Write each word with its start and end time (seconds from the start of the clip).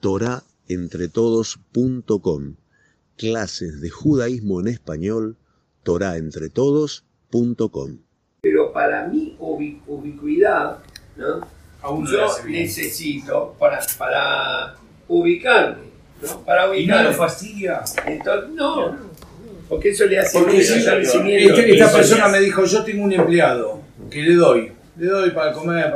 torahentretodos.com. 0.00 2.54
Clases 3.16 3.80
de 3.80 3.90
judaísmo 3.90 4.60
en 4.60 4.68
español, 4.68 5.36
torahentretodos.com. 5.82 7.98
Pero 8.40 8.72
para 8.72 9.08
mi 9.08 9.36
ubi- 9.40 9.80
ubicuidad, 9.86 10.78
¿no? 11.16 11.40
Aún 11.82 12.06
yo 12.06 12.26
necesito 12.46 13.56
para, 13.58 13.80
para 13.98 14.76
ubicarme, 15.08 15.88
¿no? 16.22 16.44
Para 16.44 16.66
¿Y 16.66 16.68
no 16.68 16.72
ubicarme. 16.94 17.10
lo 17.10 17.16
fastidia? 17.16 17.82
Entonces, 18.06 18.50
no, 18.50 18.96
porque 19.68 19.88
eso 19.90 20.06
le 20.06 20.18
hace 20.20 20.38
Porque 20.38 20.52
bien, 20.52 20.64
si 20.64 20.74
esta, 20.74 20.96
esta 21.62 21.92
persona 21.92 22.28
me 22.28 22.38
dijo, 22.40 22.64
yo 22.64 22.84
tengo 22.84 23.02
un 23.04 23.12
empleado 23.12 23.80
que 24.10 24.22
le 24.22 24.34
doy, 24.34 24.72
le 24.98 25.06
doy 25.06 25.30
para 25.30 25.52
comer, 25.52 25.92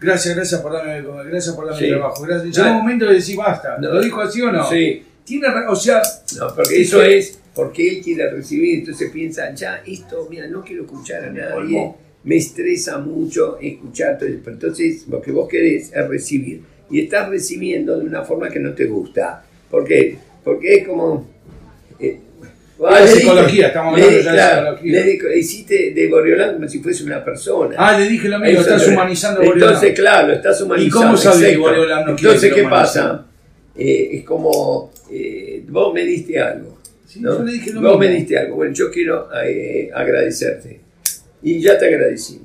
gracias, 0.00 0.34
gracias 0.34 0.60
por 0.60 0.72
darme 0.72 0.94
de 1.00 1.04
comer, 1.04 1.26
gracias 1.26 1.54
por 1.54 1.66
darme 1.66 1.80
Sí. 1.80 1.88
trabajo, 1.88 2.22
gracias. 2.22 2.56
No. 2.56 2.64
Llega 2.64 2.70
un 2.76 2.82
momento 2.82 3.04
de 3.06 3.14
decir 3.14 3.36
basta, 3.36 3.76
No. 3.78 3.92
¿lo 3.94 4.00
dijo 4.00 4.20
así 4.20 4.40
o 4.42 4.50
no? 4.52 4.68
Sí, 4.68 5.02
Tiene, 5.24 5.48
o 5.68 5.74
sea, 5.76 6.00
no, 6.38 6.54
porque 6.54 6.80
eso 6.82 7.02
es 7.02 7.40
porque 7.54 7.88
él 7.88 8.00
quiere 8.02 8.30
recibir, 8.30 8.78
entonces 8.80 9.10
piensa, 9.10 9.52
ya, 9.54 9.82
esto, 9.86 10.26
mira, 10.30 10.46
no 10.46 10.62
quiero 10.62 10.84
escuchar 10.84 11.24
a 11.24 11.30
nadie, 11.32 11.94
me 12.22 12.36
estresa 12.36 12.98
mucho 12.98 13.58
escuchar 13.60 14.18
todo 14.18 14.28
eso, 14.28 14.38
pero 14.44 14.54
entonces 14.54 15.06
lo 15.08 15.20
que 15.20 15.32
vos 15.32 15.48
querés 15.48 15.90
es 15.92 16.08
recibir, 16.08 16.62
y 16.90 17.00
estás 17.00 17.28
recibiendo 17.28 17.98
de 17.98 18.04
una 18.04 18.22
forma 18.22 18.48
que 18.50 18.60
no 18.60 18.72
te 18.74 18.84
gusta, 18.86 19.42
¿por 19.70 19.84
qué? 19.84 20.18
Porque 20.44 20.74
es 20.76 20.86
como... 20.86 21.28
eh, 21.98 22.20
la 22.78 23.00
le 23.00 23.06
psicología, 23.08 23.46
dije- 23.46 23.66
estamos 23.66 23.94
hablando 23.94 24.20
ya 24.22 24.32
de 24.32 24.76
psicología. 24.76 25.28
le 25.30 25.38
hiciste 25.38 25.90
de 25.92 26.08
Borriolán 26.08 26.54
como 26.56 26.68
si 26.68 26.78
fuese 26.80 27.04
una 27.04 27.24
persona. 27.24 27.74
ah, 27.78 27.98
le 27.98 28.06
dije 28.08 28.28
lo 28.28 28.38
mismo, 28.38 28.60
estás 28.60 28.82
es 28.82 28.88
humanizando 28.88 29.40
a 29.40 29.44
Entonces, 29.44 29.94
claro, 29.94 30.32
estás 30.32 30.60
humanizando. 30.60 30.86
¿Y 30.86 30.90
cómo 30.90 31.16
sabes 31.16 31.48
que. 31.50 31.56
Borriolán 31.56 32.00
no 32.06 32.16
quiere 32.16 32.34
Entonces, 32.34 32.54
¿qué 32.54 32.62
pasa? 32.64 33.26
Eh, 33.78 34.08
es 34.18 34.24
como, 34.24 34.92
eh, 35.10 35.64
vos 35.68 35.92
me 35.94 36.02
diste 36.04 36.38
algo. 36.40 36.78
Sí, 37.06 37.20
¿no? 37.20 37.38
yo 37.38 37.44
le 37.44 37.52
dije 37.52 37.70
lo 37.72 37.80
vos 37.80 37.98
mismo. 37.98 37.98
me 37.98 38.08
diste 38.08 38.38
algo. 38.38 38.56
Bueno, 38.56 38.74
yo 38.74 38.90
quiero 38.90 39.28
eh, 39.42 39.90
agradecerte. 39.94 40.80
Y 41.42 41.60
ya 41.60 41.78
te 41.78 41.86
agradecí. 41.86 42.40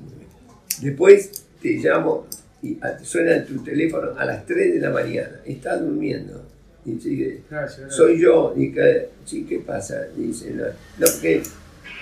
Después 0.80 1.30
te 1.60 1.70
llamo 1.78 2.26
y 2.62 2.78
suena 3.02 3.44
tu 3.44 3.62
teléfono 3.64 4.10
a 4.16 4.24
las 4.24 4.46
3 4.46 4.74
de 4.74 4.80
la 4.80 4.90
mañana. 4.90 5.40
Estás 5.44 5.80
durmiendo. 5.80 6.44
Y 6.84 6.98
sigue, 7.00 7.40
Gracias, 7.50 7.78
gracias. 7.80 7.96
soy 7.96 8.20
yo. 8.20 8.54
Y 8.56 8.72
que, 8.72 9.08
sí, 9.24 9.46
¿qué 9.48 9.58
pasa? 9.60 10.06
Dice, 10.16 10.50
no, 10.50 10.64
no, 10.64 10.72
porque 10.98 11.42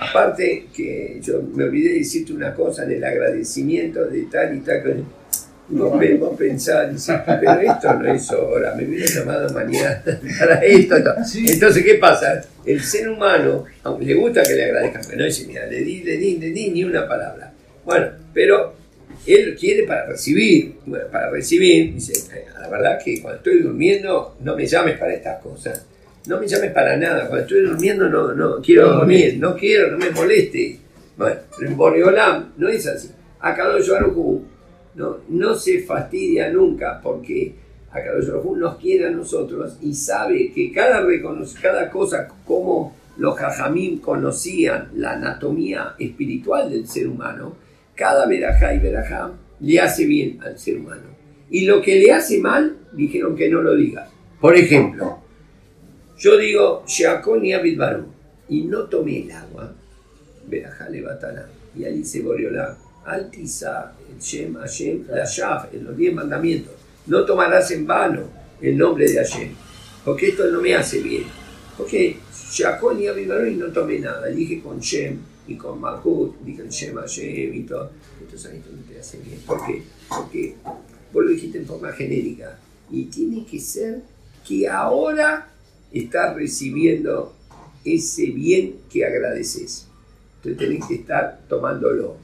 aparte 0.00 0.66
que 0.74 1.18
yo 1.22 1.42
me 1.54 1.64
olvidé 1.64 1.90
de 1.90 1.98
decirte 1.98 2.32
una 2.32 2.54
cosa 2.54 2.84
en 2.84 2.92
el 2.92 3.04
agradecimiento 3.04 4.04
de 4.06 4.22
tal 4.22 4.56
y 4.56 4.60
tal. 4.60 4.82
que- 4.82 5.20
Vos, 5.72 5.94
me- 5.96 6.18
dices, 6.50 7.14
pero 7.24 7.60
esto 7.60 7.94
no 7.94 8.12
es 8.12 8.28
hora, 8.32 8.74
me 8.74 8.84
hubiera 8.86 9.06
llamado 9.06 9.54
mañana 9.54 10.02
para 10.40 10.64
esto. 10.64 10.96
Sí. 11.24 11.44
Entonces, 11.48 11.84
¿qué 11.84 11.94
pasa? 11.94 12.42
El 12.64 12.80
ser 12.82 13.08
humano, 13.08 13.66
aunque 13.84 14.04
le 14.06 14.14
gusta 14.14 14.42
que 14.42 14.54
le 14.54 14.64
agradezcan, 14.64 15.02
pero 15.06 15.18
no 15.18 15.24
dice, 15.26 15.46
mira, 15.46 15.66
le 15.66 15.78
di, 15.84 16.02
le 16.02 16.16
di, 16.16 16.38
le 16.38 16.50
di, 16.50 16.70
ni 16.70 16.82
una 16.82 17.06
palabra. 17.06 17.52
Bueno, 17.84 18.08
pero 18.34 18.74
él 19.26 19.56
quiere 19.58 19.84
para 19.84 20.06
recibir. 20.06 20.76
Bueno, 20.86 21.06
para 21.10 21.30
recibir, 21.30 21.94
dice, 21.94 22.12
"Eh, 22.36 22.46
la 22.58 22.68
verdad 22.68 22.98
que 23.02 23.20
cuando 23.20 23.38
estoy 23.38 23.60
durmiendo, 23.60 24.36
no 24.40 24.56
me 24.56 24.66
llames 24.66 24.98
para 24.98 25.14
estas 25.14 25.42
cosas. 25.42 25.86
No 26.26 26.38
me 26.38 26.46
llames 26.46 26.72
para 26.72 26.96
nada. 26.96 27.26
Cuando 27.28 27.40
estoy 27.42 27.62
durmiendo, 27.62 28.08
no, 28.08 28.34
no 28.34 28.60
quiero 28.60 28.90
dormir. 28.90 29.38
No 29.38 29.56
quiero, 29.56 29.90
no 29.90 29.98
me 29.98 30.10
moleste. 30.10 30.78
Bueno, 31.16 31.40
en 31.60 31.76
Boreolam 31.76 32.52
no 32.56 32.68
es 32.68 32.86
así. 32.86 33.10
Akadosh 33.40 33.88
Baruj 33.90 34.40
no, 34.94 35.18
no 35.28 35.54
se 35.54 35.82
fastidia 35.82 36.50
nunca 36.50 37.00
porque 37.02 37.54
Akadosh 37.90 38.28
Baruj 38.28 38.56
nos 38.56 38.76
quiere 38.76 39.06
a 39.06 39.10
nosotros 39.10 39.76
y 39.80 39.94
sabe 39.94 40.52
que 40.52 40.70
cada, 40.72 41.06
cada 41.60 41.90
cosa, 41.90 42.28
como 42.46 42.96
los 43.16 43.36
Jajamim 43.36 43.98
conocían 44.00 44.90
la 44.96 45.12
anatomía 45.12 45.94
espiritual 45.98 46.70
del 46.70 46.86
ser 46.86 47.08
humano, 47.08 47.56
cada 48.00 48.24
verajá 48.24 48.72
y 48.72 48.78
verajá 48.78 49.30
le 49.60 49.78
hace 49.78 50.06
bien 50.06 50.38
al 50.42 50.58
ser 50.58 50.78
humano. 50.78 51.02
Y 51.50 51.66
lo 51.66 51.82
que 51.82 51.96
le 51.96 52.10
hace 52.10 52.38
mal, 52.38 52.78
dijeron 52.94 53.36
que 53.36 53.50
no 53.50 53.60
lo 53.60 53.76
diga. 53.76 54.08
Por 54.40 54.56
ejemplo, 54.56 55.18
yo 56.18 56.38
digo, 56.38 56.82
Sheakon 56.86 57.44
y 57.44 57.52
Abid 57.52 57.76
Baruch, 57.78 58.06
y 58.48 58.62
no 58.62 58.84
tomé 58.84 59.24
el 59.24 59.30
agua, 59.32 59.74
verajá 60.46 60.88
le 60.88 61.02
batana, 61.02 61.46
y 61.76 61.84
ahí 61.84 61.98
dice 61.98 62.22
Boreolá, 62.22 62.74
Altiza, 63.04 63.92
el 64.10 64.18
Shem, 64.18 64.54
Hashem, 64.54 65.04
la 65.06 65.26
Shaf, 65.26 65.74
en 65.74 65.84
los 65.84 65.94
diez 65.94 66.14
mandamientos, 66.14 66.72
no 67.06 67.26
tomarás 67.26 67.70
en 67.70 67.86
vano 67.86 68.22
el 68.62 68.78
nombre 68.78 69.06
de 69.10 69.16
Hashem, 69.16 69.50
porque 70.06 70.28
esto 70.28 70.46
no 70.46 70.62
me 70.62 70.74
hace 70.74 71.02
bien. 71.02 71.24
Porque 71.76 72.16
Sheakon 72.50 72.98
y 73.02 73.08
Abid 73.08 73.28
Baruch 73.28 73.52
y 73.52 73.56
no 73.56 73.66
tomé 73.66 73.98
nada, 73.98 74.26
dije 74.28 74.62
con 74.62 74.80
Shem 74.80 75.18
y 75.50 75.56
con 75.56 75.80
Malhut, 75.80 76.40
dije 76.44 76.62
el 76.62 76.68
Shem, 76.68 76.94
Hashem 76.94 77.54
y 77.54 77.62
todo, 77.64 77.90
entonces 78.20 78.54
esto 78.54 78.70
no 78.70 78.82
te 78.88 79.00
hace 79.00 79.18
bien. 79.18 79.40
¿Por 79.44 79.66
qué? 79.66 79.82
Porque 80.08 80.54
vos 81.12 81.24
lo 81.24 81.30
dijiste 81.30 81.58
en 81.58 81.66
forma 81.66 81.90
genérica, 81.92 82.56
y 82.90 83.04
tiene 83.04 83.44
que 83.44 83.58
ser 83.58 84.02
que 84.46 84.68
ahora 84.68 85.48
estás 85.92 86.36
recibiendo 86.36 87.34
ese 87.84 88.26
bien 88.26 88.76
que 88.90 89.04
agradeces. 89.04 89.88
Entonces 90.36 90.68
tenés 90.68 90.86
que 90.86 90.94
estar 90.94 91.40
tomándolo. 91.48 92.16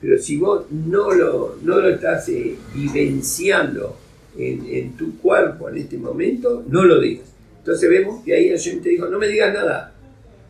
Pero 0.00 0.18
si 0.18 0.36
vos 0.36 0.66
no 0.70 1.12
lo, 1.12 1.56
no 1.62 1.80
lo 1.80 1.88
estás 1.88 2.28
eh, 2.28 2.56
vivenciando 2.74 3.96
en, 4.36 4.66
en 4.66 4.96
tu 4.96 5.18
cuerpo 5.18 5.70
en 5.70 5.78
este 5.78 5.96
momento, 5.96 6.64
no 6.68 6.84
lo 6.84 7.00
digas. 7.00 7.28
Entonces 7.58 7.88
vemos 7.88 8.22
que 8.22 8.34
ahí 8.34 8.50
Hashem 8.50 8.82
te 8.82 8.90
dijo, 8.90 9.06
no 9.06 9.18
me 9.18 9.28
digas 9.28 9.54
nada. 9.54 9.94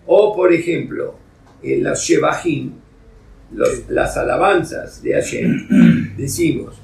O 0.07 0.35
por 0.35 0.53
ejemplo, 0.53 1.24
en 1.65 1.83
las 1.85 2.01
Shebahim, 2.03 2.73
los- 3.53 3.89
las 3.89 4.17
alabanzas 4.17 5.03
de 5.03 5.13
Hashem, 5.15 6.15
decimos, 6.17 6.77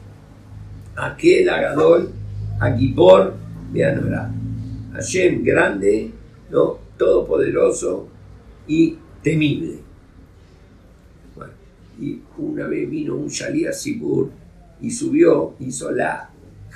aquel 0.96 1.48
agadol, 1.48 2.12
Agibor 2.60 3.34
de 3.72 3.84
Anorá. 3.86 4.30
Hashem 4.92 5.42
grande, 5.42 6.10
¿no? 6.50 6.78
todopoderoso 6.98 8.06
y 8.68 8.98
temible. 9.22 9.78
Bueno, 11.34 11.52
y 11.98 12.20
una 12.36 12.66
vez 12.66 12.90
vino 12.90 13.14
un 13.14 13.28
Shalia 13.28 13.72
Sibur 13.72 14.30
y 14.82 14.90
subió, 14.90 15.54
hizo 15.60 15.90
la 15.92 16.28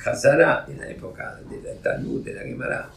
Hazara 0.06 0.64
en 0.68 0.78
la 0.78 0.88
época 0.90 1.38
de 1.50 1.60
la 1.62 1.74
Talmud, 1.82 2.22
de 2.24 2.32
la 2.34 2.42
Gemara, 2.42 2.88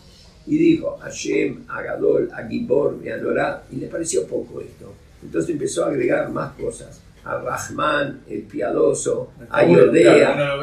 y 0.47 0.57
dijo 0.57 0.97
Hashem, 1.01 1.63
Agadol, 1.67 2.29
Agibor, 2.33 2.97
Meanorá, 2.97 3.63
y 3.71 3.75
le 3.77 3.87
pareció 3.87 4.25
poco 4.25 4.61
esto. 4.61 4.93
Entonces 5.21 5.51
empezó 5.51 5.85
a 5.85 5.89
agregar 5.89 6.29
más 6.31 6.53
cosas. 6.53 7.01
A 7.25 7.39
Rahman, 7.39 8.21
el 8.29 8.43
piadoso, 8.43 9.31
a 9.49 9.61
Está 9.61 9.65
bueno, 9.67 9.85
Yodea, 9.87 10.13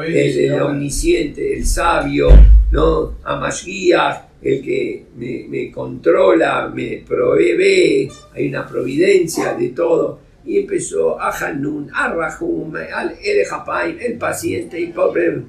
el, 0.07 0.15
el 0.15 0.51
"Ah, 0.53 0.55
bueno". 0.55 0.65
omnisciente, 0.67 1.53
el 1.55 1.65
sabio, 1.65 2.29
¿no? 2.71 3.13
A 3.23 3.35
Mashiach, 3.35 4.23
el 4.41 4.61
que 4.63 5.05
me, 5.15 5.45
me 5.47 5.71
controla, 5.71 6.67
me 6.73 7.03
provee, 7.07 8.09
hay 8.33 8.47
una 8.49 8.65
providencia 8.65 9.53
de 9.53 9.69
todo. 9.69 10.19
Y 10.43 10.59
empezó 10.59 11.19
a 11.19 11.31
Hanun, 11.31 11.89
a 11.93 12.11
Rahum, 12.13 12.73
al 12.75 13.15
El 13.23 13.45
Japaim, 13.45 13.97
el 13.99 14.17
paciente 14.17 14.79
y 14.79 14.87
pobre. 14.87 15.41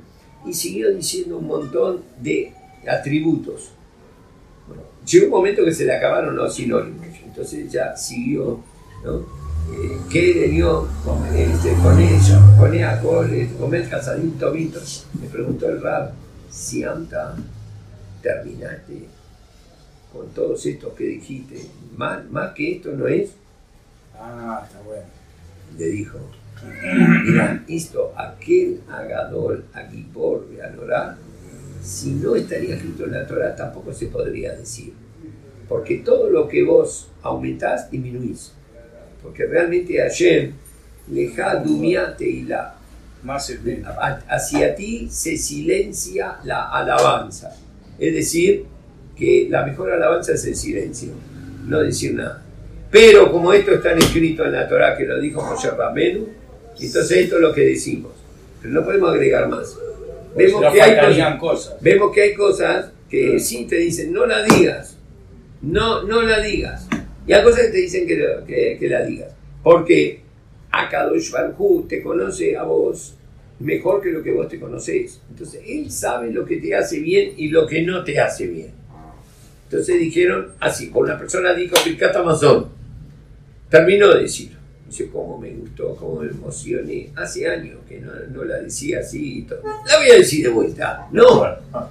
Y 0.46 0.52
siguió 0.52 0.90
diciendo 0.94 1.38
un 1.38 1.46
montón 1.46 2.02
de 2.20 2.52
atributos. 2.88 3.70
Llegó 5.06 5.26
un 5.26 5.30
momento 5.30 5.64
que 5.64 5.72
se 5.72 5.84
le 5.84 5.96
acabaron 5.96 6.36
los 6.36 6.54
sinónimos. 6.54 7.06
Entonces 7.24 7.70
ya 7.70 7.96
siguió, 7.96 8.60
¿no? 9.04 9.18
Eh, 9.18 9.98
¿Qué 10.10 10.34
le 10.34 10.48
dio 10.48 10.88
con, 11.04 11.24
este, 11.34 11.72
con 11.82 12.00
ella? 12.00 12.40
Con 12.58 12.74
ella, 12.74 13.00
con, 13.00 13.74
el 13.74 13.88
casadito 13.88 14.52
Vito. 14.52 14.80
Me 15.20 15.28
preguntó 15.28 15.68
el 15.68 15.80
rab, 15.80 16.12
si 16.50 16.84
anta 16.84 17.36
terminaste 18.22 19.06
con 20.12 20.28
todos 20.30 20.64
estos 20.66 20.94
que 20.94 21.04
dijiste, 21.04 21.66
más, 21.96 22.24
más 22.30 22.52
que 22.54 22.76
esto 22.76 22.92
no 22.92 23.06
es, 23.06 23.30
Ah, 24.18 24.62
está 24.64 24.80
bueno. 24.80 25.04
le 25.76 25.86
dijo, 25.86 26.18
mira, 27.24 27.62
esto, 27.68 28.14
aquel 28.16 28.80
agador, 28.90 29.64
Agibor, 29.74 30.48
Beanorá, 30.48 31.18
si 31.82 32.12
no 32.12 32.34
estaría 32.34 32.76
escrito 32.76 33.04
en 33.04 33.12
la 33.12 33.26
Torah 33.26 33.54
tampoco 33.54 33.92
se 33.92 34.06
podría 34.06 34.52
decir. 34.54 34.92
Porque 35.68 35.96
todo 35.98 36.30
lo 36.30 36.48
que 36.48 36.62
vos 36.62 37.08
aumentás, 37.22 37.90
disminuís. 37.90 38.52
Porque 39.22 39.46
realmente 39.46 39.98
Hashem, 39.98 40.52
leja 41.10 41.56
dumiate 41.56 42.28
y 42.28 42.42
la 42.42 42.74
Más 43.22 43.52
hacia 44.28 44.74
ti 44.74 45.08
se 45.10 45.36
silencia 45.36 46.38
la 46.44 46.70
alabanza. 46.70 47.56
Es 47.98 48.14
decir, 48.14 48.64
que 49.16 49.48
la 49.50 49.64
mejor 49.64 49.90
alabanza 49.90 50.32
es 50.32 50.44
el 50.44 50.54
silencio, 50.54 51.12
no 51.66 51.80
decir 51.80 52.14
nada. 52.14 52.42
Pero 52.90 53.32
como 53.32 53.52
esto 53.52 53.72
está 53.72 53.92
escrito 53.92 54.44
en 54.44 54.52
la 54.52 54.68
Torah, 54.68 54.96
que 54.96 55.04
lo 55.04 55.18
dijo 55.20 55.42
Moshe 55.42 55.70
Rabenu, 55.70 56.28
entonces 56.78 57.18
esto 57.18 57.36
es 57.36 57.42
lo 57.42 57.52
que 57.52 57.62
decimos. 57.62 58.12
Pero 58.60 58.74
no 58.74 58.84
podemos 58.84 59.10
agregar 59.10 59.48
más. 59.48 59.76
Vemos 60.36 60.72
que, 60.72 60.82
hay 60.82 60.96
cosas, 61.00 61.38
cosas. 61.38 61.76
vemos 61.80 62.12
que 62.14 62.22
hay 62.22 62.34
cosas 62.34 62.90
que 63.08 63.40
sí 63.40 63.64
te 63.64 63.76
dicen, 63.76 64.12
no 64.12 64.26
la 64.26 64.42
digas, 64.42 64.95
no, 65.62 66.02
no 66.02 66.22
la 66.22 66.40
digas. 66.40 66.88
Y 67.26 67.32
hay 67.32 67.42
cosas 67.42 67.66
que 67.66 67.72
te 67.72 67.78
dicen 67.78 68.06
que, 68.06 68.24
que, 68.46 68.76
que 68.78 68.88
la 68.88 69.04
digas. 69.04 69.32
Porque 69.62 70.20
Akadosh 70.70 71.30
Baruj 71.30 71.88
te 71.88 72.02
conoce 72.02 72.56
a 72.56 72.62
vos 72.62 73.14
mejor 73.58 74.02
que 74.02 74.10
lo 74.10 74.22
que 74.22 74.32
vos 74.32 74.48
te 74.48 74.60
conocés. 74.60 75.20
Entonces, 75.30 75.62
él 75.66 75.90
sabe 75.90 76.30
lo 76.30 76.44
que 76.44 76.58
te 76.58 76.74
hace 76.74 77.00
bien 77.00 77.32
y 77.36 77.48
lo 77.48 77.66
que 77.66 77.82
no 77.82 78.04
te 78.04 78.20
hace 78.20 78.46
bien. 78.46 78.76
Entonces 79.68 79.98
dijeron 79.98 80.52
así, 80.60 80.90
con 80.90 81.04
una 81.04 81.18
persona 81.18 81.52
dijo 81.52 81.74
Birkat 81.84 82.14
Amazon, 82.14 82.68
terminó 83.68 84.14
de 84.14 84.22
decir, 84.22 84.56
dice, 84.86 85.08
cómo 85.10 85.38
me 85.38 85.50
gustó, 85.50 85.96
cómo 85.96 86.20
me 86.20 86.28
emocioné, 86.28 87.10
hace 87.16 87.48
años 87.48 87.78
que 87.88 87.98
no, 87.98 88.12
no 88.32 88.44
la 88.44 88.58
decía 88.58 89.00
así 89.00 89.38
y 89.38 89.42
todo. 89.42 89.62
La 89.64 89.98
voy 89.98 90.10
a 90.10 90.18
decir 90.18 90.44
de 90.44 90.52
vuelta, 90.52 91.08
no, 91.10 91.44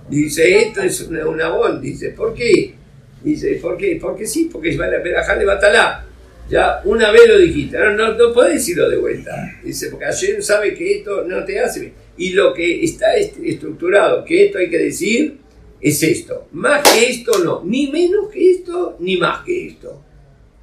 dice, 0.10 0.68
esto 0.68 0.82
es 0.82 1.02
una, 1.02 1.28
una 1.28 1.50
bol, 1.50 1.82
dice, 1.82 2.12
¿por 2.12 2.34
qué? 2.34 2.76
Dice, 3.24 3.56
¿por 3.62 3.78
qué? 3.78 3.98
Porque 4.00 4.26
sí, 4.26 4.50
porque 4.52 4.72
de 4.72 5.46
Batalá. 5.46 6.06
Ya 6.50 6.82
una 6.86 7.12
vez 7.12 7.28
lo 7.28 7.40
dijiste, 7.40 7.78
no, 7.78 7.92
no, 7.94 8.14
no 8.14 8.34
podés 8.34 8.56
decirlo 8.56 8.88
de 8.88 8.98
vuelta. 8.98 9.32
Dice, 9.64 9.90
porque 9.90 10.06
ayer 10.06 10.44
sabe 10.44 10.76
que 10.76 10.98
esto 10.98 11.24
no 11.24 11.44
te 11.44 11.60
hace 11.60 11.80
bien. 11.80 11.94
Y 12.18 12.34
lo 12.34 12.54
que 12.54 12.84
está 12.84 13.16
estructurado, 13.16 14.24
que 14.24 14.46
esto 14.46 14.60
hay 14.60 14.70
que 14.70 14.78
decir, 14.78 15.38
es 15.82 16.04
esto. 16.04 16.48
Más 16.52 16.82
que 16.88 17.10
esto 17.10 17.44
no. 17.44 17.64
Ni 17.66 17.92
menos 17.92 18.30
que 18.30 18.52
esto, 18.52 18.96
ni 19.00 19.18
más 19.18 19.44
que 19.44 19.68
esto. 19.68 20.02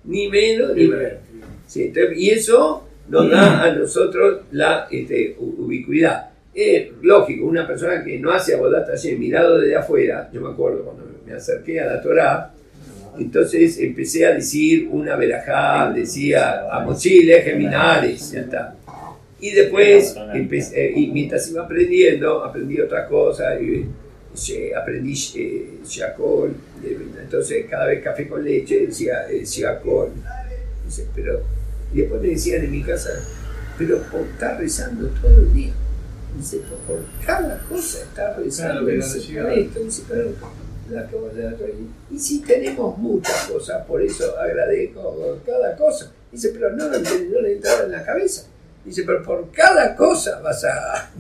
Ni 0.05 0.29
menos, 0.29 0.75
ni 0.75 0.87
menos. 0.87 1.13
Sí, 1.67 1.93
y 2.17 2.31
eso 2.31 2.87
nos 3.09 3.31
da 3.31 3.65
a 3.65 3.75
nosotros 3.75 4.43
la 4.53 4.87
este, 4.91 5.37
ubicuidad. 5.39 6.31
Es 6.55 6.91
lógico, 7.03 7.47
una 7.47 7.67
persona 7.67 8.05
que 8.05 8.19
no 8.19 8.31
hace 8.31 8.55
abodata 8.55 8.93
mirado 9.17 9.59
desde 9.59 9.77
afuera, 9.77 10.31
yo 10.33 10.41
me 10.41 10.51
acuerdo 10.51 10.85
cuando 10.85 11.07
me 11.07 11.12
acerqué 11.35 11.81
a 11.81 11.87
la 11.87 12.03
Torah, 12.03 12.53
entonces 13.19 13.79
empecé 13.79 14.27
a 14.27 14.33
decir 14.33 14.89
una 14.91 15.17
verajá, 15.17 15.93
decía 15.93 16.67
Amochile, 16.71 17.43
Geminares, 17.43 18.33
ya 18.33 18.41
está. 18.41 18.75
Y 19.41 19.51
después, 19.51 20.15
empecé, 20.33 20.93
y 20.95 21.09
mientras 21.09 21.51
iba 21.51 21.65
aprendiendo, 21.65 22.45
aprendí 22.45 22.81
otra 22.81 23.07
cosa, 23.07 23.61
y, 23.61 23.89
aprendí 24.75 25.15
eh, 25.35 25.79
Shakol, 25.85 26.55
entonces 27.23 27.67
cada 27.69 27.87
vez 27.87 28.03
café 28.03 28.29
con 28.29 28.43
leche 28.45 28.87
decía 28.87 29.27
eh, 29.29 29.45
Shakol. 29.45 30.11
pero, 31.15 31.43
y 31.93 31.99
después 31.99 32.23
me 32.23 32.29
decían 32.29 32.65
en 32.65 32.71
mi 32.71 32.83
casa, 32.83 33.11
pero 33.77 34.01
por 34.05 34.23
estar 34.23 34.59
rezando 34.59 35.09
todo 35.21 35.37
el 35.37 35.53
día. 35.53 35.73
Dice, 36.37 36.61
por 36.87 37.05
cada 37.27 37.59
cosa 37.69 37.99
está 38.05 38.35
rezando. 38.37 38.87
Dice, 38.87 40.03
pero 40.09 40.33
y 42.11 42.19
si 42.19 42.41
tenemos 42.43 42.99
muchas 42.99 43.47
cosas, 43.47 43.85
por 43.87 44.03
eso 44.03 44.39
agradezco 44.39 45.41
cada 45.47 45.77
cosa. 45.77 46.13
Dice, 46.31 46.51
pero 46.53 46.71
no, 46.71 46.89
no, 46.89 47.41
le 47.41 47.53
entraba 47.53 47.85
en 47.85 47.93
la 47.93 48.05
cabeza. 48.05 48.47
Dice, 48.85 49.05
pero 49.07 49.23
por 49.23 49.51
cada 49.53 49.95
cosa 49.95 50.41
vas 50.41 50.65
a, 50.65 51.11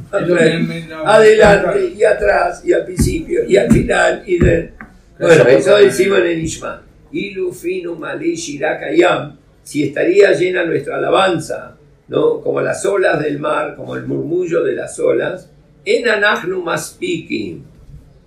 adelante 1.05 1.93
y 1.97 2.03
atrás 2.03 2.65
y 2.65 2.73
al 2.73 2.85
principio 2.85 3.45
y 3.47 3.57
al 3.57 3.71
final 3.71 4.23
y 4.27 4.39
de... 4.39 4.73
Bueno, 5.19 5.45
eso 5.47 5.77
decimos 5.77 6.19
en 6.19 6.27
el 6.27 6.41
Ishman. 6.41 6.81
Ilu 7.13 7.53
finu 7.53 7.97
shirakayam. 8.21 9.39
Si 9.63 9.85
estaría 9.85 10.33
llena 10.33 10.65
nuestra 10.65 10.97
alabanza, 10.97 11.77
¿no? 12.09 12.41
como 12.41 12.61
las 12.61 12.85
olas 12.85 13.23
del 13.23 13.39
mar, 13.39 13.77
como 13.77 13.95
el 13.95 14.07
murmullo 14.07 14.65
de 14.65 14.73
las 14.73 14.99
olas, 14.99 15.49
en 15.85 16.09
anachnu 16.09 16.63
maspikim. 16.63 17.63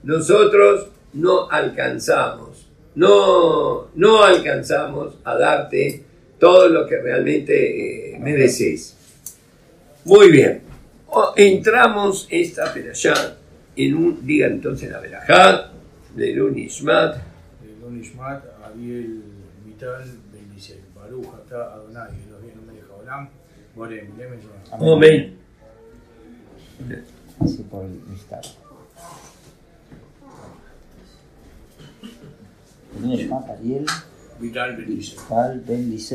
Nosotros 0.04 0.88
no 1.16 1.50
alcanzamos, 1.50 2.68
no, 2.96 3.88
no 3.96 4.24
alcanzamos 4.24 5.16
a 5.24 5.36
darte 5.36 6.04
todo 6.40 6.70
lo 6.70 6.86
que 6.88 6.98
realmente 7.02 8.16
eh, 8.16 8.20
mereces. 8.20 8.96
Muy 10.04 10.30
bien, 10.30 10.62
entramos 11.36 12.28
esta 12.30 12.74
perashá 12.74 13.38
en 13.76 13.96
un, 13.96 14.26
día 14.26 14.48
entonces 14.48 14.92
la 14.92 15.00
verajá, 15.00 15.72
de 16.16 16.34
Lunishmat. 16.34 17.16
De 17.62 17.76
Lunishmat, 17.82 18.44
Ariel 18.64 19.24
Vital, 19.66 20.04
bendice, 20.32 20.80
Baruch, 20.96 21.28
Ata, 21.34 21.74
Adonai, 21.74 22.10
Elohim, 22.28 22.66
Melech 22.68 22.90
Olam, 23.02 23.30
Borem, 23.76 24.12
Amén. 24.72 25.38
Así 27.40 27.64
por 27.64 27.86
el 27.86 28.00
נשמת 33.03 33.51
אריאל 33.51 33.85
ויטל 34.41 34.71
בן 34.77 34.85
ליסט. 34.93 35.19
ויטל 35.19 35.59
בן 35.67 35.91
ליסט. 35.91 36.15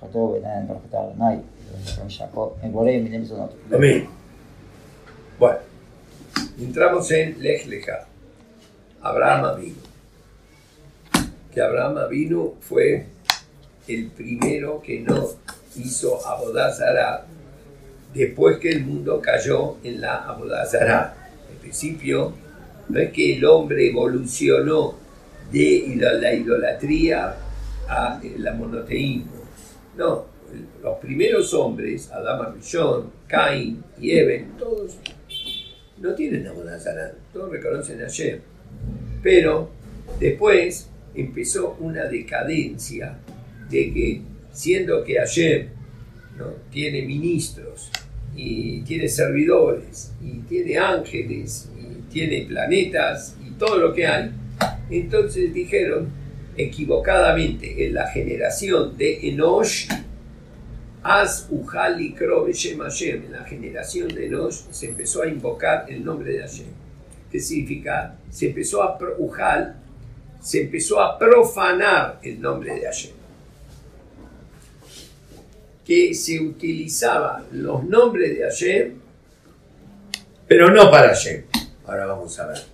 ברכתו 0.00 0.28
בעיניים 0.32 0.68
ברכתה 0.68 0.98
אדוני. 1.00 2.72
בורא 2.72 2.90
מיני 2.90 3.18
מזונות. 3.18 3.50
Amén. 3.72 4.08
Bueno, 5.38 5.58
entramos 6.60 7.10
en 7.10 7.40
Lech 7.42 7.66
Lecha. 7.66 8.06
Abraham 9.02 9.60
vino. 9.60 9.82
Que 11.52 11.60
Abraham 11.62 12.08
vino 12.10 12.54
fue 12.60 13.06
el 13.86 14.10
primero 14.10 14.82
que 14.82 15.00
no 15.00 15.28
hizo 15.76 16.26
Abodazara 16.26 17.24
después 18.12 18.58
que 18.58 18.70
el 18.70 18.84
mundo 18.84 19.20
cayó 19.20 19.76
en 19.84 20.00
la 20.00 20.16
Abodazara. 20.24 21.14
En 21.52 21.58
principio, 21.58 22.32
no 22.88 22.98
es 22.98 23.12
que 23.12 23.36
el 23.36 23.44
hombre 23.44 23.88
evolucionó 23.88 24.94
de 25.53 25.95
la 26.19 26.33
idolatría 26.33 27.35
a 27.87 28.19
eh, 28.23 28.35
la 28.37 28.53
monoteísmo. 28.53 29.43
No, 29.95 30.25
los 30.81 30.97
primeros 30.97 31.53
hombres, 31.53 32.11
Adama 32.11 32.53
Rishon, 32.55 33.11
Cain 33.27 33.83
y 33.99 34.11
Eben, 34.11 34.57
todos 34.57 34.97
no 35.99 36.13
tienen 36.15 36.47
Abodazarán, 36.47 37.11
todos 37.31 37.51
reconocen 37.51 38.01
a 38.03 38.07
Shem. 38.07 38.39
Pero 39.21 39.69
después 40.19 40.89
empezó 41.15 41.77
una 41.79 42.05
decadencia 42.05 43.17
de 43.69 43.93
que, 43.93 44.21
siendo 44.51 45.03
que 45.03 45.15
Hashem 45.15 45.67
¿no? 46.37 46.47
tiene 46.71 47.03
ministros 47.03 47.89
y 48.35 48.81
tiene 48.81 49.07
servidores 49.07 50.13
y 50.21 50.39
tiene 50.39 50.77
ángeles 50.77 51.69
y 51.79 52.11
tiene 52.11 52.45
planetas 52.47 53.37
y 53.45 53.51
todo 53.51 53.77
lo 53.77 53.93
que 53.93 54.07
hay, 54.07 54.31
entonces 54.89 55.53
dijeron 55.53 56.09
equivocadamente 56.57 57.85
en 57.85 57.93
la 57.93 58.07
generación 58.07 58.97
de 58.97 59.29
Enosh, 59.29 59.87
As 61.01 61.47
Ujali 61.49 62.15
Hashem, 62.15 63.25
en 63.25 63.31
la 63.33 63.43
generación 63.43 64.07
de 64.07 64.27
Enosh 64.27 64.71
se 64.71 64.87
empezó 64.87 65.23
a 65.23 65.27
invocar 65.27 65.85
el 65.89 66.03
nombre 66.03 66.31
de 66.31 66.39
Hashem. 66.39 66.67
¿Qué 67.29 67.39
significa? 67.39 68.15
Se 68.29 68.47
empezó 68.47 68.83
a 68.83 68.97
Ujal, 69.17 69.75
se 70.41 70.61
empezó 70.61 71.01
a 71.01 71.17
profanar 71.19 72.19
el 72.23 72.39
nombre 72.39 72.75
de 72.75 72.85
Hashem. 72.85 73.11
Que 75.85 76.13
se 76.13 76.39
utilizaban 76.39 77.47
los 77.51 77.83
nombres 77.83 78.37
de 78.37 78.43
Hashem, 78.43 78.93
pero 80.47 80.69
no 80.69 80.89
para 80.89 81.09
Hashem. 81.09 81.43
Ahora 81.85 82.05
vamos 82.05 82.39
a 82.39 82.47
ver 82.47 82.72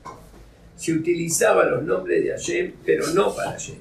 se 0.79 0.93
utilizaban 0.93 1.71
los 1.71 1.83
nombres 1.83 2.23
de 2.23 2.31
Hashem, 2.31 2.71
pero 2.85 3.05
no 3.07 3.35
para 3.35 3.51
Hashem. 3.51 3.75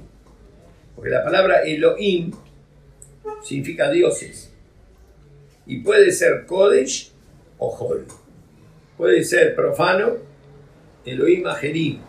Porque 0.96 1.10
la 1.10 1.22
palabra 1.22 1.62
Elohim 1.62 2.32
significa 3.44 3.88
dioses. 3.88 4.52
Y 5.64 5.78
puede 5.78 6.10
ser 6.10 6.44
Kodesh 6.44 7.12
o 7.58 7.68
Hol. 7.68 8.04
Puede 8.96 9.22
ser 9.22 9.54
profano, 9.54 10.14
Elohim 11.04 11.46
Ajerim, 11.46 12.00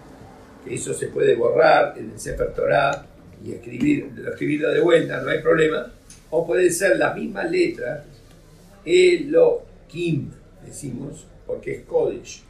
que 0.65 0.73
eso 0.73 0.91
se 0.95 1.09
puede 1.09 1.35
borrar 1.35 1.95
en 1.95 2.09
el 2.09 2.19
Sefer 2.19 2.51
Torah 2.55 3.05
y 3.45 3.51
escribir, 3.51 4.09
escribirlo 4.27 4.71
de 4.71 4.79
vuelta, 4.79 5.21
no 5.21 5.29
hay 5.29 5.39
problema. 5.39 5.93
O 6.31 6.47
puede 6.47 6.71
ser 6.71 6.97
la 6.97 7.13
misma 7.13 7.43
letra, 7.43 8.05
Elohim, 8.83 10.31
decimos, 10.65 11.27
porque 11.45 11.75
es 11.75 11.83
Kodesh 11.83 12.48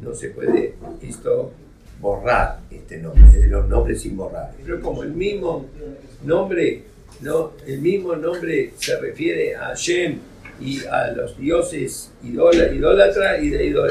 no 0.00 0.14
se 0.14 0.30
puede 0.30 0.74
esto 1.02 1.52
borrar 2.00 2.60
este 2.70 2.98
nombre, 2.98 3.38
de 3.38 3.48
los 3.48 3.68
nombres 3.68 4.02
sin 4.02 4.16
borrar. 4.16 4.52
Pero 4.64 4.80
como 4.80 5.02
el 5.02 5.12
mismo 5.12 5.66
nombre, 6.24 6.82
¿no? 7.20 7.52
El 7.66 7.80
mismo 7.80 8.14
nombre 8.16 8.72
se 8.78 8.98
refiere 9.00 9.56
a 9.56 9.74
Shem 9.74 10.18
y 10.60 10.84
a 10.84 11.08
los 11.12 11.38
dioses 11.38 12.10
de 12.22 12.28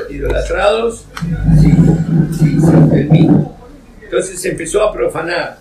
idolatrados, 0.10 1.06
el 2.94 3.10
mismo. 3.10 3.58
Entonces 4.04 4.40
se 4.40 4.52
empezó 4.52 4.84
a 4.84 4.94
profanar 4.94 5.58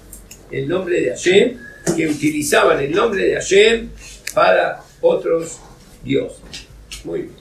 el 0.51 0.69
nombre 0.69 1.01
de 1.01 1.09
Hashem, 1.11 1.57
que 1.97 2.07
utilizaban 2.07 2.79
el 2.81 2.93
nombre 2.93 3.25
de 3.25 3.35
Hashem 3.35 3.89
para 4.35 4.83
otros 5.01 5.59
dioses. 6.05 6.67
Muy 7.05 7.23
bien. 7.23 7.35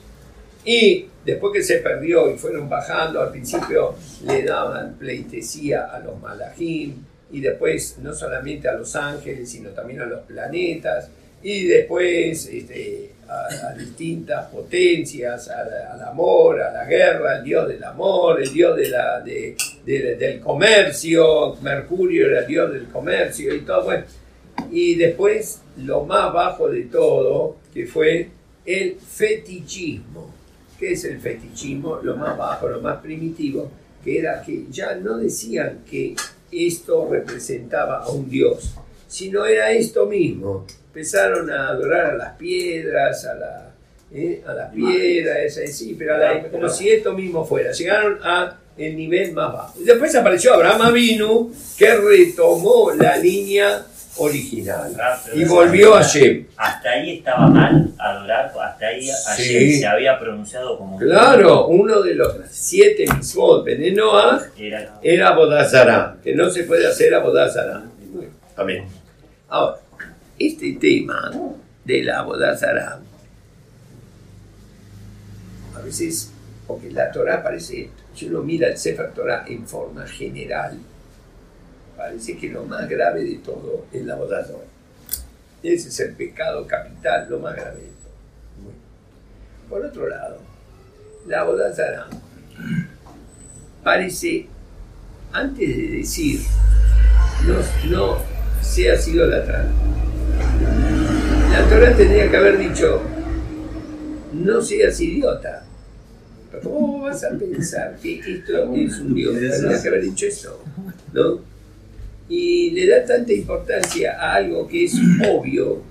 Y 0.64 1.06
después 1.24 1.52
que 1.52 1.62
se 1.62 1.78
perdió 1.78 2.30
y 2.32 2.38
fueron 2.38 2.68
bajando, 2.68 3.20
al 3.20 3.30
principio 3.30 3.94
le 4.26 4.42
daban 4.44 4.94
pleitesía 4.94 5.84
a 5.86 5.98
los 6.00 6.20
malajim, 6.20 6.94
y 7.30 7.40
después 7.40 7.96
no 8.02 8.12
solamente 8.14 8.68
a 8.68 8.74
los 8.74 8.94
ángeles, 8.96 9.50
sino 9.50 9.70
también 9.70 10.00
a 10.02 10.06
los 10.06 10.20
planetas, 10.20 11.08
y 11.42 11.66
después 11.66 12.46
este, 12.46 13.10
a, 13.28 13.68
a 13.70 13.74
distintas 13.74 14.46
potencias, 14.46 15.48
a- 15.48 15.92
al 15.94 16.02
amor, 16.02 16.60
a 16.60 16.70
la 16.72 16.84
guerra, 16.84 17.38
el 17.38 17.44
dios 17.44 17.66
del 17.68 17.82
amor, 17.82 18.40
el 18.40 18.52
dios 18.52 18.76
de 18.76 18.88
la, 18.90 19.20
de- 19.20 19.56
de- 19.84 20.16
del 20.16 20.40
comercio, 20.40 21.56
Mercurio 21.62 22.26
era 22.26 22.40
el 22.40 22.46
dios 22.46 22.72
del 22.72 22.86
comercio 22.88 23.54
y 23.54 23.60
todo, 23.62 23.84
bueno. 23.84 24.04
Y 24.70 24.94
después 24.96 25.62
lo 25.78 26.04
más 26.04 26.32
bajo 26.32 26.68
de 26.68 26.82
todo, 26.82 27.56
que 27.74 27.86
fue 27.86 28.28
el 28.66 28.96
fetichismo. 29.00 30.31
¿Qué 30.82 30.94
es 30.94 31.04
el 31.04 31.20
fetichismo? 31.20 32.00
Lo 32.02 32.16
más 32.16 32.36
bajo, 32.36 32.66
lo 32.68 32.80
más 32.80 33.00
primitivo, 33.00 33.70
que 34.02 34.18
era 34.18 34.42
que 34.42 34.64
ya 34.68 34.96
no 34.96 35.16
decían 35.16 35.84
que 35.88 36.16
esto 36.50 37.08
representaba 37.08 37.98
a 38.02 38.08
un 38.10 38.28
dios, 38.28 38.74
sino 39.06 39.46
era 39.46 39.70
esto 39.70 40.06
mismo. 40.06 40.66
Empezaron 40.88 41.48
a 41.52 41.68
adorar 41.68 42.06
a 42.06 42.14
las 42.16 42.36
piedras, 42.36 43.24
a 43.26 43.34
la, 43.36 43.74
¿eh? 44.12 44.42
a 44.44 44.52
la 44.54 44.72
piedra, 44.72 45.40
esa, 45.44 45.64
sí, 45.68 45.94
pero 45.96 46.18
la- 46.18 46.50
como 46.50 46.68
si 46.68 46.90
esto 46.90 47.12
mismo 47.12 47.44
fuera. 47.44 47.70
Llegaron 47.70 48.18
a 48.20 48.58
el 48.76 48.96
nivel 48.96 49.30
más 49.34 49.52
bajo. 49.52 49.78
Después 49.78 50.12
apareció 50.16 50.52
Abraham 50.54 50.82
Avinu, 50.82 51.52
que 51.78 51.94
retomó 51.94 52.90
la 52.98 53.16
línea 53.18 53.86
original 54.18 54.94
y 55.34 55.44
volvió 55.44 55.94
a 55.94 56.02
Shem. 56.02 56.46
Hasta 56.56 56.90
ahí 56.90 57.18
estaba 57.18 57.46
mal 57.48 57.92
adorar, 57.98 58.52
hasta 58.62 58.86
ahí 58.86 59.08
Sí. 59.36 59.78
se 59.78 59.86
había 59.86 60.18
pronunciado 60.18 60.76
como 60.78 60.98
Claro, 60.98 61.66
uno 61.68 62.02
de 62.02 62.14
los 62.14 62.34
siete 62.50 63.04
mitzvot 63.14 63.64
de 63.64 63.90
Noah 63.92 64.42
Era, 64.58 64.98
era 65.02 65.34
Bodazara, 65.34 66.16
que 66.22 66.34
no 66.34 66.50
se 66.50 66.64
puede 66.64 66.86
hacer 66.86 67.14
a 67.14 67.20
Bodazara. 67.20 67.82
Amén. 68.56 68.84
Ahora, 69.48 69.78
este 70.38 70.72
tema 70.74 71.30
de 71.84 72.02
la 72.04 72.22
Bodazara, 72.22 72.98
a 75.74 75.80
veces, 75.80 76.30
porque 76.66 76.90
la 76.90 77.10
Torah 77.10 77.42
parece, 77.42 77.88
si 78.14 78.26
uno 78.26 78.42
mira 78.42 78.68
el 78.68 78.76
Sefer 78.76 79.12
Torah 79.12 79.44
en 79.48 79.66
forma 79.66 80.06
general, 80.06 80.76
parece 82.02 82.36
que 82.36 82.48
lo 82.48 82.64
más 82.64 82.88
grave 82.88 83.22
de 83.24 83.36
todo 83.36 83.86
es 83.92 84.04
la 84.04 84.16
Bodazara. 84.16 84.58
Ese 85.62 85.88
es 85.88 86.00
el 86.00 86.14
pecado 86.14 86.66
capital, 86.66 87.28
lo 87.30 87.38
más 87.38 87.54
grave 87.54 87.78
de 87.78 87.86
todo. 87.86 88.12
Bueno. 88.60 88.78
Por 89.68 89.86
otro 89.86 90.08
lado, 90.08 90.38
la 91.28 91.44
Bodazara 91.44 92.08
parece, 93.84 94.46
antes 95.32 95.76
de 95.76 95.88
decir, 95.98 96.40
no, 97.46 97.54
no 97.88 98.18
sea 98.60 98.96
sido 98.96 99.26
la 99.26 99.44
Torah 101.68 101.96
tendría 101.96 102.28
que 102.28 102.36
haber 102.36 102.58
dicho, 102.58 103.00
no 104.32 104.60
seas 104.60 105.00
idiota. 105.00 105.64
¿Cómo 106.64 107.02
vas 107.02 107.22
a 107.22 107.30
pensar 107.30 107.96
que 108.02 108.18
esto 108.18 108.74
es 108.74 108.98
un 108.98 109.14
Dios? 109.14 109.34
Tendría 109.38 109.80
que 109.80 109.88
haber 109.88 110.02
dicho 110.02 110.26
eso, 110.26 110.60
¿no? 111.12 111.51
Y 112.32 112.70
le 112.70 112.86
da 112.86 113.04
tanta 113.04 113.30
importancia 113.30 114.18
a 114.18 114.36
algo 114.36 114.66
que 114.66 114.84
es 114.84 114.94
obvio, 115.28 115.82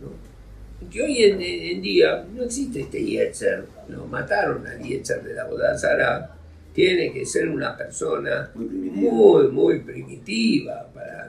¿no? 0.00 0.88
que 0.88 1.02
hoy 1.02 1.24
en, 1.24 1.42
en 1.42 1.82
día 1.82 2.24
no 2.32 2.44
existe 2.44 2.82
este 2.82 3.04
Yetzer, 3.04 3.64
lo 3.88 4.06
mataron 4.06 4.64
al 4.64 4.80
Yetzer 4.80 5.24
de 5.24 5.34
la 5.34 5.44
Bodazara, 5.46 6.36
tiene 6.72 7.12
que 7.12 7.26
ser 7.26 7.48
una 7.48 7.76
persona 7.76 8.50
Muy 8.54 8.66
muy, 8.66 9.48
muy 9.48 9.80
primitiva, 9.80 10.88
para, 10.94 11.28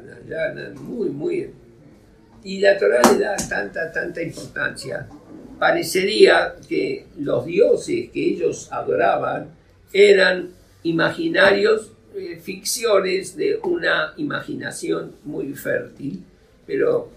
muy, 0.76 1.10
muy... 1.10 1.50
Y 2.44 2.60
la 2.60 2.78
Torah 2.78 3.02
le 3.12 3.20
da 3.20 3.36
tanta, 3.38 3.92
tanta 3.92 4.22
importancia. 4.22 5.08
Parecería 5.58 6.56
que 6.70 7.08
los 7.18 7.46
dioses 7.48 8.12
que 8.12 8.24
ellos 8.24 8.70
adoraban 8.72 9.48
eran 9.94 10.50
imaginarios, 10.84 11.93
eh, 12.16 12.40
ficciones 12.40 13.36
de 13.36 13.60
una 13.64 14.14
imaginación 14.18 15.16
muy 15.24 15.54
fértil, 15.54 16.24
pero 16.66 17.12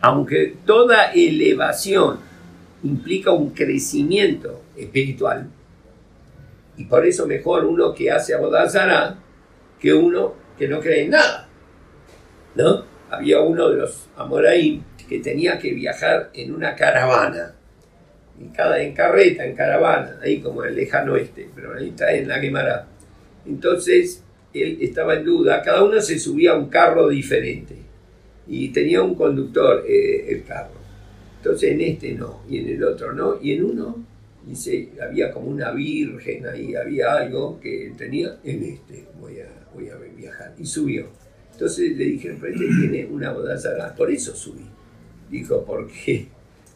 aunque 0.00 0.56
toda 0.64 1.12
elevación 1.12 2.20
implica 2.82 3.32
un 3.32 3.50
crecimiento 3.50 4.62
espiritual, 4.76 5.48
y 6.76 6.84
por 6.84 7.06
eso 7.06 7.26
mejor 7.26 7.64
uno 7.64 7.94
que 7.94 8.10
hace 8.10 8.34
Abodazara 8.34 9.18
que 9.80 9.92
uno 9.94 10.34
que 10.58 10.68
no 10.68 10.80
cree 10.80 11.04
en 11.04 11.10
nada. 11.10 11.48
¿No? 12.54 12.84
Había 13.10 13.40
uno 13.40 13.70
de 13.70 13.76
los 13.76 14.08
Amoraim 14.16 14.82
que 15.08 15.20
tenía 15.20 15.58
que 15.58 15.72
viajar 15.72 16.30
en 16.34 16.54
una 16.54 16.74
caravana, 16.74 17.55
en, 18.40 18.48
cada, 18.50 18.82
en 18.82 18.94
carreta, 18.94 19.44
en 19.44 19.54
caravana, 19.54 20.18
ahí 20.22 20.40
como 20.40 20.64
en 20.64 20.70
el 20.70 20.76
lejano 20.76 21.14
oeste, 21.14 21.48
pero 21.54 21.74
ahí 21.74 21.88
está 21.88 22.12
en 22.12 22.28
la 22.28 22.38
Gemara. 22.38 22.86
Entonces, 23.46 24.22
él 24.52 24.78
estaba 24.80 25.14
en 25.14 25.24
duda, 25.24 25.62
cada 25.62 25.84
uno 25.84 26.00
se 26.00 26.18
subía 26.18 26.52
a 26.52 26.56
un 26.56 26.68
carro 26.68 27.08
diferente 27.08 27.76
y 28.48 28.68
tenía 28.68 29.02
un 29.02 29.14
conductor 29.14 29.84
eh, 29.86 30.26
el 30.28 30.44
carro. 30.44 30.76
Entonces 31.38 31.72
en 31.72 31.80
este 31.80 32.12
no, 32.12 32.42
y 32.48 32.58
en 32.58 32.68
el 32.70 32.84
otro 32.84 33.12
no, 33.12 33.38
y 33.40 33.52
en 33.52 33.64
uno 33.64 34.04
dice, 34.46 34.90
había 35.00 35.30
como 35.30 35.48
una 35.48 35.72
virgen 35.72 36.46
ahí, 36.46 36.74
había 36.74 37.14
algo 37.14 37.60
que 37.60 37.92
tenía, 37.96 38.38
en 38.44 38.62
este 38.64 39.04
voy 39.20 39.40
a, 39.40 39.48
voy 39.74 39.88
a 39.88 39.96
viajar. 39.96 40.54
Y 40.58 40.66
subió. 40.66 41.08
Entonces 41.52 41.96
le 41.96 42.04
dijeron, 42.04 42.38
pero 42.40 42.54
este 42.54 42.66
tiene 42.66 43.06
una 43.06 43.32
bodaza, 43.32 43.94
por 43.94 44.10
eso 44.10 44.34
subí. 44.34 44.66
Dijo, 45.30 45.64
porque 45.64 46.28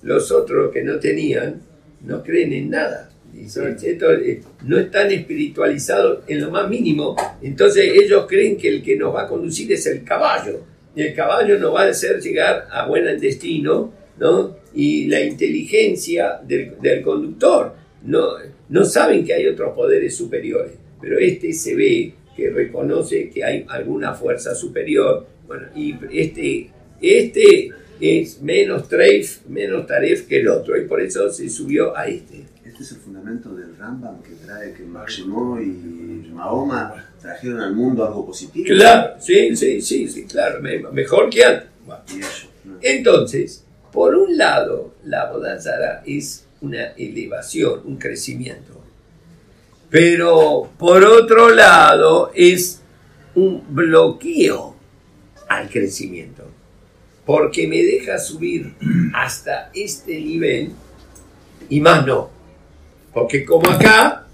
los 0.03 0.31
otros 0.33 0.73
que 0.73 0.83
no 0.83 0.99
tenían 0.99 1.63
no 2.03 2.23
creen 2.23 2.53
en 2.53 2.71
nada. 2.71 3.11
Esto 3.39 4.13
eh, 4.13 4.41
no 4.65 4.79
están 4.79 5.11
espiritualizados 5.11 6.25
en 6.27 6.41
lo 6.41 6.51
más 6.51 6.69
mínimo, 6.69 7.17
entonces 7.43 7.93
ellos 7.95 8.27
creen 8.29 8.57
que 8.57 8.69
el 8.69 8.83
que 8.83 8.97
nos 8.97 9.15
va 9.15 9.23
a 9.23 9.29
conducir 9.29 9.73
es 9.73 9.87
el 9.87 10.05
caballo. 10.05 10.65
Y 10.95 11.03
el 11.03 11.15
caballo 11.15 11.59
nos 11.59 11.75
va 11.75 11.83
a 11.83 11.89
hacer 11.89 12.21
llegar 12.21 12.67
a 12.71 12.87
buen 12.87 13.19
destino, 13.21 13.93
¿no? 14.19 14.57
Y 14.75 15.07
la 15.07 15.21
inteligencia 15.21 16.41
del, 16.43 16.75
del 16.81 17.03
conductor. 17.03 17.75
No, 18.05 18.31
no 18.69 18.85
saben 18.85 19.25
que 19.25 19.35
hay 19.35 19.47
otros 19.47 19.75
poderes 19.75 20.17
superiores, 20.17 20.73
pero 21.01 21.19
este 21.19 21.53
se 21.53 21.75
ve 21.77 22.15
que 22.37 22.51
reconoce 22.51 23.31
que 23.31 23.45
hay 23.45 23.65
alguna 23.69 24.15
fuerza 24.15 24.55
superior. 24.55 25.27
Bueno, 25.47 25.69
y 25.77 25.95
este, 26.13 26.71
este 27.01 27.71
es 28.01 28.41
menos 28.41 28.89
treif, 28.89 29.47
menos 29.49 29.87
taref 29.87 30.27
que 30.27 30.41
el 30.41 30.49
otro, 30.49 30.77
y 30.81 30.87
por 30.87 31.01
eso 31.01 31.31
se 31.31 31.49
subió 31.49 31.97
a 31.97 32.07
este. 32.07 32.45
Este 32.65 32.83
es 32.83 32.93
el 32.93 32.99
fundamento 32.99 33.55
del 33.55 33.77
Rambam 33.77 34.23
que 34.23 34.31
trae 34.45 34.73
que 34.73 34.83
Máximo 34.85 35.61
y 35.61 36.31
Mahoma 36.33 37.07
trajeron 37.21 37.61
al 37.61 37.75
mundo 37.75 38.05
algo 38.07 38.25
positivo. 38.27 38.67
Claro, 38.69 39.15
sí, 39.21 39.55
sí, 39.57 39.81
sí, 39.83 40.09
sí, 40.09 40.25
claro, 40.25 40.61
me- 40.63 40.79
mejor 40.79 41.29
que 41.31 41.45
antes. 41.45 41.69
Entonces, 42.83 43.65
por 43.93 44.15
un 44.15 44.37
lado, 44.39 44.95
la 45.05 45.31
Bodazara 45.31 46.03
es 46.07 46.47
una 46.61 46.87
elevación, 46.97 47.81
un 47.85 47.97
crecimiento. 47.97 48.81
Pero 49.91 50.71
por 50.79 51.03
otro 51.05 51.51
lado, 51.51 52.31
es 52.35 52.81
un 53.35 53.63
bloqueo 53.69 54.77
al 55.49 55.69
crecimiento. 55.69 56.45
Porque 57.25 57.69
me 57.69 57.83
deja 57.83 58.19
subir 58.19 58.75
hasta 59.15 59.71
este 59.75 60.19
nivel 60.21 60.73
y 61.69 61.81
más 61.81 62.07
no. 62.07 62.31
Porque 63.13 63.45
como 63.45 63.71
acá, 63.71 64.27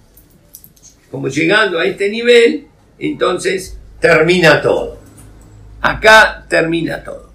como 1.11 1.29
llegando 1.29 1.79
a 1.79 1.85
este 1.85 2.11
nivel, 2.11 2.67
entonces 2.99 3.79
termina 4.01 4.61
todo. 4.63 4.99
Acá 5.81 6.45
termina 6.49 7.03
todo. 7.03 7.31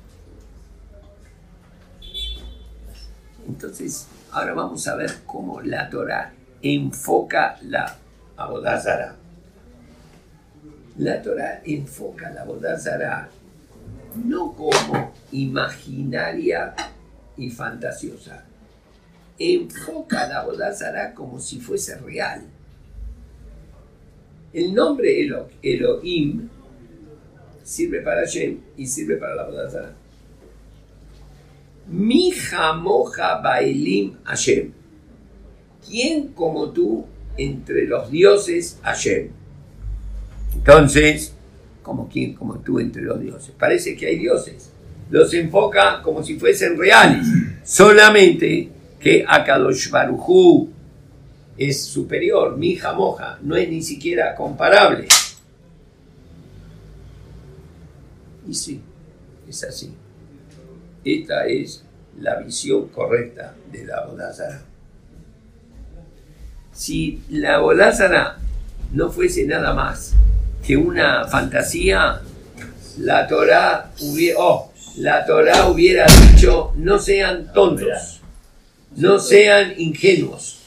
Entonces, 3.47 4.07
ahora 4.31 4.53
vamos 4.53 4.87
a 4.87 4.95
ver 4.95 5.11
cómo 5.25 5.61
la 5.61 5.89
Torah 5.89 6.33
enfoca 6.61 7.57
la 7.63 7.97
Abodazara. 8.37 9.15
La 10.97 11.21
Torah 11.21 11.61
enfoca 11.65 12.29
la 12.31 12.41
Abodazara 12.41 13.29
no 14.15 14.53
como 14.53 15.13
imaginaria 15.31 16.73
y 17.37 17.49
fantasiosa. 17.49 18.43
Enfoca 19.39 20.27
la 20.27 20.41
Abodazara 20.41 21.13
como 21.13 21.39
si 21.39 21.59
fuese 21.59 21.97
real. 21.97 22.43
El 24.53 24.73
nombre 24.73 25.21
Elo- 25.21 25.49
Elohim 25.61 26.49
sirve 27.63 28.01
para 28.01 28.25
Shem 28.25 28.59
y 28.77 28.85
sirve 28.85 29.15
para 29.17 29.35
la 29.35 29.41
Abodazara. 29.43 29.93
Mi 31.87 32.31
jamoja 32.31 33.41
baelim 33.41 34.17
Hashem. 34.23 34.71
¿Quién 35.87 36.27
como 36.33 36.69
tú 36.71 37.05
entre 37.37 37.85
los 37.87 38.11
dioses 38.11 38.77
Hashem? 38.83 39.29
Entonces, 40.53 41.33
como 41.81 42.07
quién 42.07 42.33
como 42.33 42.59
tú 42.59 42.79
entre 42.79 43.01
los 43.01 43.19
dioses. 43.19 43.53
Parece 43.57 43.95
que 43.95 44.07
hay 44.07 44.17
dioses. 44.17 44.71
Los 45.09 45.33
enfoca 45.33 46.01
como 46.01 46.23
si 46.23 46.37
fuesen 46.37 46.77
reales. 46.77 47.27
Solamente 47.63 48.69
que 48.99 49.25
Akadosh 49.27 49.89
Barujú 49.89 50.69
es 51.57 51.83
superior. 51.83 52.57
Mi 52.57 52.75
jamoja 52.75 53.39
no 53.41 53.55
es 53.55 53.69
ni 53.69 53.81
siquiera 53.81 54.35
comparable. 54.35 55.07
Y 58.47 58.53
sí, 58.53 58.81
es 59.47 59.63
así. 59.63 59.93
Esta 61.03 61.45
es 61.45 61.83
la 62.19 62.35
visión 62.39 62.87
correcta 62.89 63.55
de 63.71 63.85
la 63.85 64.05
Bodázara. 64.05 64.63
Si 66.71 67.21
la 67.29 67.59
Bodázara 67.59 68.37
no 68.93 69.11
fuese 69.11 69.45
nada 69.45 69.73
más 69.73 70.13
que 70.65 70.77
una 70.77 71.27
fantasía, 71.27 72.21
la 72.99 73.27
Torah 73.27 73.91
hubiera, 74.01 74.39
oh, 74.39 74.71
la 74.97 75.25
Torah 75.25 75.67
hubiera 75.69 76.05
dicho, 76.05 76.73
no 76.75 76.99
sean 76.99 77.51
tontos, 77.53 78.21
no 78.95 79.19
sean 79.19 79.73
ingenuos, 79.77 80.59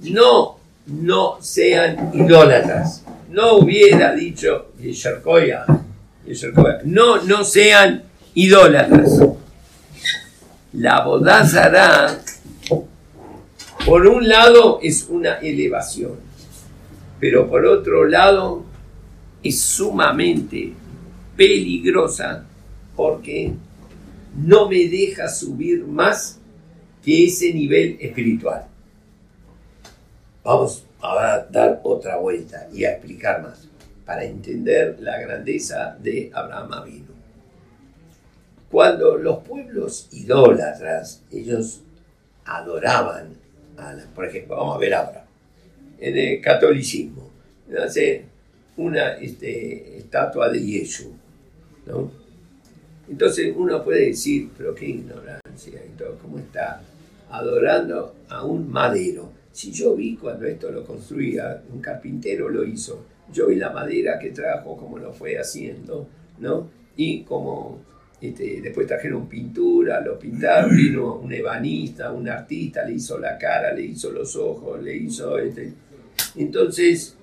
no, 0.00 0.58
no 0.86 1.38
sean 1.40 2.10
idólatras. 2.14 3.02
No 3.28 3.54
hubiera 3.56 4.14
dicho, 4.14 4.72
no, 6.84 7.22
no 7.22 7.44
sean 7.44 8.04
idólatras. 8.34 9.20
La 10.72 11.02
bodázara, 11.02 12.18
por 13.84 14.06
un 14.06 14.28
lado, 14.28 14.78
es 14.82 15.06
una 15.08 15.34
elevación, 15.38 16.16
pero 17.20 17.48
por 17.48 17.66
otro 17.66 18.04
lado, 18.06 18.64
es 19.48 19.60
sumamente 19.60 20.72
peligrosa 21.36 22.44
porque 22.94 23.52
no 24.36 24.68
me 24.68 24.88
deja 24.88 25.28
subir 25.28 25.84
más 25.84 26.38
que 27.04 27.26
ese 27.26 27.52
nivel 27.52 27.98
espiritual. 28.00 28.66
Vamos 30.42 30.84
a 31.00 31.46
dar 31.50 31.80
otra 31.82 32.16
vuelta 32.16 32.68
y 32.72 32.84
a 32.84 32.92
explicar 32.92 33.42
más 33.42 33.68
para 34.04 34.24
entender 34.24 34.98
la 35.00 35.18
grandeza 35.18 35.96
de 36.00 36.30
Abraham 36.32 36.72
Avinu. 36.72 37.06
Cuando 38.70 39.16
los 39.16 39.38
pueblos 39.44 40.08
idólatras, 40.12 41.22
ellos 41.32 41.80
adoraban, 42.44 43.34
a 43.76 43.92
la- 43.92 44.04
por 44.14 44.24
ejemplo, 44.26 44.56
vamos 44.56 44.76
a 44.76 44.78
ver 44.78 44.94
ahora, 44.94 45.26
en 45.98 46.16
el 46.16 46.40
catolicismo, 46.40 47.30
hace 47.84 48.24
una 48.76 49.14
este, 49.14 49.98
estatua 49.98 50.50
de 50.50 50.64
Yeshu, 50.64 51.12
¿no? 51.86 52.10
Entonces 53.08 53.54
uno 53.56 53.84
puede 53.84 54.06
decir, 54.06 54.50
pero 54.56 54.74
qué 54.74 54.86
ignorancia, 54.86 55.80
y 55.84 55.96
todo, 55.96 56.18
¿cómo 56.20 56.38
está 56.38 56.82
adorando 57.30 58.16
a 58.28 58.44
un 58.44 58.70
madero? 58.70 59.32
Si 59.52 59.70
yo 59.72 59.94
vi 59.94 60.16
cuando 60.16 60.46
esto 60.46 60.70
lo 60.70 60.84
construía, 60.84 61.62
un 61.72 61.80
carpintero 61.80 62.48
lo 62.48 62.64
hizo, 62.64 63.04
yo 63.32 63.46
vi 63.46 63.56
la 63.56 63.70
madera 63.70 64.18
que 64.18 64.30
trajo, 64.30 64.76
cómo 64.76 64.98
lo 64.98 65.12
fue 65.12 65.38
haciendo, 65.38 66.08
¿no? 66.38 66.68
Y 66.96 67.22
como 67.22 67.80
este, 68.20 68.60
después 68.60 68.86
trajeron 68.86 69.28
pintura, 69.28 70.00
lo 70.00 70.18
pintaron, 70.18 70.76
vino 70.76 71.16
un 71.16 71.32
ebanista, 71.32 72.12
un 72.12 72.28
artista, 72.28 72.84
le 72.84 72.94
hizo 72.94 73.18
la 73.18 73.36
cara, 73.38 73.72
le 73.72 73.82
hizo 73.82 74.10
los 74.10 74.36
ojos, 74.36 74.82
le 74.82 74.96
hizo... 74.96 75.38
Este. 75.38 75.72
Entonces, 76.36 77.15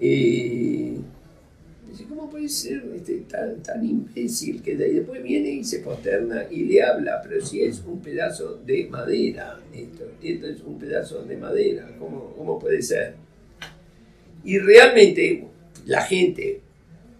eh, 0.00 0.96
¿cómo 2.08 2.30
puede 2.30 2.48
ser 2.48 2.82
este, 2.94 3.18
tan, 3.28 3.62
tan 3.62 3.84
imbécil 3.84 4.62
que 4.62 4.76
de- 4.76 4.92
después 4.92 5.22
viene 5.22 5.50
y 5.50 5.64
se 5.64 5.80
posterna 5.80 6.44
y 6.50 6.64
le 6.64 6.82
habla? 6.82 7.20
Pero 7.22 7.44
si 7.44 7.62
es 7.62 7.82
un 7.86 8.00
pedazo 8.00 8.60
de 8.64 8.86
madera, 8.88 9.58
esto, 9.74 10.04
esto 10.22 10.46
es 10.46 10.60
un 10.62 10.78
pedazo 10.78 11.22
de 11.24 11.36
madera, 11.36 11.88
¿cómo, 11.98 12.34
cómo 12.36 12.58
puede 12.58 12.82
ser? 12.82 13.14
Y 14.44 14.58
realmente 14.58 15.44
la 15.86 16.02
gente, 16.02 16.60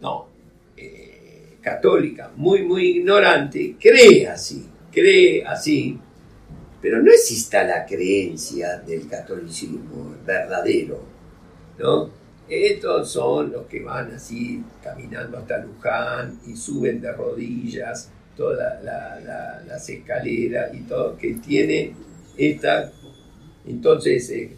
no, 0.01 0.29
eh, 0.77 1.57
católica, 1.61 2.33
muy, 2.37 2.63
muy 2.63 2.99
ignorante, 2.99 3.77
cree 3.81 4.29
así, 4.29 4.65
cree 4.93 5.45
así, 5.45 5.99
pero 6.81 7.03
no 7.03 7.11
exista 7.11 7.65
la 7.65 7.85
creencia 7.85 8.79
del 8.79 9.09
catolicismo 9.09 10.15
verdadero, 10.25 11.03
¿no? 11.79 12.18
Estos 12.49 13.11
son 13.11 13.53
los 13.53 13.67
que 13.67 13.81
van 13.83 14.13
así 14.13 14.63
caminando 14.83 15.39
hasta 15.39 15.59
Luján 15.59 16.39
y 16.47 16.57
suben 16.57 17.01
de 17.01 17.13
rodillas 17.13 18.11
todas 18.37 18.83
la- 18.83 19.21
la- 19.21 19.63
las 19.67 19.89
escaleras 19.89 20.73
y 20.75 20.81
todo, 20.83 21.17
que 21.19 21.35
tiene 21.35 21.93
esta. 22.37 22.91
Entonces, 23.67 24.31
eh, 24.31 24.51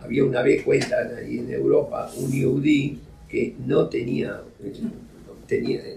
había 0.00 0.24
una 0.24 0.42
vez, 0.42 0.62
cuentan 0.62 1.16
ahí 1.16 1.38
en 1.38 1.50
Europa, 1.50 2.10
un 2.16 2.30
yudí 2.30 3.00
que 3.28 3.54
no 3.66 3.88
tenía, 3.88 4.40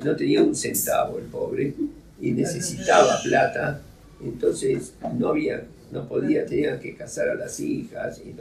no 0.03 0.15
tenía 0.15 0.43
un 0.43 0.55
centavo 0.55 1.17
el 1.19 1.25
pobre 1.25 1.73
y 2.21 2.31
necesitaba 2.31 3.19
plata, 3.23 3.81
entonces 4.23 4.93
no 5.17 5.29
había, 5.29 5.63
no 5.91 6.07
podía, 6.07 6.45
tenía 6.45 6.79
que 6.79 6.95
casar 6.95 7.29
a 7.29 7.35
las 7.35 7.59
hijas 7.59 8.19
y 8.25 8.33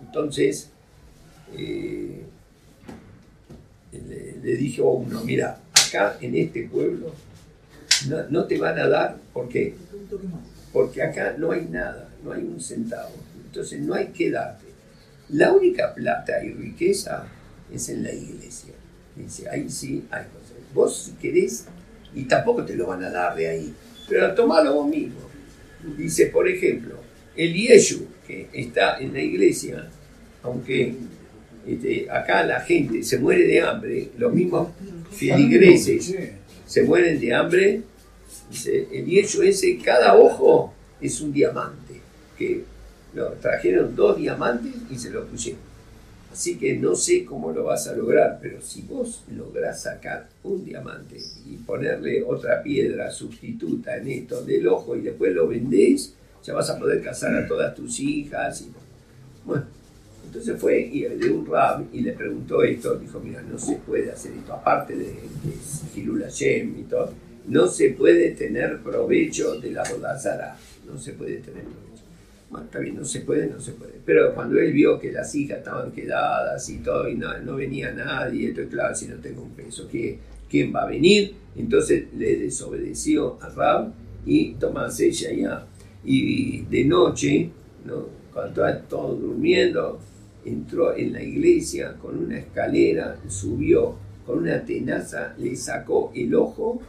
entonces 0.00 0.70
eh, 1.56 2.22
le, 3.92 4.36
le 4.42 4.56
dije 4.56 4.80
a 4.80 4.84
uno, 4.84 5.22
mira, 5.24 5.60
acá 5.72 6.16
en 6.20 6.36
este 6.36 6.68
pueblo 6.68 7.12
no, 8.08 8.28
no 8.30 8.44
te 8.44 8.58
van 8.58 8.78
a 8.78 8.88
dar, 8.88 9.18
¿por 9.32 9.48
qué? 9.48 9.74
Porque 10.72 11.02
acá 11.02 11.34
no 11.36 11.52
hay 11.52 11.66
nada, 11.66 12.08
no 12.24 12.32
hay 12.32 12.42
un 12.42 12.60
centavo, 12.60 13.14
entonces 13.44 13.80
no 13.80 13.94
hay 13.94 14.08
que 14.08 14.30
darte. 14.30 14.66
La 15.30 15.52
única 15.52 15.94
plata 15.94 16.42
y 16.42 16.52
riqueza 16.52 17.26
es 17.72 17.88
en 17.88 18.02
la 18.02 18.12
iglesia. 18.12 18.74
Dice, 19.16 19.48
ahí 19.48 19.68
sí 19.68 20.04
hay 20.10 20.24
cosas. 20.24 20.56
Vos 20.74 20.96
si 21.04 21.12
querés, 21.12 21.66
y 22.14 22.24
tampoco 22.24 22.64
te 22.64 22.74
lo 22.74 22.86
van 22.86 23.04
a 23.04 23.10
dar 23.10 23.36
de 23.36 23.48
ahí, 23.48 23.74
pero 24.08 24.34
tomalo 24.34 24.74
vos 24.74 24.88
mismo. 24.88 25.20
Dice, 25.96 26.26
por 26.26 26.48
ejemplo, 26.48 26.96
el 27.36 27.54
Yeshu, 27.54 28.06
que 28.26 28.48
está 28.52 28.98
en 28.98 29.12
la 29.12 29.20
iglesia, 29.20 29.88
aunque 30.42 30.94
este, 31.74 32.10
acá 32.10 32.44
la 32.44 32.60
gente 32.60 33.02
se 33.02 33.18
muere 33.18 33.46
de 33.46 33.60
hambre, 33.60 34.08
los 34.18 34.32
mismos 34.32 34.68
feligreses 35.10 36.14
se 36.66 36.82
mueren 36.84 37.20
de 37.20 37.34
hambre, 37.34 37.82
dice, 38.50 38.88
el 38.92 39.06
Yeshu 39.06 39.42
ese, 39.42 39.78
cada 39.78 40.16
ojo 40.16 40.72
es 41.00 41.20
un 41.20 41.32
diamante, 41.32 42.00
que 42.38 42.64
lo 43.14 43.32
trajeron 43.34 43.94
dos 43.94 44.16
diamantes 44.16 44.72
y 44.90 44.98
se 44.98 45.10
lo 45.10 45.26
pusieron. 45.26 45.70
Así 46.32 46.56
que 46.56 46.76
no 46.76 46.94
sé 46.94 47.24
cómo 47.24 47.50
lo 47.50 47.64
vas 47.64 47.88
a 47.88 47.94
lograr, 47.96 48.38
pero 48.40 48.62
si 48.62 48.82
vos 48.82 49.24
lográs 49.36 49.82
sacar 49.82 50.28
un 50.44 50.64
diamante 50.64 51.16
y 51.44 51.56
ponerle 51.56 52.22
otra 52.22 52.62
piedra 52.62 53.10
sustituta 53.10 53.96
en 53.96 54.08
esto 54.08 54.42
del 54.42 54.68
ojo 54.68 54.96
y 54.96 55.00
después 55.00 55.34
lo 55.34 55.48
vendés, 55.48 56.14
ya 56.44 56.54
vas 56.54 56.70
a 56.70 56.78
poder 56.78 57.02
casar 57.02 57.34
a 57.34 57.48
todas 57.48 57.74
tus 57.74 57.98
hijas. 57.98 58.62
Y, 58.62 58.70
bueno, 59.44 59.64
entonces 60.30 60.60
fue 60.60 60.80
y 60.80 61.00
de 61.02 61.28
un 61.28 61.44
rab 61.44 61.86
y 61.92 62.02
le 62.02 62.12
preguntó 62.12 62.62
esto, 62.62 62.94
dijo, 62.94 63.18
mira, 63.18 63.42
no 63.42 63.58
se 63.58 63.74
puede 63.78 64.12
hacer 64.12 64.30
esto, 64.30 64.52
aparte 64.52 64.94
de, 64.94 65.06
de 65.06 66.70
y 66.78 66.82
todo, 66.88 67.12
no 67.48 67.66
se 67.66 67.90
puede 67.90 68.30
tener 68.30 68.78
provecho 68.78 69.58
de 69.60 69.72
la 69.72 69.82
bodazara, 69.82 70.56
no 70.86 70.96
se 70.96 71.14
puede 71.14 71.38
tener 71.38 71.64
provecho. 71.64 72.04
Bueno, 72.48 72.66
está 72.66 72.78
bien, 72.78 72.94
no 72.94 73.04
se 73.04 73.22
puede, 73.22 73.48
no 73.48 73.60
se 73.60 73.72
puede. 73.72 73.94
Pero 74.06 74.32
cuando 74.32 74.60
él 74.60 74.72
vio 74.72 75.00
que 75.00 75.10
las 75.10 75.34
hijas 75.34 75.58
estaban 75.58 75.90
quedadas 75.90 76.68
y 76.70 76.78
todo, 76.78 77.08
y 77.08 77.16
no, 77.16 77.56
venía 77.56 77.90
nadie, 77.92 78.50
entonces, 78.50 78.72
claro, 78.72 78.94
si 78.94 79.08
no 79.08 79.16
tengo 79.16 79.42
un 79.42 79.50
peso, 79.50 79.88
¿qué- 79.90 80.16
¿quién 80.48 80.72
va 80.72 80.82
a 80.84 80.86
venir? 80.86 81.34
Entonces 81.56 82.04
le 82.16 82.36
desobedeció 82.36 83.36
a 83.42 83.48
Rab 83.48 83.92
y 84.24 84.52
Tomás 84.54 85.00
ella 85.00 85.32
ya. 85.32 85.66
Y 86.04 86.62
de 86.66 86.84
noche, 86.84 87.50
¿no? 87.84 88.20
cuando 88.32 88.50
estaban 88.64 88.88
todos 88.88 89.20
durmiendo, 89.20 89.98
entró 90.44 90.94
en 90.94 91.12
la 91.12 91.22
iglesia 91.22 91.96
con 92.00 92.18
una 92.18 92.38
escalera, 92.38 93.18
subió 93.28 93.96
con 94.26 94.38
una 94.40 94.64
tenaza, 94.64 95.34
le 95.38 95.56
sacó 95.56 96.12
el 96.14 96.34
ojo, 96.34 96.80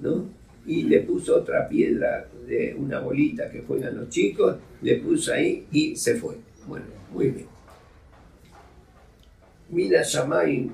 ¿no? 0.00 0.26
Y 0.66 0.84
le 0.84 1.00
puso 1.00 1.36
otra 1.36 1.68
piedra 1.68 2.28
de 2.46 2.74
una 2.78 3.00
bolita 3.00 3.50
que 3.50 3.62
juegan 3.62 3.96
los 3.96 4.08
chicos, 4.08 4.56
le 4.82 4.96
puso 4.96 5.32
ahí 5.32 5.66
y 5.72 5.96
se 5.96 6.16
fue. 6.16 6.36
Bueno, 6.66 6.86
muy 7.12 7.28
bien. 7.30 7.46
Mira 9.70 10.02
Shamay 10.02 10.70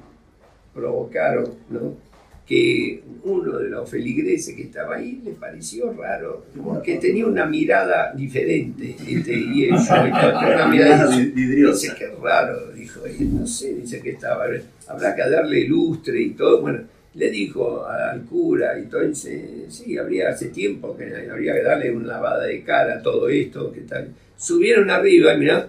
provocaron, 0.74 1.54
¿no? 1.70 2.07
Que 2.48 3.02
uno 3.24 3.58
de 3.58 3.68
los 3.68 3.90
feligreses 3.90 4.56
que 4.56 4.62
estaba 4.62 4.96
ahí 4.96 5.20
le 5.22 5.32
pareció 5.32 5.92
raro, 5.92 6.46
porque 6.64 6.96
tenía 6.96 7.26
una 7.26 7.44
mirada 7.44 8.14
diferente, 8.14 8.96
este, 9.06 9.36
y 9.36 9.64
eso, 9.68 9.94
una 10.00 10.66
mirada 10.68 11.14
dice 11.14 11.94
que 11.98 12.08
raro, 12.22 12.72
dijo, 12.72 13.02
y 13.06 13.24
no 13.24 13.46
sé, 13.46 13.74
dice 13.74 14.00
que 14.00 14.12
estaba, 14.12 14.46
habrá 14.86 15.14
que 15.14 15.28
darle 15.28 15.68
lustre 15.68 16.22
y 16.22 16.30
todo, 16.30 16.62
bueno, 16.62 16.80
le 17.12 17.30
dijo 17.30 17.84
al 17.86 18.22
cura 18.22 18.78
y 18.78 18.84
todo, 18.86 19.02
dice, 19.02 19.66
sí, 19.68 19.98
habría 19.98 20.30
hace 20.30 20.48
tiempo 20.48 20.96
que 20.96 21.28
habría 21.30 21.52
que 21.52 21.62
darle 21.62 21.90
una 21.90 22.14
lavada 22.14 22.46
de 22.46 22.62
cara 22.62 22.94
a 22.94 23.02
todo 23.02 23.28
esto, 23.28 23.70
que 23.70 23.82
tal. 23.82 24.08
Subieron 24.38 24.88
arriba 24.88 25.34
y 25.34 25.38
mirá, 25.38 25.68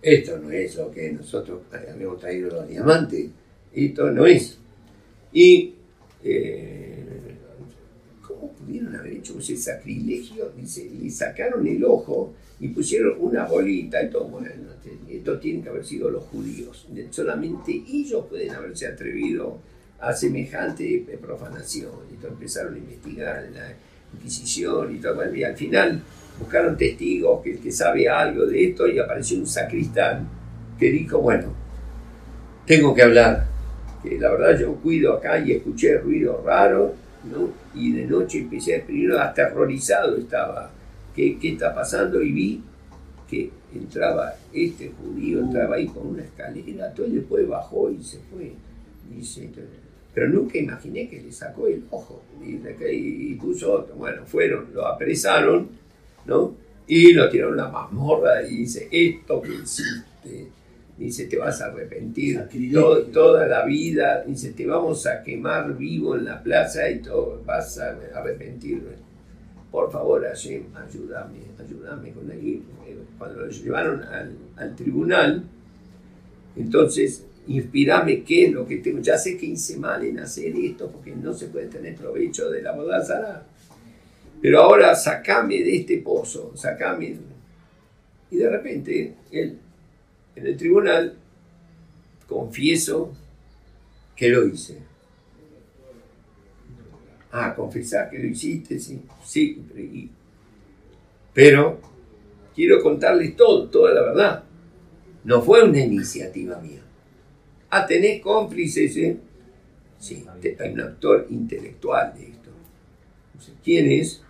esto 0.00 0.38
no 0.38 0.50
es 0.50 0.76
lo 0.76 0.90
que 0.90 1.12
nosotros 1.12 1.60
habíamos 1.70 2.20
traído 2.20 2.48
los 2.48 2.66
diamantes, 2.66 3.26
esto 3.74 4.10
no 4.10 4.24
es. 4.24 4.61
Y, 5.32 5.74
eh, 6.24 7.36
¿cómo 8.26 8.52
pudieron 8.52 8.94
haber 8.96 9.14
hecho 9.14 9.38
ese 9.38 9.56
sacrilegio? 9.56 10.52
Dice, 10.56 10.90
le 10.90 11.10
sacaron 11.10 11.66
el 11.66 11.82
ojo 11.84 12.34
y 12.60 12.68
pusieron 12.68 13.16
una 13.18 13.46
bolita 13.46 14.02
y 14.02 14.10
todo. 14.10 14.24
Bueno, 14.24 14.48
esto 15.08 15.38
tienen 15.38 15.62
que 15.62 15.68
haber 15.68 15.84
sido 15.84 16.10
los 16.10 16.24
judíos. 16.24 16.86
Solamente 17.10 17.82
ellos 17.88 18.26
pueden 18.28 18.50
haberse 18.50 18.86
atrevido 18.86 19.58
a 20.00 20.12
semejante 20.12 21.04
profanación. 21.20 21.92
Y 22.10 22.26
empezaron 22.26 22.74
a 22.74 22.78
investigar 22.78 23.48
la 23.52 23.74
Inquisición 24.14 24.94
y 24.94 24.98
todo. 24.98 25.34
Y 25.34 25.42
al 25.42 25.56
final 25.56 26.02
buscaron 26.38 26.76
testigos 26.76 27.42
que, 27.42 27.58
que 27.58 27.72
sabe 27.72 28.08
algo 28.08 28.46
de 28.46 28.68
esto 28.68 28.86
y 28.86 28.98
apareció 28.98 29.38
un 29.38 29.46
sacristán 29.46 30.28
que 30.78 30.90
dijo, 30.90 31.18
bueno, 31.18 31.54
tengo 32.66 32.94
que 32.94 33.02
hablar 33.02 33.51
que 34.02 34.18
la 34.18 34.30
verdad 34.30 34.58
yo 34.58 34.74
cuido 34.74 35.14
acá 35.14 35.38
y 35.38 35.52
escuché 35.52 35.98
ruido 35.98 36.42
raro, 36.44 36.94
¿no? 37.30 37.50
Y 37.74 37.92
de 37.92 38.06
noche 38.06 38.40
empecé 38.40 38.76
a 38.76 38.84
primero 38.84 39.20
aterrorizado 39.20 40.16
estaba, 40.16 40.70
¿qué, 41.14 41.38
¿qué 41.38 41.52
está 41.52 41.74
pasando? 41.74 42.20
Y 42.22 42.32
vi 42.32 42.62
que 43.28 43.50
entraba 43.74 44.34
este 44.52 44.90
judío, 44.90 45.40
entraba 45.40 45.76
ahí 45.76 45.86
con 45.86 46.08
una 46.08 46.22
escalera, 46.22 46.92
todo 46.92 47.06
y 47.06 47.12
después 47.12 47.48
bajó 47.48 47.90
y 47.90 48.02
se 48.02 48.18
fue. 48.30 48.52
Dice, 49.10 49.48
pero 50.14 50.28
nunca 50.28 50.58
imaginé 50.58 51.08
que 51.08 51.20
le 51.22 51.32
sacó 51.32 51.66
el 51.66 51.84
ojo. 51.90 52.22
Y, 52.44 53.34
puso 53.34 53.72
otro. 53.72 53.94
Bueno, 53.94 54.24
fueron, 54.26 54.68
lo 54.74 54.86
apresaron, 54.86 55.68
¿no? 56.26 56.54
Y 56.86 57.12
lo 57.12 57.28
tiraron 57.30 57.58
a 57.60 57.64
la 57.64 57.70
mazmorra 57.70 58.42
y 58.42 58.56
dice, 58.58 58.88
esto 58.90 59.40
que 59.40 59.54
hiciste 59.54 60.48
dice, 60.98 61.26
te 61.26 61.36
vas 61.36 61.60
a 61.60 61.66
arrepentir 61.66 62.48
toda 63.12 63.46
la 63.46 63.64
vida, 63.64 64.24
dice, 64.26 64.52
te 64.52 64.66
vamos 64.66 65.06
a 65.06 65.22
quemar 65.22 65.76
vivo 65.76 66.16
en 66.16 66.24
la 66.24 66.42
plaza 66.42 66.88
y 66.90 67.00
todo, 67.00 67.42
vas 67.44 67.78
a 67.78 67.96
arrepentir. 68.14 68.82
Por 69.70 69.90
favor, 69.90 70.22
Hashem, 70.22 70.64
ayúdame, 70.74 71.38
ayúdame 71.58 72.12
con 72.12 72.30
él. 72.30 72.62
Cuando 73.18 73.40
lo 73.40 73.48
llevaron 73.48 74.02
al, 74.56 74.76
tribunal, 74.76 75.44
entonces, 76.56 77.24
inspirame 77.46 78.22
qué 78.22 78.46
es 78.46 78.52
lo 78.52 78.66
que 78.66 78.78
tengo. 78.78 79.00
Ya 79.00 79.16
sé 79.16 79.38
que 79.38 79.46
hice 79.46 79.78
mal 79.78 80.04
en 80.04 80.18
hacer 80.18 80.54
esto 80.54 80.90
porque 80.90 81.14
no 81.14 81.32
se 81.32 81.46
puede 81.46 81.68
tener 81.68 81.96
provecho 81.96 82.50
de 82.50 82.60
la 82.60 82.72
boda 82.72 83.46
Pero 84.42 84.60
ahora 84.60 84.94
sacame 84.94 85.62
de 85.62 85.76
este 85.76 85.98
pozo, 85.98 86.52
sacame. 86.54 87.16
Y 88.30 88.36
de 88.36 88.50
repente 88.50 89.14
él 89.30 89.58
en 90.36 90.46
el 90.46 90.56
tribunal 90.56 91.16
confieso 92.26 93.12
que 94.16 94.28
lo 94.28 94.46
hice. 94.46 94.78
Ah, 97.30 97.54
confesar 97.54 98.10
que 98.10 98.18
lo 98.18 98.26
hiciste, 98.26 98.78
sí, 98.78 99.02
sí, 99.24 100.10
pero 101.32 101.80
quiero 102.54 102.82
contarles 102.82 103.36
todo, 103.36 103.68
toda 103.68 103.94
la 103.94 104.02
verdad. 104.02 104.44
No 105.24 105.40
fue 105.40 105.64
una 105.64 105.78
iniciativa 105.78 106.58
mía. 106.58 106.82
Ah, 107.70 107.86
tenés 107.86 108.20
cómplices, 108.20 108.96
¿eh? 108.98 109.16
Sí, 109.98 110.26
hay 110.58 110.72
un 110.72 110.80
actor 110.80 111.26
intelectual 111.30 112.12
de 112.14 112.24
esto. 112.24 112.50
¿Quién 113.64 113.90
es? 113.90 114.22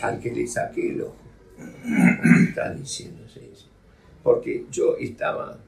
Al 0.00 0.20
que 0.20 0.32
le 0.32 0.46
saqué 0.46 0.92
el 0.92 1.02
ojo. 1.02 1.16
Está 2.48 2.72
diciendo, 2.72 3.24
sí 3.28 3.40
porque 4.28 4.66
yo 4.70 4.94
estaba 4.98 5.58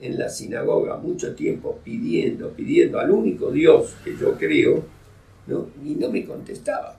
en 0.00 0.18
la 0.18 0.28
sinagoga 0.28 0.96
mucho 0.96 1.36
tiempo 1.36 1.78
pidiendo, 1.84 2.50
pidiendo 2.50 2.98
al 2.98 3.12
único 3.12 3.52
Dios 3.52 3.94
que 4.02 4.16
yo 4.16 4.36
creo, 4.36 4.82
¿no? 5.46 5.68
y 5.84 5.94
no 5.94 6.10
me 6.10 6.24
contestaba. 6.24 6.98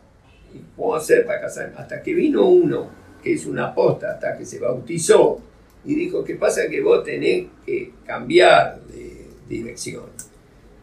¿Y 0.54 0.60
cómo 0.78 0.96
hacer 0.96 1.26
para 1.26 1.42
casarme? 1.42 1.76
Hasta 1.76 2.02
que 2.02 2.14
vino 2.14 2.48
uno, 2.48 2.90
que 3.22 3.34
es 3.34 3.46
una 3.46 3.68
aposta, 3.68 4.12
hasta 4.14 4.38
que 4.38 4.46
se 4.46 4.60
bautizó, 4.60 5.42
y 5.84 5.94
dijo, 5.94 6.24
¿qué 6.24 6.36
pasa? 6.36 6.70
Que 6.70 6.80
vos 6.80 7.04
tenés 7.04 7.48
que 7.66 7.92
cambiar 8.06 8.80
de 8.84 9.28
dirección. 9.50 10.06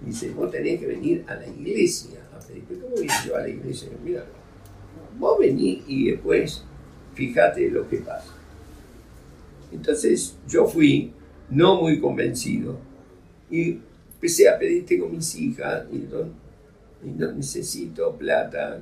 Dice, 0.03 0.33
vos 0.33 0.51
tenés 0.51 0.79
que 0.81 0.87
venir 0.87 1.25
a 1.27 1.35
la 1.35 1.47
iglesia. 1.47 2.21
¿Cómo 2.69 2.95
voy 2.95 3.09
yo 3.27 3.37
a 3.37 3.41
la 3.41 3.49
iglesia? 3.49 3.89
Mira, 4.05 4.27
vos 5.19 5.39
venís 5.39 5.83
y 5.89 6.11
después 6.11 6.63
fíjate 7.15 7.71
lo 7.71 7.89
que 7.89 7.97
pasa. 7.99 8.36
Entonces 9.73 10.37
yo 10.49 10.67
fui 10.67 11.13
no 11.51 11.81
muy 11.81 12.01
convencido 12.01 12.79
y 13.51 13.79
empecé 14.15 14.49
a 14.49 14.59
pedir, 14.59 14.85
tengo 14.87 15.09
mis 15.09 15.35
hijas 15.37 15.85
y 15.93 15.99
no, 17.09 17.33
necesito 17.33 18.17
plata. 18.17 18.81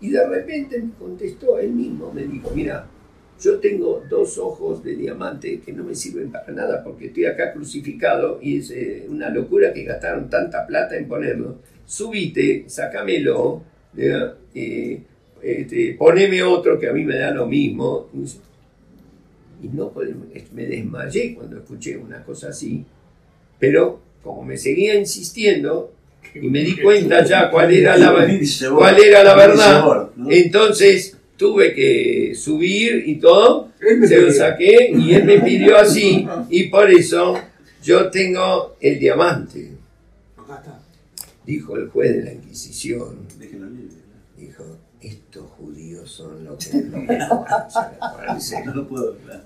Y 0.00 0.10
de 0.10 0.26
repente 0.26 0.80
me 0.80 0.92
contestó 0.94 1.58
él 1.58 1.72
mismo, 1.72 2.12
me 2.12 2.24
dijo, 2.24 2.50
mira, 2.54 2.88
yo 3.40 3.58
tengo 3.58 4.02
dos 4.08 4.38
ojos 4.38 4.82
de 4.84 4.94
diamante 4.94 5.60
que 5.60 5.72
no 5.72 5.84
me 5.84 5.94
sirven 5.94 6.30
para 6.30 6.52
nada 6.52 6.82
porque 6.84 7.06
estoy 7.06 7.24
acá 7.26 7.52
crucificado 7.52 8.38
y 8.40 8.58
es 8.58 8.70
eh, 8.70 9.06
una 9.08 9.30
locura 9.30 9.72
que 9.72 9.84
gastaron 9.84 10.30
tanta 10.30 10.66
plata 10.66 10.96
en 10.96 11.08
ponerlo. 11.08 11.58
Subite, 11.84 12.64
sacámelo, 12.68 13.62
eh, 13.96 15.02
este, 15.42 15.96
poneme 15.98 16.42
otro 16.42 16.78
que 16.78 16.88
a 16.88 16.92
mí 16.92 17.04
me 17.04 17.16
da 17.16 17.32
lo 17.32 17.46
mismo 17.46 18.08
y 19.62 19.68
no 19.68 19.92
me 20.52 20.66
desmayé 20.66 21.34
cuando 21.34 21.58
escuché 21.58 21.96
una 21.96 22.22
cosa 22.24 22.48
así, 22.48 22.84
pero 23.58 24.00
como 24.22 24.44
me 24.44 24.56
seguía 24.56 24.94
insistiendo 24.94 25.92
y 26.34 26.48
me 26.48 26.60
di 26.60 26.76
cuenta 26.76 27.24
ya 27.24 27.50
cuál 27.50 27.72
era 27.72 27.96
la, 27.96 28.12
cuál 28.74 29.02
era 29.02 29.22
la 29.22 29.36
verdad, 29.36 30.10
entonces 30.28 31.16
tuve 31.36 31.74
que 31.74 32.34
subir 32.34 33.04
y 33.06 33.16
todo, 33.16 33.70
se 33.78 34.20
lo 34.20 34.32
saqué 34.32 34.92
y 34.96 35.14
él 35.14 35.24
me 35.24 35.40
pidió 35.40 35.76
así 35.76 36.26
y 36.50 36.64
por 36.64 36.90
eso 36.90 37.38
yo 37.82 38.10
tengo 38.10 38.76
el 38.80 38.98
diamante. 38.98 39.70
Dijo 41.44 41.76
el 41.76 41.88
juez 41.88 42.16
de 42.16 42.22
la 42.22 42.32
Inquisición, 42.32 43.26
estos 45.02 45.44
judíos 45.58 46.10
son 46.10 46.44
los 46.44 46.64
que 46.64 46.78
no 48.64 48.88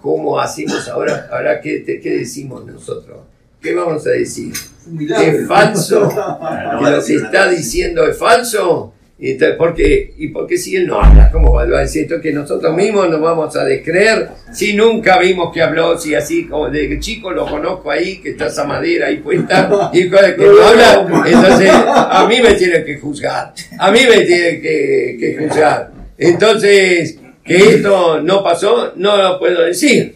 ¿Cómo 0.00 0.38
hacemos 0.38 0.86
ahora? 0.88 1.28
Ahora, 1.30 1.60
¿qué, 1.60 1.84
¿qué 1.84 2.18
decimos 2.18 2.64
nosotros? 2.66 3.18
¿Qué 3.60 3.74
vamos 3.74 4.06
a 4.06 4.10
decir? 4.10 4.52
¿Es 4.52 5.48
falso? 5.48 6.08
¿Que 6.78 6.90
lo 6.90 7.04
que 7.04 7.14
está 7.14 7.48
diciendo 7.48 8.06
es 8.06 8.18
falso? 8.18 8.92
¿Y 9.18 9.32
por 9.34 9.74
qué, 9.74 10.12
¿Y 10.18 10.28
por 10.28 10.46
qué 10.46 10.58
si 10.58 10.76
él 10.76 10.86
no 10.86 11.00
habla? 11.00 11.30
¿Cómo 11.32 11.50
va 11.50 11.62
a 11.62 11.80
decir 11.80 12.02
esto 12.02 12.20
que 12.20 12.32
nosotros 12.32 12.76
mismos 12.76 13.08
nos 13.08 13.22
vamos 13.22 13.56
a 13.56 13.64
descreer? 13.64 14.28
Si 14.52 14.74
nunca 14.74 15.18
vimos 15.18 15.54
que 15.54 15.62
habló, 15.62 15.98
si 15.98 16.14
así 16.14 16.46
como 16.46 16.68
de 16.68 17.00
chico 17.00 17.30
lo 17.30 17.46
conozco 17.46 17.90
ahí, 17.90 18.18
que 18.18 18.30
está 18.30 18.48
esa 18.48 18.64
madera 18.64 19.06
ahí 19.06 19.16
puesta, 19.16 19.90
y 19.94 20.10
que 20.10 20.36
no 20.36 20.62
habla, 20.62 21.24
entonces 21.26 21.70
a 21.72 22.26
mí 22.28 22.42
me 22.42 22.52
tiene 22.54 22.84
que 22.84 22.98
juzgar, 22.98 23.54
a 23.78 23.90
mí 23.90 24.00
me 24.06 24.20
tiene 24.20 24.60
que, 24.60 25.16
que 25.18 25.36
juzgar. 25.38 25.92
Entonces, 26.18 27.18
que 27.42 27.56
esto 27.56 28.20
no 28.20 28.44
pasó, 28.44 28.92
no 28.96 29.16
lo 29.16 29.38
puedo 29.38 29.62
decir, 29.62 30.14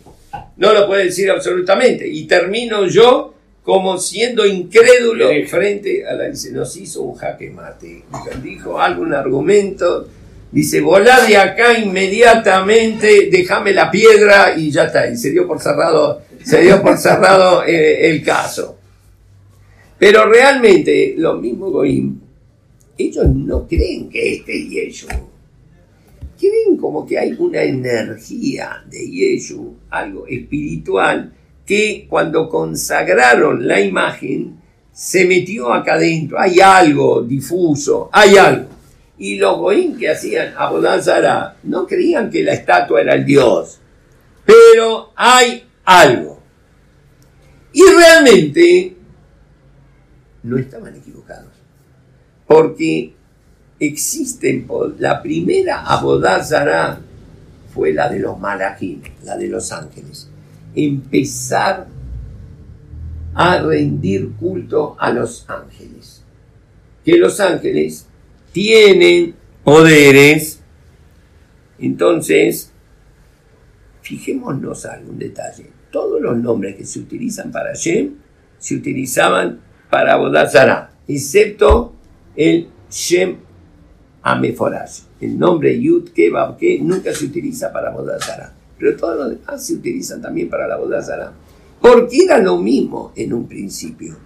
no 0.58 0.74
lo 0.74 0.86
puedo 0.86 1.02
decir 1.02 1.30
absolutamente, 1.30 2.06
y 2.06 2.26
termino 2.26 2.84
yo 2.86 3.34
como 3.62 3.98
siendo 3.98 4.46
incrédulo 4.46 5.28
frente 5.46 6.06
a 6.06 6.14
la... 6.14 6.28
Nos 6.52 6.76
hizo 6.76 7.02
un 7.02 7.14
jaque 7.14 7.50
mate. 7.50 8.04
Dijo 8.42 8.80
algún 8.80 9.14
argumento 9.14 10.08
Dice, 10.52 10.80
volá 10.80 11.26
de 11.26 11.36
acá 11.36 11.78
inmediatamente, 11.78 13.28
déjame 13.30 13.72
la 13.72 13.88
piedra 13.88 14.56
y 14.56 14.70
ya 14.70 14.84
está. 14.84 15.08
Y 15.08 15.16
se 15.16 15.30
dio 15.30 15.46
por 15.46 15.60
cerrado, 15.60 16.22
se 16.42 16.62
dio 16.62 16.82
por 16.82 16.98
cerrado 16.98 17.62
eh, 17.64 18.10
el 18.10 18.24
caso. 18.24 18.76
Pero 19.96 20.28
realmente, 20.28 21.14
los 21.16 21.40
mismos 21.40 21.72
Goim, 21.72 22.18
ellos 22.98 23.28
no 23.28 23.66
creen 23.68 24.08
que 24.08 24.34
este 24.34 24.68
Yeshu. 24.68 25.06
Creen 26.38 26.76
como 26.78 27.06
que 27.06 27.18
hay 27.18 27.36
una 27.38 27.62
energía 27.62 28.82
de 28.88 29.08
Yeshu, 29.08 29.76
algo 29.90 30.26
espiritual, 30.26 31.32
que 31.70 32.08
cuando 32.08 32.48
consagraron 32.48 33.64
la 33.64 33.80
imagen, 33.80 34.60
se 34.92 35.24
metió 35.24 35.72
acá 35.72 35.94
adentro. 35.94 36.36
Hay 36.40 36.58
algo 36.58 37.22
difuso, 37.22 38.10
hay 38.12 38.36
algo. 38.38 38.70
Y 39.18 39.36
los 39.36 39.56
Goim 39.56 39.96
que 39.96 40.10
hacían 40.10 40.52
Abodazara 40.56 41.58
no 41.62 41.86
creían 41.86 42.28
que 42.28 42.42
la 42.42 42.54
estatua 42.54 43.02
era 43.02 43.14
el 43.14 43.24
Dios, 43.24 43.78
pero 44.44 45.12
hay 45.14 45.62
algo. 45.84 46.42
Y 47.72 47.84
realmente 47.84 48.96
no 50.42 50.58
estaban 50.58 50.96
equivocados, 50.96 51.52
porque 52.48 53.14
existen, 53.78 54.66
la 54.98 55.22
primera 55.22 55.82
Abodazara 55.86 56.98
fue 57.72 57.92
la 57.92 58.08
de 58.08 58.18
los 58.18 58.40
Malachim, 58.40 59.02
la 59.22 59.36
de 59.36 59.46
los 59.46 59.70
ángeles. 59.70 60.29
Empezar 60.74 61.88
a 63.34 63.58
rendir 63.62 64.32
culto 64.38 64.96
a 64.98 65.10
los 65.10 65.48
ángeles. 65.48 66.22
Que 67.04 67.16
los 67.16 67.40
ángeles 67.40 68.06
tienen 68.52 69.34
poderes. 69.64 70.60
Entonces, 71.78 72.72
fijémonos 74.02 74.84
algún 74.86 75.18
detalle. 75.18 75.70
Todos 75.90 76.20
los 76.20 76.36
nombres 76.36 76.76
que 76.76 76.84
se 76.84 76.98
utilizan 76.98 77.50
para 77.50 77.74
Shem 77.74 78.14
se 78.58 78.74
utilizaban 78.74 79.60
para 79.88 80.16
Bodazara, 80.16 80.92
excepto 81.08 81.94
el 82.36 82.68
Shem 82.90 83.38
Ameforash. 84.22 85.00
El 85.20 85.38
nombre 85.38 85.80
Yud 85.80 86.10
Ke 86.10 86.30
Ke 86.58 86.78
nunca 86.80 87.12
se 87.14 87.24
utiliza 87.24 87.72
para 87.72 87.90
Bodazara. 87.90 88.59
Pero 88.80 88.96
todos 88.96 89.18
los 89.18 89.30
demás 89.30 89.66
se 89.66 89.74
utilizan 89.74 90.22
también 90.22 90.48
para 90.48 90.66
la. 90.66 90.80
Porque 91.80 92.24
era 92.24 92.38
lo 92.38 92.56
mismo 92.56 93.12
en 93.14 93.34
un 93.34 93.46
principio. 93.46 94.16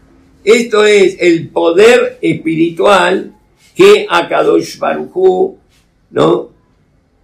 Esto 0.44 0.84
es 0.84 1.16
el 1.20 1.48
poder 1.48 2.18
espiritual 2.22 3.34
que 3.74 4.06
Akadosh 4.08 4.78
Baruj 4.78 5.56
¿no? 6.10 6.50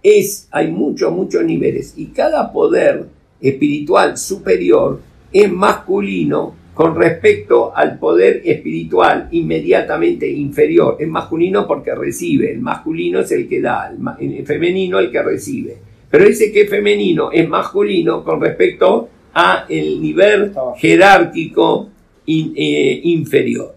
Es, 0.03 0.47
hay 0.51 0.69
muchos, 0.69 1.13
muchos 1.13 1.43
niveles 1.43 1.93
y 1.95 2.07
cada 2.07 2.51
poder 2.51 3.05
espiritual 3.39 4.17
superior 4.17 4.99
es 5.31 5.49
masculino 5.51 6.55
con 6.73 6.95
respecto 6.95 7.75
al 7.75 7.99
poder 7.99 8.41
espiritual 8.43 9.29
inmediatamente 9.31 10.27
inferior. 10.27 10.97
Es 10.99 11.07
masculino 11.07 11.67
porque 11.67 11.93
recibe, 11.93 12.51
el 12.51 12.59
masculino 12.59 13.19
es 13.19 13.31
el 13.31 13.47
que 13.47 13.61
da, 13.61 13.93
el 14.19 14.45
femenino 14.45 14.99
el 14.99 15.11
que 15.11 15.21
recibe. 15.21 15.90
Pero 16.11 16.25
ese 16.25 16.51
que 16.51 16.61
es 16.61 16.69
femenino 16.69 17.31
es 17.31 17.47
masculino 17.47 18.23
con 18.23 18.39
respecto 18.41 19.09
a 19.33 19.65
el 19.69 20.01
nivel 20.01 20.53
jerárquico 20.77 21.89
eh, 22.27 23.01
inferior. 23.03 23.75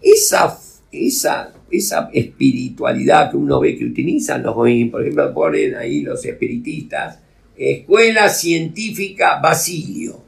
Esa 0.00 0.56
esa, 0.90 1.52
esa 1.70 2.10
espiritualidad 2.12 3.30
que 3.30 3.36
uno 3.36 3.60
ve 3.60 3.76
que 3.76 3.84
utilizan 3.84 4.42
los 4.42 4.54
por 4.54 4.68
ejemplo, 4.68 5.34
ponen 5.34 5.74
ahí 5.74 6.00
los 6.00 6.24
espiritistas, 6.24 7.18
Escuela 7.56 8.28
Científica 8.28 9.40
Basilio, 9.42 10.20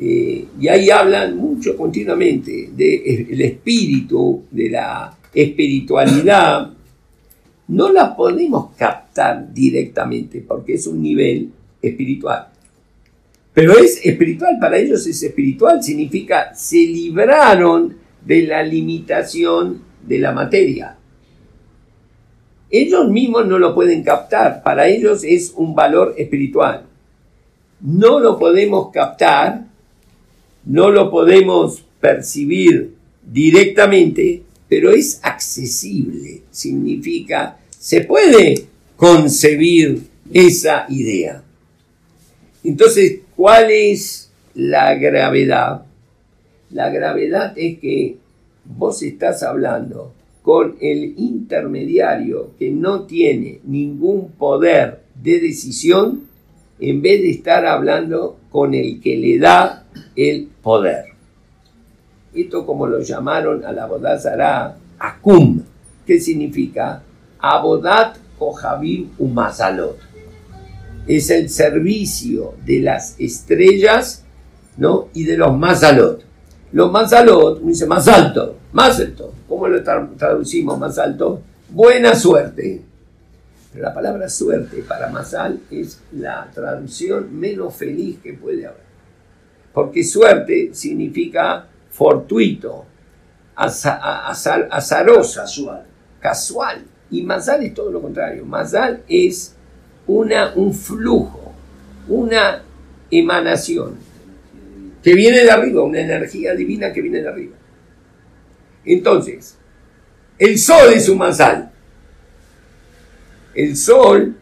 eh, 0.00 0.44
y 0.60 0.68
ahí 0.68 0.90
hablan 0.90 1.36
mucho 1.36 1.76
continuamente 1.76 2.70
del 2.72 3.40
espíritu, 3.40 4.44
de 4.50 4.70
la 4.70 5.16
espiritualidad. 5.34 6.72
No 7.68 7.92
la 7.92 8.16
podemos 8.16 8.70
captar 8.76 9.52
directamente 9.52 10.44
porque 10.46 10.74
es 10.74 10.86
un 10.86 11.02
nivel 11.02 11.50
espiritual. 11.80 12.48
Pero 13.52 13.76
es 13.76 14.04
espiritual, 14.04 14.56
para 14.60 14.78
ellos 14.78 15.06
es 15.06 15.22
espiritual, 15.22 15.82
significa 15.82 16.54
se 16.54 16.76
libraron 16.76 17.96
de 18.24 18.42
la 18.42 18.62
limitación 18.62 19.82
de 20.06 20.18
la 20.18 20.32
materia. 20.32 20.96
Ellos 22.70 23.10
mismos 23.10 23.46
no 23.46 23.58
lo 23.58 23.74
pueden 23.74 24.02
captar, 24.02 24.62
para 24.62 24.88
ellos 24.88 25.24
es 25.24 25.52
un 25.56 25.74
valor 25.74 26.14
espiritual. 26.18 26.84
No 27.80 28.20
lo 28.20 28.38
podemos 28.38 28.90
captar, 28.92 29.64
no 30.64 30.90
lo 30.90 31.10
podemos 31.10 31.82
percibir 32.00 32.94
directamente, 33.22 34.42
pero 34.68 34.90
es 34.90 35.20
accesible, 35.22 36.42
significa, 36.50 37.58
se 37.70 38.02
puede 38.02 38.66
concebir 38.96 40.02
esa 40.32 40.86
idea. 40.88 41.42
Entonces, 42.64 43.20
¿cuál 43.34 43.70
es 43.70 44.30
la 44.54 44.94
gravedad? 44.94 45.84
La 46.70 46.90
gravedad 46.90 47.54
es 47.56 47.78
que 47.78 48.16
vos 48.64 49.02
estás 49.02 49.42
hablando 49.42 50.12
con 50.42 50.76
el 50.80 51.14
intermediario 51.18 52.52
que 52.58 52.70
no 52.70 53.04
tiene 53.04 53.60
ningún 53.64 54.32
poder 54.32 55.00
de 55.22 55.40
decisión 55.40 56.28
en 56.80 57.02
vez 57.02 57.22
de 57.22 57.30
estar 57.30 57.66
hablando 57.66 58.38
con 58.50 58.74
el 58.74 59.00
que 59.00 59.16
le 59.16 59.38
da 59.38 59.86
el 60.16 60.48
poder. 60.62 61.17
Esto 62.38 62.64
como 62.64 62.86
lo 62.86 63.00
llamaron 63.00 63.64
a 63.64 63.72
la 63.72 63.86
Bodazara 63.86 64.76
Akum, 64.96 65.60
que 66.06 66.20
significa 66.20 67.02
Abodat 67.40 68.16
Kohabim 68.38 69.10
Umazalot. 69.18 69.98
Es 71.08 71.30
el 71.30 71.50
servicio 71.50 72.54
de 72.64 72.78
las 72.78 73.18
estrellas 73.18 74.24
¿no? 74.76 75.08
y 75.14 75.24
de 75.24 75.36
los 75.36 75.58
Mazalot. 75.58 76.22
Los 76.70 76.92
Mazalot, 76.92 77.60
dice 77.60 77.86
más 77.86 78.06
alto, 78.06 78.56
más 78.72 79.00
alto. 79.00 79.34
¿Cómo 79.48 79.66
lo 79.66 79.82
traducimos 79.82 80.78
más 80.78 80.96
alto? 80.96 81.42
Buena 81.70 82.14
suerte. 82.14 82.82
La 83.74 83.92
palabra 83.92 84.28
suerte 84.28 84.84
para 84.86 85.10
Mazal 85.10 85.58
es 85.72 86.00
la 86.12 86.48
traducción 86.54 87.36
menos 87.36 87.74
feliz 87.74 88.18
que 88.22 88.34
puede 88.34 88.64
haber. 88.66 88.86
Porque 89.72 90.04
suerte 90.04 90.70
significa 90.72 91.66
fortuito, 91.98 92.86
azaroso, 93.56 95.40
Casual. 95.40 95.84
casual. 96.20 96.84
Y 97.10 97.22
Mazal 97.22 97.64
es 97.64 97.74
todo 97.74 97.90
lo 97.90 98.00
contrario. 98.00 98.44
Mazal 98.44 99.02
es 99.08 99.56
una, 100.06 100.52
un 100.54 100.72
flujo, 100.72 101.52
una 102.06 102.62
emanación 103.10 103.96
que 105.02 105.12
viene 105.14 105.40
de 105.40 105.50
arriba, 105.50 105.82
una 105.82 106.00
energía 106.00 106.54
divina 106.54 106.92
que 106.92 107.02
viene 107.02 107.20
de 107.20 107.28
arriba. 107.28 107.56
Entonces, 108.84 109.56
el 110.38 110.56
sol 110.56 110.92
es 110.94 111.08
un 111.08 111.18
masal. 111.18 111.72
El 113.54 113.76
sol, 113.76 114.36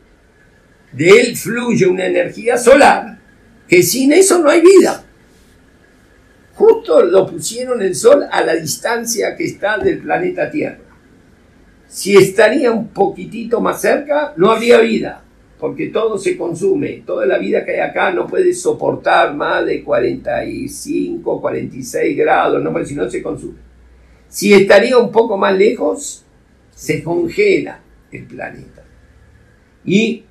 de 0.92 1.08
él 1.08 1.36
fluye 1.36 1.86
una 1.86 2.04
energía 2.04 2.58
solar, 2.58 3.18
que 3.66 3.82
sin 3.82 4.12
eso 4.12 4.40
no 4.40 4.50
hay 4.50 4.60
vida. 4.60 5.05
Lo 6.87 7.27
pusieron 7.27 7.83
el 7.83 7.94
sol 7.94 8.25
a 8.31 8.42
la 8.42 8.55
distancia 8.55 9.37
que 9.37 9.44
está 9.44 9.79
del 9.79 9.99
planeta 9.99 10.51
Tierra. 10.51 10.79
Si 11.88 12.16
estaría 12.16 12.70
un 12.70 12.88
poquitito 12.88 13.61
más 13.61 13.81
cerca, 13.81 14.35
no 14.37 14.51
habría 14.51 14.81
vida 14.81 15.22
porque 15.59 15.87
todo 15.87 16.18
se 16.18 16.37
consume, 16.37 17.03
toda 17.07 17.25
la 17.25 17.38
vida 17.38 17.64
que 17.64 17.72
hay 17.72 17.81
acá 17.81 18.12
no 18.12 18.27
puede 18.27 18.53
soportar 18.53 19.35
más 19.35 19.64
de 19.64 19.83
45, 19.83 21.40
46 21.40 22.16
grados, 22.16 22.62
no, 22.62 22.85
si 22.85 22.94
no 22.94 23.09
se 23.09 23.22
consume. 23.22 23.59
Si 24.29 24.53
estaría 24.53 24.99
un 24.99 25.11
poco 25.11 25.38
más 25.38 25.57
lejos, 25.57 26.25
se 26.75 27.03
congela 27.03 27.81
el 28.12 28.25
planeta. 28.27 28.85
Y 29.85 30.25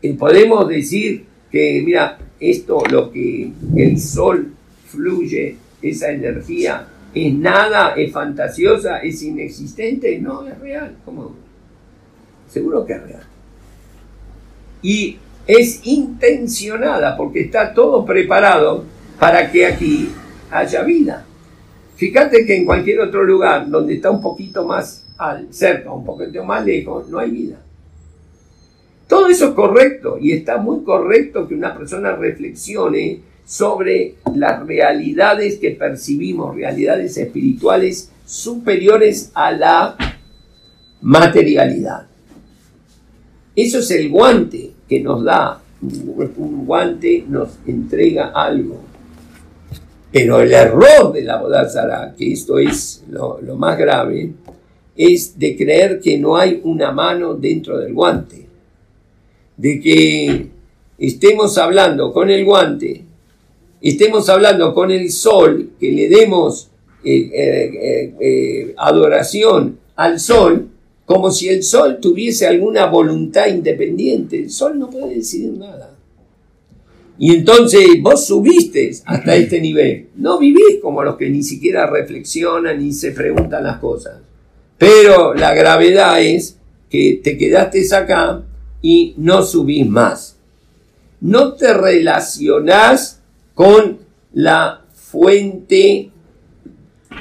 eh, 0.00 0.14
podemos 0.14 0.68
decir 0.68 1.24
que, 1.50 1.82
mira, 1.84 2.18
esto, 2.40 2.82
lo 2.90 3.12
que 3.12 3.52
el 3.76 4.00
sol 4.00 4.52
fluye, 4.86 5.56
esa 5.82 6.10
energía, 6.10 6.86
es 7.14 7.34
nada, 7.34 7.94
es 7.94 8.12
fantasiosa, 8.12 8.98
es 8.98 9.22
inexistente, 9.22 10.18
no, 10.18 10.46
es 10.46 10.58
real. 10.58 10.96
¿Cómo? 11.04 11.34
Seguro 12.48 12.86
que 12.86 12.94
es 12.94 13.02
real 13.02 13.32
y 14.82 15.16
es 15.46 15.86
intencionada 15.86 17.16
porque 17.16 17.42
está 17.42 17.72
todo 17.72 18.04
preparado 18.04 18.84
para 19.18 19.50
que 19.50 19.66
aquí 19.66 20.10
haya 20.50 20.82
vida. 20.82 21.24
Fíjate 21.96 22.44
que 22.44 22.56
en 22.56 22.64
cualquier 22.64 23.00
otro 23.00 23.22
lugar 23.24 23.68
donde 23.68 23.94
está 23.94 24.10
un 24.10 24.20
poquito 24.20 24.66
más 24.66 25.06
al 25.16 25.52
cerca, 25.52 25.92
un 25.92 26.04
poquito 26.04 26.44
más 26.44 26.64
lejos, 26.64 27.08
no 27.08 27.18
hay 27.18 27.30
vida. 27.30 27.58
Todo 29.06 29.28
eso 29.28 29.48
es 29.48 29.54
correcto 29.54 30.18
y 30.20 30.32
está 30.32 30.56
muy 30.56 30.82
correcto 30.82 31.46
que 31.46 31.54
una 31.54 31.76
persona 31.76 32.16
reflexione 32.16 33.20
sobre 33.52 34.14
las 34.34 34.66
realidades 34.66 35.58
que 35.58 35.72
percibimos, 35.72 36.56
realidades 36.56 37.18
espirituales 37.18 38.10
superiores 38.24 39.30
a 39.34 39.52
la 39.52 39.94
materialidad. 41.02 42.06
Eso 43.54 43.80
es 43.80 43.90
el 43.90 44.08
guante 44.08 44.70
que 44.88 45.00
nos 45.00 45.22
da, 45.22 45.60
un 45.82 46.64
guante 46.64 47.26
nos 47.28 47.58
entrega 47.66 48.32
algo. 48.34 48.80
Pero 50.10 50.40
el 50.40 50.50
error 50.50 51.12
de 51.12 51.22
la 51.22 51.36
Bodazara, 51.36 52.14
que 52.16 52.32
esto 52.32 52.58
es 52.58 53.04
lo, 53.10 53.38
lo 53.42 53.56
más 53.56 53.76
grave, 53.76 54.32
es 54.96 55.38
de 55.38 55.58
creer 55.58 56.00
que 56.00 56.16
no 56.16 56.38
hay 56.38 56.58
una 56.64 56.90
mano 56.90 57.34
dentro 57.34 57.76
del 57.76 57.92
guante. 57.92 58.46
De 59.58 59.78
que 59.78 60.48
estemos 60.96 61.58
hablando 61.58 62.14
con 62.14 62.30
el 62.30 62.46
guante, 62.46 63.11
estemos 63.90 64.28
hablando 64.28 64.72
con 64.72 64.90
el 64.90 65.10
sol, 65.10 65.70
que 65.78 65.90
le 65.90 66.08
demos 66.08 66.70
eh, 67.04 67.30
eh, 67.34 68.14
eh, 68.20 68.74
adoración 68.78 69.78
al 69.96 70.20
sol, 70.20 70.68
como 71.04 71.30
si 71.32 71.48
el 71.48 71.62
sol 71.64 71.98
tuviese 72.00 72.46
alguna 72.46 72.86
voluntad 72.86 73.48
independiente. 73.48 74.38
El 74.38 74.50
sol 74.50 74.78
no 74.78 74.88
puede 74.88 75.16
decidir 75.16 75.52
nada. 75.52 75.96
Y 77.18 77.34
entonces 77.34 77.86
vos 78.00 78.26
subiste 78.26 78.90
hasta 79.04 79.36
este 79.36 79.60
nivel. 79.60 80.08
No 80.16 80.38
vivís 80.38 80.78
como 80.80 81.02
los 81.02 81.16
que 81.16 81.28
ni 81.28 81.42
siquiera 81.42 81.86
reflexionan 81.86 82.78
ni 82.78 82.92
se 82.92 83.10
preguntan 83.10 83.64
las 83.64 83.78
cosas. 83.78 84.18
Pero 84.78 85.34
la 85.34 85.54
gravedad 85.54 86.20
es 86.22 86.56
que 86.88 87.20
te 87.22 87.36
quedaste 87.36 87.82
acá 87.94 88.42
y 88.80 89.14
no 89.16 89.42
subís 89.42 89.86
más. 89.86 90.36
No 91.20 91.54
te 91.54 91.72
relacionás 91.72 93.21
con 93.54 93.98
la 94.32 94.84
fuente 94.92 96.10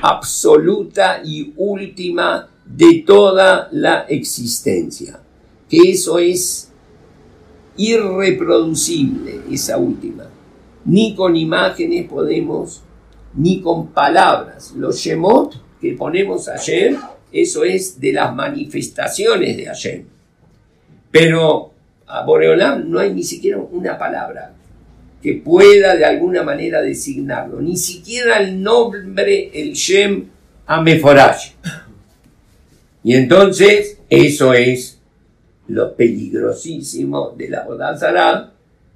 absoluta 0.01 1.21
y 1.23 1.53
última 1.57 2.49
de 2.65 3.03
toda 3.05 3.69
la 3.71 4.01
existencia. 4.07 5.19
Que 5.69 5.91
eso 5.91 6.19
es 6.19 6.71
irreproducible, 7.77 9.41
esa 9.51 9.77
última. 9.77 10.27
Ni 10.85 11.15
con 11.15 11.35
imágenes 11.35 12.07
podemos, 12.07 12.81
ni 13.35 13.61
con 13.61 13.87
palabras. 13.87 14.73
Los 14.75 14.97
Shemot 14.97 15.55
que 15.79 15.93
ponemos 15.93 16.47
ayer, 16.47 16.95
eso 17.31 17.63
es 17.63 17.99
de 17.99 18.13
las 18.13 18.33
manifestaciones 18.35 19.57
de 19.57 19.69
ayer. 19.69 20.05
Pero 21.09 21.71
a 22.07 22.23
Boreolam 22.23 22.89
no 22.89 22.99
hay 22.99 23.13
ni 23.13 23.23
siquiera 23.23 23.57
una 23.57 23.97
palabra 23.97 24.53
que 25.21 25.33
pueda 25.33 25.95
de 25.95 26.05
alguna 26.05 26.43
manera 26.43 26.81
designarlo, 26.81 27.61
ni 27.61 27.77
siquiera 27.77 28.39
el 28.39 28.61
nombre, 28.61 29.51
el 29.53 29.73
Shem 29.73 30.27
Ameforash. 30.65 31.51
Y 33.03 33.15
entonces, 33.15 33.99
eso 34.09 34.53
es 34.53 34.99
lo 35.67 35.95
peligrosísimo 35.95 37.33
de 37.37 37.49
la 37.49 37.63
Bodazara, 37.63 38.51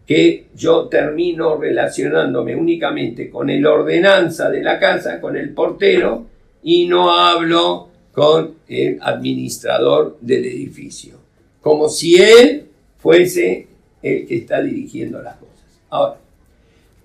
que 0.05 0.47
yo 0.55 0.88
termino 0.88 1.57
relacionándome 1.57 2.55
únicamente 2.55 3.29
con 3.29 3.49
el 3.49 3.65
ordenanza 3.65 4.49
de 4.49 4.61
la 4.61 4.79
casa, 4.79 5.19
con 5.19 5.35
el 5.35 5.49
portero, 5.51 6.27
y 6.63 6.88
no 6.88 7.11
hablo 7.11 7.89
con 8.11 8.55
el 8.67 8.97
administrador 9.01 10.17
del 10.21 10.45
edificio, 10.45 11.15
como 11.61 11.89
si 11.89 12.15
él 12.15 12.65
fuese 12.97 13.67
el 14.01 14.25
que 14.27 14.38
está 14.38 14.61
dirigiendo 14.61 15.21
las 15.21 15.35
cosas. 15.35 15.55
Ahora, 15.89 16.17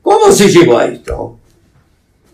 ¿cómo 0.03 0.33
se 0.33 0.49
llegó 0.49 0.79
a 0.79 0.87
esto? 0.87 1.38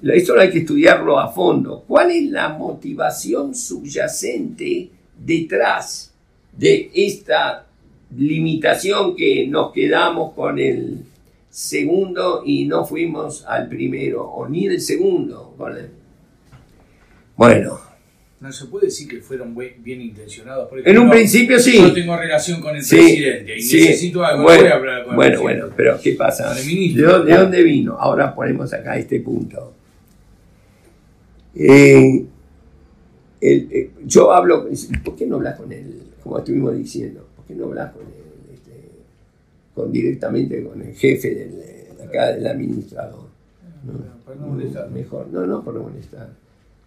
Esto 0.02 0.38
hay 0.38 0.50
que 0.50 0.58
estudiarlo 0.58 1.18
a 1.18 1.32
fondo. 1.32 1.84
¿Cuál 1.86 2.10
es 2.10 2.30
la 2.30 2.50
motivación 2.50 3.54
subyacente 3.54 4.90
detrás 5.18 6.12
de 6.52 6.90
esta 6.94 7.66
limitación 8.16 9.16
que 9.16 9.46
nos 9.48 9.72
quedamos 9.72 10.32
con 10.34 10.58
el 10.58 11.04
segundo 11.50 12.42
y 12.44 12.66
no 12.66 12.84
fuimos 12.84 13.44
al 13.46 13.68
primero, 13.68 14.24
o 14.24 14.48
ni 14.48 14.66
el 14.66 14.80
segundo? 14.80 15.54
Bueno, 17.36 17.80
no 18.38 18.52
se 18.52 18.66
puede 18.66 18.86
decir 18.86 19.08
que 19.08 19.20
fueron 19.20 19.54
bien 19.54 20.00
intencionados. 20.00 20.68
en 20.84 20.98
un 20.98 21.10
principio 21.10 21.58
sí. 21.58 21.78
Yo 21.80 21.92
tengo 21.92 22.16
relación 22.16 22.60
con 22.60 22.76
el 22.76 22.84
presidente 22.86 23.58
y 23.58 23.62
necesito 23.62 24.24
algo. 24.24 24.42
Bueno, 24.42 24.62
voy 24.62 24.70
a 24.70 24.74
hablar 24.74 25.04
con 25.04 25.16
bueno, 25.16 25.40
bueno, 25.40 25.66
pero 25.74 25.98
¿qué 26.02 26.12
pasa? 26.12 26.54
¿De, 26.54 27.02
dónde 27.02 27.62
vino? 27.62 27.96
Ahora 27.98 28.34
ponemos 28.34 28.72
acá 28.74 28.98
este 28.98 29.20
punto. 29.20 29.72
Eh, 31.54 32.26
eh, 33.40 33.90
yo 34.04 34.32
hablo, 34.32 34.68
¿por 35.02 35.16
qué 35.16 35.26
no 35.26 35.36
hablas 35.36 35.58
con 35.58 35.72
él? 35.72 36.02
Como 36.22 36.38
estuvimos 36.38 36.76
diciendo, 36.76 37.26
¿por 37.34 37.46
qué 37.46 37.54
no 37.54 37.66
hablas 37.66 37.92
con 37.92 38.02
él? 38.02 38.52
Este, 38.52 38.72
con, 39.74 39.90
directamente 39.90 40.62
con 40.62 40.82
el 40.82 40.94
jefe 40.94 41.34
del, 41.34 42.06
acá 42.06 42.32
del 42.32 42.46
administrador. 42.46 43.26
No, 43.86 44.90
mejor, 44.90 45.28
no, 45.28 45.46
no 45.46 45.64
por 45.64 45.72
no 45.74 45.84
molestar 45.84 46.28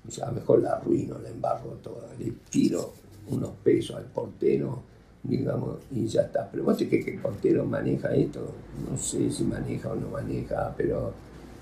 o 0.09 0.11
sea, 0.11 0.31
mejor 0.31 0.63
la 0.63 0.71
arruino, 0.71 1.19
la 1.19 1.29
embargo 1.29 1.77
toda, 1.83 2.07
le 2.17 2.33
tiro 2.49 2.93
unos 3.29 3.51
pesos 3.63 3.95
al 3.95 4.05
portero, 4.05 4.81
digamos, 5.21 5.77
y 5.91 6.07
ya 6.07 6.23
está. 6.23 6.49
Pero 6.49 6.63
vos 6.63 6.77
crees 6.77 7.05
que 7.05 7.11
el 7.11 7.19
portero 7.19 7.63
maneja 7.63 8.09
esto, 8.15 8.39
no 8.89 8.97
sé 8.97 9.29
si 9.29 9.43
maneja 9.43 9.91
o 9.91 9.95
no 9.95 10.09
maneja, 10.09 10.73
pero 10.75 11.13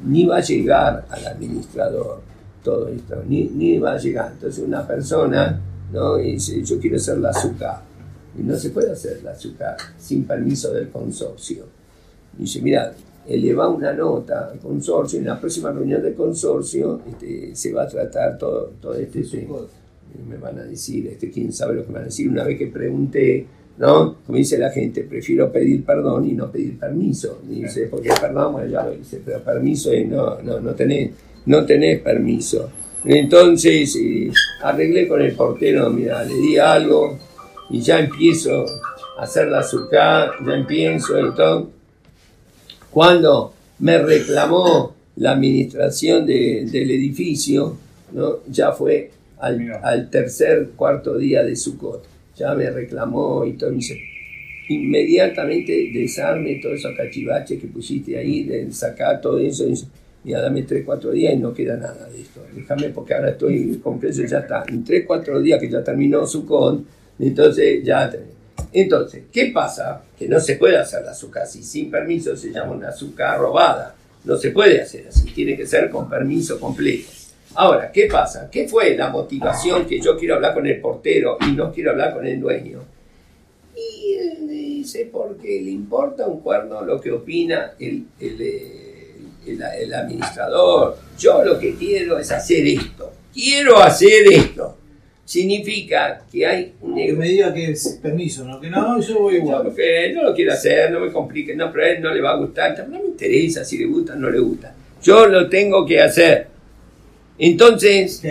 ni 0.05 0.25
va 0.25 0.37
a 0.37 0.41
llegar 0.41 1.05
al 1.09 1.27
administrador 1.27 2.21
todo 2.63 2.87
esto, 2.87 3.21
ni, 3.27 3.49
ni 3.49 3.77
va 3.79 3.93
a 3.93 3.97
llegar. 3.97 4.31
Entonces 4.31 4.63
una 4.63 4.87
persona, 4.87 5.59
¿no? 5.91 6.15
dice, 6.15 6.63
yo 6.63 6.79
quiero 6.79 6.95
hacer 6.95 7.17
la 7.17 7.31
azúcar, 7.31 7.81
y 8.37 8.43
no 8.43 8.55
se 8.55 8.69
puede 8.69 8.93
hacer 8.93 9.21
la 9.23 9.31
azúcar 9.31 9.75
sin 9.97 10.23
permiso 10.23 10.71
del 10.71 10.89
consorcio. 10.89 11.65
Y 12.37 12.43
dice, 12.43 12.61
mira, 12.61 12.93
eleva 13.27 13.67
una 13.67 13.93
nota 13.93 14.49
al 14.51 14.59
consorcio, 14.59 15.19
en 15.19 15.25
la 15.25 15.39
próxima 15.39 15.71
reunión 15.71 16.01
del 16.01 16.13
consorcio 16.13 17.01
este, 17.07 17.55
se 17.55 17.73
va 17.73 17.83
a 17.83 17.87
tratar 17.87 18.37
todo, 18.37 18.71
todo 18.81 18.93
este 18.95 19.21
tema. 19.21 19.57
Me 20.27 20.37
van 20.37 20.57
a 20.59 20.63
decir, 20.63 21.07
este, 21.07 21.29
quién 21.29 21.51
sabe 21.51 21.75
lo 21.75 21.81
que 21.81 21.89
me 21.89 21.95
van 21.95 22.03
a 22.03 22.05
decir. 22.05 22.29
Una 22.29 22.43
vez 22.43 22.57
que 22.57 22.67
pregunté, 22.67 23.45
¿no? 23.77 24.15
Como 24.25 24.37
dice 24.37 24.57
la 24.57 24.71
gente, 24.71 25.03
prefiero 25.03 25.51
pedir 25.51 25.83
perdón 25.83 26.27
y 26.27 26.33
no 26.33 26.49
pedir 26.49 26.79
permiso. 26.79 27.39
dice, 27.47 27.87
porque 27.87 28.09
perdón, 28.19 28.53
bueno, 28.53 28.69
ya 28.69 28.85
lo 28.85 28.93
hice, 28.93 29.21
pero 29.23 29.39
permiso 29.41 29.93
y 29.93 30.05
no, 30.05 30.41
no, 30.41 30.59
no, 30.59 30.73
tenés, 30.73 31.11
no 31.45 31.65
tenés 31.65 31.99
permiso. 32.01 32.69
Entonces 33.05 33.95
eh, 33.95 34.31
arreglé 34.63 35.07
con 35.07 35.21
el 35.21 35.33
portero, 35.33 35.89
mira, 35.89 36.23
le 36.23 36.33
di 36.33 36.57
algo 36.57 37.17
y 37.69 37.81
ya 37.81 37.99
empiezo 37.99 38.65
a 39.17 39.23
hacer 39.23 39.49
la 39.49 39.59
azúcar, 39.59 40.31
ya 40.45 40.53
empiezo 40.53 41.19
y 41.19 41.35
todo 41.35 41.76
cuando 42.91 43.53
me 43.79 43.97
reclamó 43.99 44.95
la 45.17 45.31
administración 45.31 46.25
del 46.25 46.91
edificio, 46.91 47.77
¿no? 48.11 48.39
ya 48.47 48.71
fue 48.71 49.11
al, 49.39 50.09
tercer, 50.09 50.69
cuarto 50.75 51.17
día 51.17 51.43
de 51.43 51.55
Sukkot. 51.55 52.03
Ya 52.35 52.53
me 52.53 52.69
reclamó 52.69 53.45
y 53.45 53.53
todo. 53.53 53.71
dice, 53.71 53.99
inmediatamente 54.69 55.89
desarme 55.93 56.59
todo 56.61 56.73
eso 56.73 56.89
cachivache 56.95 57.57
que 57.57 57.67
pusiste 57.67 58.17
ahí, 58.17 58.67
sacar 58.71 59.21
todo 59.21 59.39
eso. 59.39 59.65
Mira, 60.23 60.41
dame 60.41 60.63
tres, 60.63 60.83
cuatro 60.85 61.11
días 61.11 61.33
y 61.33 61.37
no 61.37 61.53
queda 61.53 61.77
nada 61.77 62.07
de 62.09 62.21
esto. 62.21 62.41
Déjame 62.55 62.89
porque 62.89 63.13
ahora 63.13 63.31
estoy 63.31 63.79
completo, 63.81 64.23
ya 64.25 64.39
está. 64.39 64.65
En 64.67 64.83
tres, 64.83 65.03
cuatro 65.07 65.41
días 65.41 65.59
que 65.59 65.69
ya 65.69 65.83
terminó 65.83 66.27
Sukkot, 66.27 66.83
entonces 67.19 67.83
ya 67.83 68.11
entonces, 68.73 69.23
¿qué 69.31 69.51
pasa? 69.53 70.01
Que 70.17 70.27
no 70.27 70.39
se 70.39 70.55
puede 70.55 70.77
hacer 70.77 71.03
la 71.03 71.11
azúcar 71.11 71.43
así, 71.43 71.63
sin 71.63 71.89
permiso 71.89 72.35
se 72.35 72.51
llama 72.51 72.73
una 72.73 72.89
azúcar 72.89 73.39
robada. 73.39 73.95
No 74.23 74.35
se 74.37 74.51
puede 74.51 74.81
hacer 74.81 75.07
así, 75.07 75.31
tiene 75.31 75.55
que 75.55 75.65
ser 75.65 75.89
con 75.89 76.09
permiso 76.09 76.59
completo. 76.59 77.09
Ahora, 77.55 77.91
¿qué 77.91 78.07
pasa? 78.07 78.49
¿Qué 78.51 78.67
fue 78.67 78.95
la 78.95 79.09
motivación 79.09 79.85
que 79.85 79.99
yo 79.99 80.17
quiero 80.17 80.35
hablar 80.35 80.53
con 80.53 80.67
el 80.67 80.79
portero 80.79 81.37
y 81.41 81.51
no 81.53 81.71
quiero 81.71 81.91
hablar 81.91 82.13
con 82.13 82.25
el 82.27 82.39
dueño? 82.39 82.79
Y 83.75 84.13
él 84.13 84.47
dice, 84.47 85.09
porque 85.11 85.61
le 85.61 85.71
importa 85.71 86.27
un 86.27 86.41
cuerno 86.41 86.83
lo 86.83 86.99
que 86.99 87.11
opina 87.11 87.73
el, 87.79 88.05
el 88.19 89.93
administrador. 89.93 90.97
Yo 91.17 91.43
lo 91.43 91.57
que 91.57 91.75
quiero 91.75 92.19
es 92.19 92.31
hacer 92.31 92.67
esto. 92.67 93.13
Quiero 93.33 93.77
hacer 93.77 94.27
esto 94.31 94.77
significa 95.27 96.21
que 96.31 96.47
hay 96.47 96.73
un 96.79 96.95
Que 96.95 97.11
me 97.11 97.27
diga 97.27 97.53
que 97.53 97.71
es 97.71 97.99
permiso, 98.01 98.45
¿no? 98.45 98.61
Que 98.61 98.69
no, 98.69 98.99
yo 99.01 99.19
voy 99.19 99.35
igual. 99.35 99.73
Que 99.75 100.13
no 100.15 100.23
lo 100.23 100.33
quiero 100.33 100.53
hacer, 100.53 100.89
no 100.89 101.01
me 101.01 101.11
complique, 101.11 101.53
no, 101.53 101.69
pero 101.69 101.85
a 101.85 101.89
él 101.89 102.01
no 102.01 102.13
le 102.13 102.21
va 102.21 102.31
a 102.31 102.37
gustar, 102.37 102.87
no 102.87 102.97
me 102.97 103.05
interesa 103.05 103.65
si 103.65 103.77
le 103.77 103.85
gusta 103.87 104.13
o 104.13 104.15
no 104.15 104.29
le 104.29 104.39
gusta. 104.39 104.73
Yo 105.03 105.27
lo 105.27 105.49
tengo 105.49 105.85
que 105.85 106.01
hacer. 106.01 106.47
Entonces, 107.37 108.23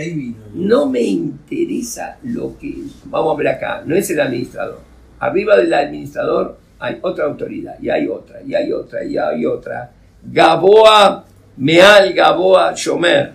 no 0.55 0.87
me 0.87 1.01
interesa 1.01 2.17
lo 2.23 2.57
que... 2.57 2.73
Vamos 3.05 3.35
a 3.35 3.37
ver 3.37 3.47
acá, 3.49 3.83
no 3.85 3.95
es 3.95 4.09
el 4.09 4.19
administrador. 4.19 4.79
Arriba 5.19 5.55
del 5.55 5.73
administrador 5.73 6.57
hay 6.79 6.97
otra 7.01 7.25
autoridad, 7.25 7.75
y 7.79 7.89
hay 7.89 8.07
otra, 8.07 8.41
y 8.41 8.55
hay 8.55 8.71
otra, 8.71 9.05
y 9.05 9.17
hay 9.17 9.45
otra. 9.45 9.91
Gaboa, 10.23 11.25
Meal 11.57 12.11
Gaboa 12.13 12.73
Shomer. 12.75 13.33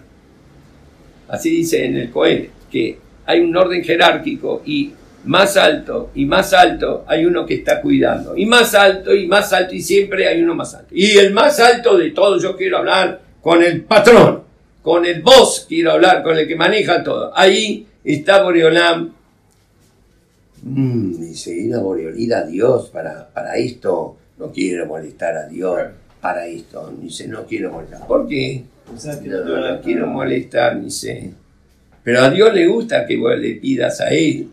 Así 1.28 1.48
dice 1.48 1.86
en 1.86 1.96
el 1.96 2.10
Coel, 2.10 2.50
que 2.70 2.98
hay 3.26 3.40
un 3.40 3.56
orden 3.56 3.82
jerárquico 3.82 4.62
y 4.64 4.92
más 5.24 5.56
alto 5.56 6.10
y 6.14 6.24
más 6.26 6.52
alto 6.52 7.04
hay 7.06 7.24
uno 7.24 7.46
que 7.46 7.54
está 7.54 7.80
cuidando. 7.80 8.36
Y 8.36 8.46
más 8.46 8.74
alto 8.74 9.14
y 9.14 9.26
más 9.26 9.52
alto 9.52 9.74
y 9.74 9.82
siempre 9.82 10.26
hay 10.26 10.42
uno 10.42 10.54
más 10.54 10.74
alto. 10.74 10.94
Y 10.94 11.16
el 11.18 11.32
más 11.32 11.60
alto 11.60 11.96
de 11.96 12.10
todos, 12.10 12.42
yo 12.42 12.56
quiero 12.56 12.78
hablar 12.78 13.20
con 13.40 13.62
el 13.62 13.82
patrón, 13.82 14.42
con 14.82 15.04
el 15.04 15.22
boss, 15.22 15.66
quiero 15.68 15.92
hablar 15.92 16.22
con 16.22 16.36
el 16.36 16.46
que 16.46 16.56
maneja 16.56 17.02
todo. 17.02 17.32
Ahí 17.34 17.86
está 18.04 18.42
Boreolam. 18.42 19.12
Mm, 20.62 21.20
dice, 21.20 21.52
ir 21.54 22.34
a 22.34 22.44
Dios 22.44 22.88
para, 22.90 23.28
para 23.28 23.56
esto. 23.56 24.16
No 24.38 24.50
quiero 24.50 24.86
molestar 24.86 25.36
a 25.36 25.46
Dios 25.46 25.78
para 26.20 26.46
esto. 26.46 26.92
Dice, 27.00 27.28
no 27.28 27.44
quiero 27.44 27.72
molestar. 27.72 28.06
¿Por 28.06 28.26
qué? 28.28 28.64
No, 29.24 29.44
no, 29.44 29.74
no 29.74 29.80
quiero 29.80 30.06
molestar, 30.06 30.80
dice. 30.80 31.32
Pero 32.05 32.20
a 32.20 32.30
Dios 32.30 32.53
le 32.53 32.66
gusta 32.66 33.07
que 33.07 33.16
le 33.16 33.55
pidas 33.57 34.00
a 34.00 34.09
Él, 34.09 34.50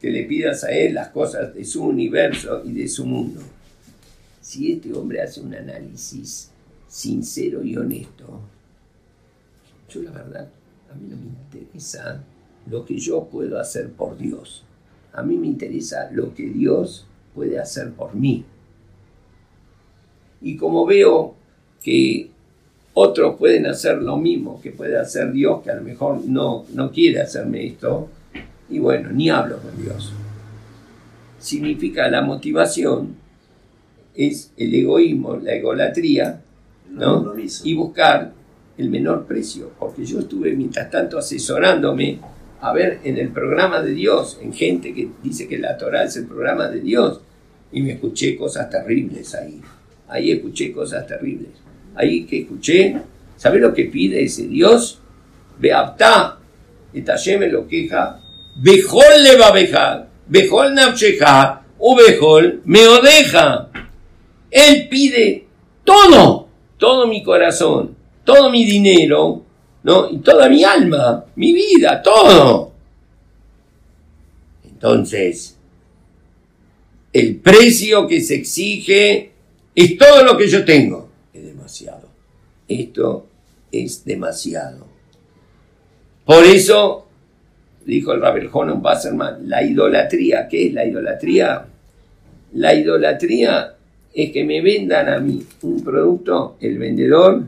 que 0.00 0.10
le 0.10 0.24
pidas 0.24 0.64
a 0.64 0.70
Él 0.70 0.94
las 0.94 1.08
cosas 1.08 1.54
de 1.54 1.64
su 1.64 1.84
universo 1.84 2.62
y 2.64 2.72
de 2.72 2.88
su 2.88 3.06
mundo. 3.06 3.40
Si 4.40 4.72
este 4.72 4.92
hombre 4.92 5.22
hace 5.22 5.40
un 5.40 5.54
análisis 5.54 6.50
sincero 6.88 7.64
y 7.64 7.76
honesto, 7.76 8.40
yo 9.88 10.02
la 10.02 10.10
verdad, 10.10 10.48
a 10.90 10.94
mí 10.94 11.08
no 11.08 11.16
me 11.16 11.28
interesa 11.28 12.22
lo 12.68 12.84
que 12.84 12.98
yo 12.98 13.24
puedo 13.24 13.58
hacer 13.58 13.90
por 13.90 14.18
Dios. 14.18 14.64
A 15.12 15.22
mí 15.22 15.36
me 15.36 15.46
interesa 15.46 16.10
lo 16.12 16.34
que 16.34 16.48
Dios 16.48 17.06
puede 17.34 17.58
hacer 17.58 17.92
por 17.92 18.14
mí. 18.14 18.44
Y 20.40 20.56
como 20.56 20.84
veo 20.84 21.34
que 21.82 22.30
otros 22.94 23.36
pueden 23.36 23.66
hacer 23.66 24.02
lo 24.02 24.16
mismo 24.16 24.60
que 24.60 24.70
puede 24.70 24.98
hacer 24.98 25.32
Dios, 25.32 25.62
que 25.62 25.70
a 25.70 25.76
lo 25.76 25.82
mejor 25.82 26.24
no, 26.26 26.66
no 26.74 26.90
quiere 26.90 27.20
hacerme 27.20 27.66
esto, 27.66 28.08
y 28.68 28.78
bueno, 28.78 29.10
ni 29.10 29.30
hablo 29.30 29.58
con 29.58 29.82
Dios. 29.82 30.12
Significa 31.38 32.08
la 32.08 32.22
motivación, 32.22 33.16
es 34.14 34.52
el 34.56 34.74
egoísmo, 34.74 35.36
la 35.36 35.54
egolatría, 35.54 36.42
¿no? 36.90 37.34
y 37.64 37.74
buscar 37.74 38.32
el 38.76 38.90
menor 38.90 39.26
precio, 39.26 39.70
porque 39.78 40.04
yo 40.04 40.20
estuve 40.20 40.52
mientras 40.52 40.90
tanto 40.90 41.18
asesorándome 41.18 42.20
a 42.60 42.72
ver 42.72 43.00
en 43.04 43.18
el 43.18 43.28
programa 43.28 43.82
de 43.82 43.92
Dios, 43.92 44.38
en 44.42 44.52
gente 44.52 44.94
que 44.94 45.08
dice 45.22 45.48
que 45.48 45.58
la 45.58 45.76
Torah 45.76 46.04
es 46.04 46.16
el 46.16 46.26
programa 46.26 46.68
de 46.68 46.80
Dios, 46.80 47.20
y 47.72 47.80
me 47.82 47.92
escuché 47.92 48.36
cosas 48.36 48.68
terribles 48.68 49.34
ahí, 49.34 49.60
ahí 50.08 50.30
escuché 50.30 50.72
cosas 50.72 51.06
terribles, 51.06 51.50
ahí 51.94 52.24
que 52.24 52.40
escuché, 52.40 52.96
¿sabes 53.36 53.60
lo 53.60 53.72
que 53.74 53.86
pide 53.86 54.22
ese 54.24 54.46
Dios? 54.46 55.00
Beapta, 55.58 56.38
etayeme 56.92 57.48
lo 57.48 57.66
queja, 57.66 58.20
bejol 58.56 59.22
le 59.22 59.36
va 59.36 59.48
a 59.48 59.52
bejar, 59.52 60.08
bejol 60.26 60.74
nafsheja, 60.74 61.62
o 61.78 61.96
bejol 61.96 62.62
me 62.64 62.86
odeja. 62.86 63.68
Él 64.50 64.88
pide 64.88 65.46
todo, 65.84 66.48
todo 66.78 67.06
mi 67.06 67.22
corazón, 67.22 67.96
todo 68.24 68.50
mi 68.50 68.64
dinero, 68.64 69.42
¿no? 69.82 70.10
Y 70.10 70.18
toda 70.18 70.48
mi 70.48 70.62
alma, 70.62 71.24
mi 71.36 71.52
vida, 71.52 72.02
todo. 72.02 72.72
Entonces, 74.64 75.56
el 77.12 77.36
precio 77.36 78.06
que 78.06 78.20
se 78.20 78.36
exige 78.36 79.32
es 79.74 79.96
todo 79.96 80.24
lo 80.24 80.36
que 80.36 80.48
yo 80.48 80.64
tengo. 80.64 81.01
Esto 82.80 83.26
es 83.70 84.04
demasiado. 84.04 84.86
Por 86.24 86.44
eso, 86.44 87.06
dijo 87.84 88.12
el 88.12 88.20
Rabel 88.20 88.48
Jonon 88.48 88.80
Basserman, 88.80 89.48
la 89.48 89.62
idolatría, 89.62 90.46
¿qué 90.48 90.68
es 90.68 90.72
la 90.72 90.84
idolatría? 90.84 91.66
La 92.54 92.74
idolatría 92.74 93.74
es 94.14 94.30
que 94.30 94.44
me 94.44 94.60
vendan 94.60 95.08
a 95.08 95.18
mí 95.18 95.44
un 95.62 95.82
producto, 95.82 96.56
el 96.60 96.78
vendedor, 96.78 97.42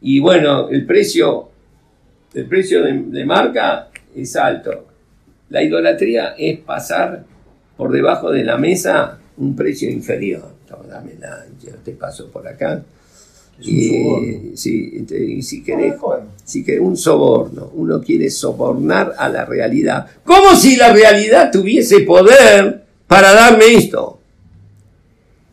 y 0.00 0.18
bueno, 0.18 0.68
el 0.68 0.84
precio, 0.84 1.50
el 2.34 2.46
precio 2.46 2.82
de, 2.82 3.24
marca 3.24 3.88
es 4.16 4.34
alto. 4.34 4.86
La 5.50 5.62
idolatría 5.62 6.34
es 6.36 6.58
pasar 6.58 7.24
por 7.76 7.92
debajo 7.92 8.30
de 8.30 8.44
la 8.44 8.56
mesa 8.56 9.18
un 9.36 9.54
precio 9.54 9.88
inferior. 9.90 10.50
No, 10.68 10.78
dámela, 10.88 11.44
yo 11.62 11.74
te 11.84 11.92
paso 11.92 12.30
por 12.30 12.48
acá. 12.48 12.82
Es 13.62 13.90
un 13.90 14.52
Y, 14.52 14.56
sí, 14.56 15.42
si 15.42 15.62
querés, 15.62 15.94
si 16.44 16.64
que 16.64 16.78
un 16.80 16.96
soborno, 16.96 17.70
uno 17.74 18.00
quiere 18.00 18.30
sobornar 18.30 19.14
a 19.16 19.28
la 19.28 19.44
realidad, 19.44 20.06
como 20.24 20.54
si 20.56 20.76
la 20.76 20.92
realidad 20.92 21.50
tuviese 21.52 22.00
poder 22.00 22.84
para 23.06 23.32
darme 23.32 23.66
esto. 23.74 24.20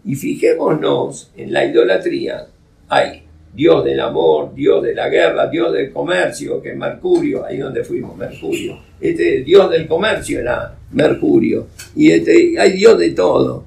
Y 0.06 0.16
fijémonos 0.16 1.32
en 1.38 1.54
la 1.54 1.66
idolatría, 1.66 2.48
hay 2.88 3.24
Dios 3.54 3.84
del 3.84 4.00
amor, 4.00 4.54
Dios 4.54 4.84
de 4.84 4.94
la 4.94 5.10
guerra, 5.10 5.48
Dios 5.48 5.74
del 5.74 5.92
comercio, 5.92 6.62
que 6.62 6.72
es 6.72 6.78
Mercurio, 6.78 7.46
ahí 7.46 7.58
donde 7.58 7.84
fuimos, 7.84 8.16
Mercurio. 8.16 8.80
Este 9.00 9.44
Dios 9.44 9.70
del 9.70 9.88
comercio 9.88 10.40
era 10.40 10.76
Mercurio, 10.92 11.68
y 11.96 12.12
este, 12.12 12.60
hay 12.60 12.74
Dios 12.74 12.98
de 12.98 13.12
todo, 13.12 13.64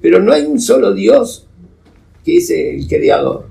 pero 0.00 0.20
no 0.20 0.32
hay 0.32 0.42
un 0.42 0.60
solo 0.60 0.92
Dios 0.92 1.46
que 2.24 2.36
es 2.36 2.50
el 2.50 2.86
creador. 2.86 3.49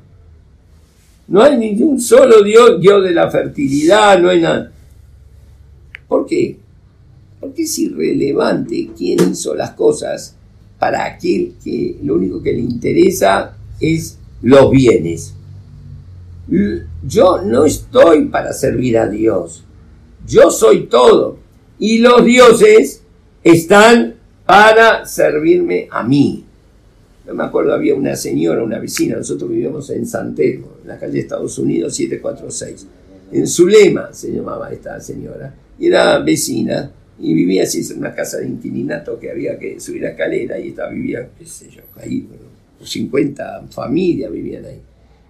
No 1.29 1.43
hay 1.43 1.57
ningún 1.57 2.01
solo 2.01 2.41
Dios, 2.43 2.81
Dios 2.81 3.03
de 3.03 3.11
la 3.11 3.29
fertilidad, 3.29 4.19
no 4.19 4.29
hay 4.29 4.41
nada. 4.41 4.71
¿Por 6.07 6.25
qué? 6.25 6.57
Porque 7.39 7.61
es 7.61 7.79
irrelevante 7.79 8.89
quién 8.97 9.31
hizo 9.31 9.53
las 9.53 9.71
cosas 9.71 10.35
para 10.79 11.05
aquel 11.05 11.53
que 11.63 11.97
lo 12.03 12.15
único 12.15 12.41
que 12.41 12.53
le 12.53 12.61
interesa 12.61 13.55
es 13.79 14.17
los 14.41 14.71
bienes. 14.71 15.35
Yo 17.05 17.41
no 17.43 17.65
estoy 17.65 18.25
para 18.25 18.51
servir 18.51 18.97
a 18.97 19.07
Dios. 19.07 19.63
Yo 20.25 20.49
soy 20.49 20.87
todo. 20.87 21.37
Y 21.77 21.99
los 21.99 22.25
dioses 22.25 23.03
están 23.43 24.15
para 24.47 25.05
servirme 25.05 25.87
a 25.91 26.01
mí. 26.03 26.43
Me 27.33 27.43
acuerdo, 27.43 27.73
había 27.73 27.95
una 27.95 28.15
señora, 28.15 28.63
una 28.63 28.79
vecina, 28.79 29.17
nosotros 29.17 29.49
vivíamos 29.49 29.89
en 29.89 30.05
San 30.05 30.33
Telmo, 30.33 30.77
en 30.81 30.87
la 30.87 30.97
calle 30.97 31.19
Estados 31.19 31.57
Unidos 31.59 31.95
746. 31.95 32.87
En 33.31 33.47
Zulema 33.47 34.11
se 34.13 34.31
llamaba 34.31 34.71
esta 34.71 34.99
señora. 34.99 35.53
Y 35.77 35.87
era 35.87 36.19
vecina 36.19 36.91
y 37.19 37.33
vivía 37.33 37.63
así 37.63 37.85
en 37.91 37.99
una 37.99 38.13
casa 38.13 38.37
de 38.37 38.47
inquilinato 38.47 39.19
que 39.19 39.29
había 39.29 39.57
que 39.59 39.79
subir 39.79 40.03
la 40.03 40.09
escalera 40.09 40.59
y 40.59 40.69
esta 40.69 40.89
vivía, 40.89 41.29
qué 41.37 41.45
sé 41.45 41.69
yo, 41.69 41.81
ahí, 41.95 42.21
bueno, 42.21 42.43
50 42.81 43.67
familias 43.69 44.31
vivían 44.31 44.65
ahí. 44.65 44.81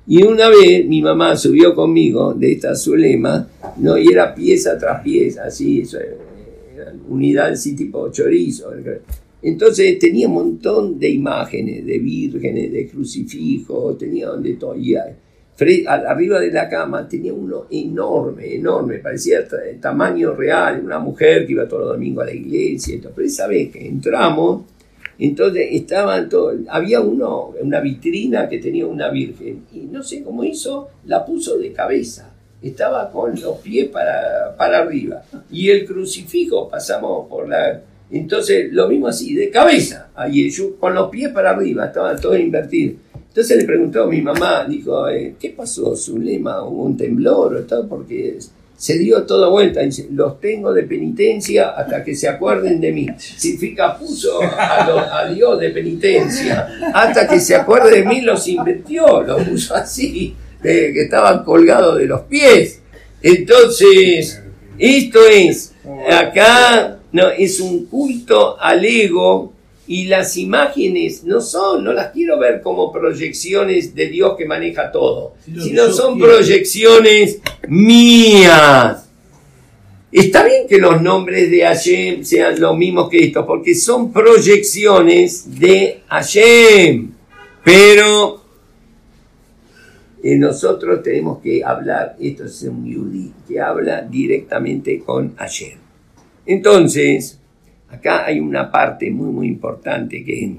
Y 0.07 0.23
una 0.23 0.49
vez 0.49 0.85
mi 0.85 1.01
mamá 1.01 1.35
subió 1.35 1.75
conmigo 1.75 2.33
de 2.33 2.53
esta 2.53 2.75
Zulema, 2.75 3.47
¿no? 3.77 3.97
y 3.97 4.07
era 4.07 4.33
pieza 4.33 4.77
tras 4.77 5.03
pieza, 5.03 5.43
así, 5.45 5.81
eso, 5.81 5.99
eh, 5.99 6.17
era 6.75 6.93
unidad 7.07 7.51
así 7.51 7.75
tipo 7.75 8.09
chorizo. 8.11 8.71
Entonces 9.41 9.97
tenía 9.99 10.27
un 10.27 10.33
montón 10.33 10.99
de 10.99 11.09
imágenes, 11.09 11.85
de 11.85 11.99
vírgenes, 11.99 12.71
de 12.71 12.87
crucifijos, 12.87 13.97
tenía 13.97 14.31
de 14.31 14.53
todo. 14.55 14.75
Y 14.75 14.95
arriba 15.87 16.39
de 16.39 16.51
la 16.51 16.67
cama 16.67 17.07
tenía 17.07 17.33
uno 17.33 17.65
enorme, 17.69 18.55
enorme, 18.55 18.99
parecía 18.99 19.39
tamaño 19.79 20.33
real, 20.33 20.81
una 20.83 20.99
mujer 20.99 21.45
que 21.45 21.53
iba 21.53 21.67
todos 21.67 21.83
los 21.83 21.91
domingos 21.93 22.23
a 22.23 22.27
la 22.27 22.33
iglesia. 22.33 22.95
y 22.95 22.99
todo. 22.99 23.13
Pero 23.15 23.27
esa 23.27 23.47
vez 23.47 23.71
que 23.71 23.87
entramos, 23.87 24.63
entonces 25.17 25.67
estaban 25.71 26.29
todos, 26.29 26.55
había 26.69 27.01
uno, 27.01 27.53
una 27.61 27.81
vitrina 27.81 28.47
que 28.47 28.59
tenía 28.59 28.87
una 28.87 29.09
virgen, 29.09 29.65
y 29.73 29.79
no 29.79 30.01
sé 30.01 30.23
cómo 30.23 30.45
hizo, 30.45 30.89
la 31.05 31.25
puso 31.25 31.57
de 31.57 31.73
cabeza. 31.73 32.33
Estaba 32.61 33.09
con 33.09 33.39
los 33.39 33.57
pies 33.59 33.87
para, 33.89 34.55
para 34.57 34.79
arriba. 34.79 35.23
Y 35.49 35.69
el 35.69 35.85
crucifijo 35.85 36.69
pasamos 36.69 37.27
por 37.29 37.47
la. 37.47 37.81
Entonces 38.11 38.71
lo 38.71 38.87
mismo 38.87 39.07
así, 39.07 39.33
de 39.35 39.49
cabeza. 39.49 40.09
Ahí 40.15 40.49
yo, 40.49 40.75
con 40.77 40.95
los 40.95 41.09
pies 41.09 41.29
para 41.29 41.51
arriba, 41.51 41.85
estaban 41.85 42.19
todos 42.19 42.39
invertidos. 42.39 42.95
Entonces 43.27 43.57
le 43.57 43.63
preguntó 43.65 44.03
a 44.03 44.07
mi 44.07 44.21
mamá, 44.21 44.65
dijo, 44.67 45.07
eh, 45.07 45.35
¿qué 45.39 45.51
pasó, 45.51 45.95
Zulema? 45.95 46.63
¿Hubo 46.63 46.83
un 46.85 46.97
temblor 46.97 47.55
o 47.55 47.61
todo? 47.61 47.87
Porque 47.87 48.37
se 48.75 48.97
dio 48.97 49.23
toda 49.23 49.49
vuelta. 49.49 49.81
Dice, 49.81 50.07
los 50.11 50.39
tengo 50.41 50.73
de 50.73 50.83
penitencia 50.83 51.69
hasta 51.69 52.03
que 52.03 52.15
se 52.15 52.27
acuerden 52.27 52.81
de 52.81 52.91
mí. 52.91 53.07
Significa, 53.17 53.95
puso 53.97 54.41
a, 54.41 54.87
lo- 54.87 54.99
a 54.99 55.31
Dios 55.31 55.59
de 55.59 55.69
penitencia. 55.69 56.67
Hasta 56.93 57.27
que 57.27 57.39
se 57.39 57.55
acuerde 57.55 57.99
de 58.01 58.05
mí, 58.05 58.21
los 58.21 58.47
invirtió, 58.47 59.21
los 59.21 59.43
puso 59.43 59.75
así, 59.75 60.35
de 60.63 60.91
que 60.91 61.03
estaban 61.03 61.43
colgados 61.43 61.97
de 61.99 62.05
los 62.07 62.21
pies. 62.21 62.81
Entonces, 63.21 64.41
esto 64.77 65.19
es, 65.27 65.73
acá 66.11 66.98
no, 67.11 67.29
es 67.29 67.59
un 67.59 67.85
culto 67.85 68.59
al 68.59 68.85
ego 68.85 69.53
y 69.87 70.05
las 70.05 70.37
imágenes 70.37 71.23
no 71.23 71.41
son, 71.41 71.83
no 71.83 71.93
las 71.93 72.11
quiero 72.11 72.37
ver 72.37 72.61
como 72.61 72.91
proyecciones 72.91 73.95
de 73.95 74.07
Dios 74.07 74.35
que 74.37 74.45
maneja 74.45 74.91
todo, 74.91 75.33
Sino 75.43 75.91
son 75.91 76.15
quiero. 76.19 76.35
proyecciones 76.35 77.39
mías. 77.67 79.05
Está 80.11 80.43
bien 80.43 80.67
que 80.67 80.77
los 80.77 81.01
nombres 81.01 81.49
de 81.51 81.61
Hashem 81.61 82.23
sean 82.23 82.59
los 82.59 82.75
mismos 82.77 83.09
que 83.09 83.25
estos, 83.25 83.45
porque 83.45 83.75
son 83.75 84.11
proyecciones 84.11 85.59
de 85.59 86.01
Hashem. 86.07 87.11
Pero 87.63 88.41
eh, 90.23 90.35
nosotros 90.35 91.01
tenemos 91.03 91.39
que 91.41 91.63
hablar, 91.63 92.15
esto 92.19 92.45
es 92.45 92.61
un 92.63 92.85
yudí, 92.85 93.31
que 93.47 93.59
habla 93.59 94.01
directamente 94.01 94.99
con 94.99 95.35
Hashem. 95.35 95.77
Entonces, 96.49 97.39
acá 97.89 98.25
hay 98.25 98.39
una 98.39 98.71
parte 98.71 99.11
muy, 99.11 99.31
muy 99.31 99.47
importante 99.49 100.25
que 100.25 100.55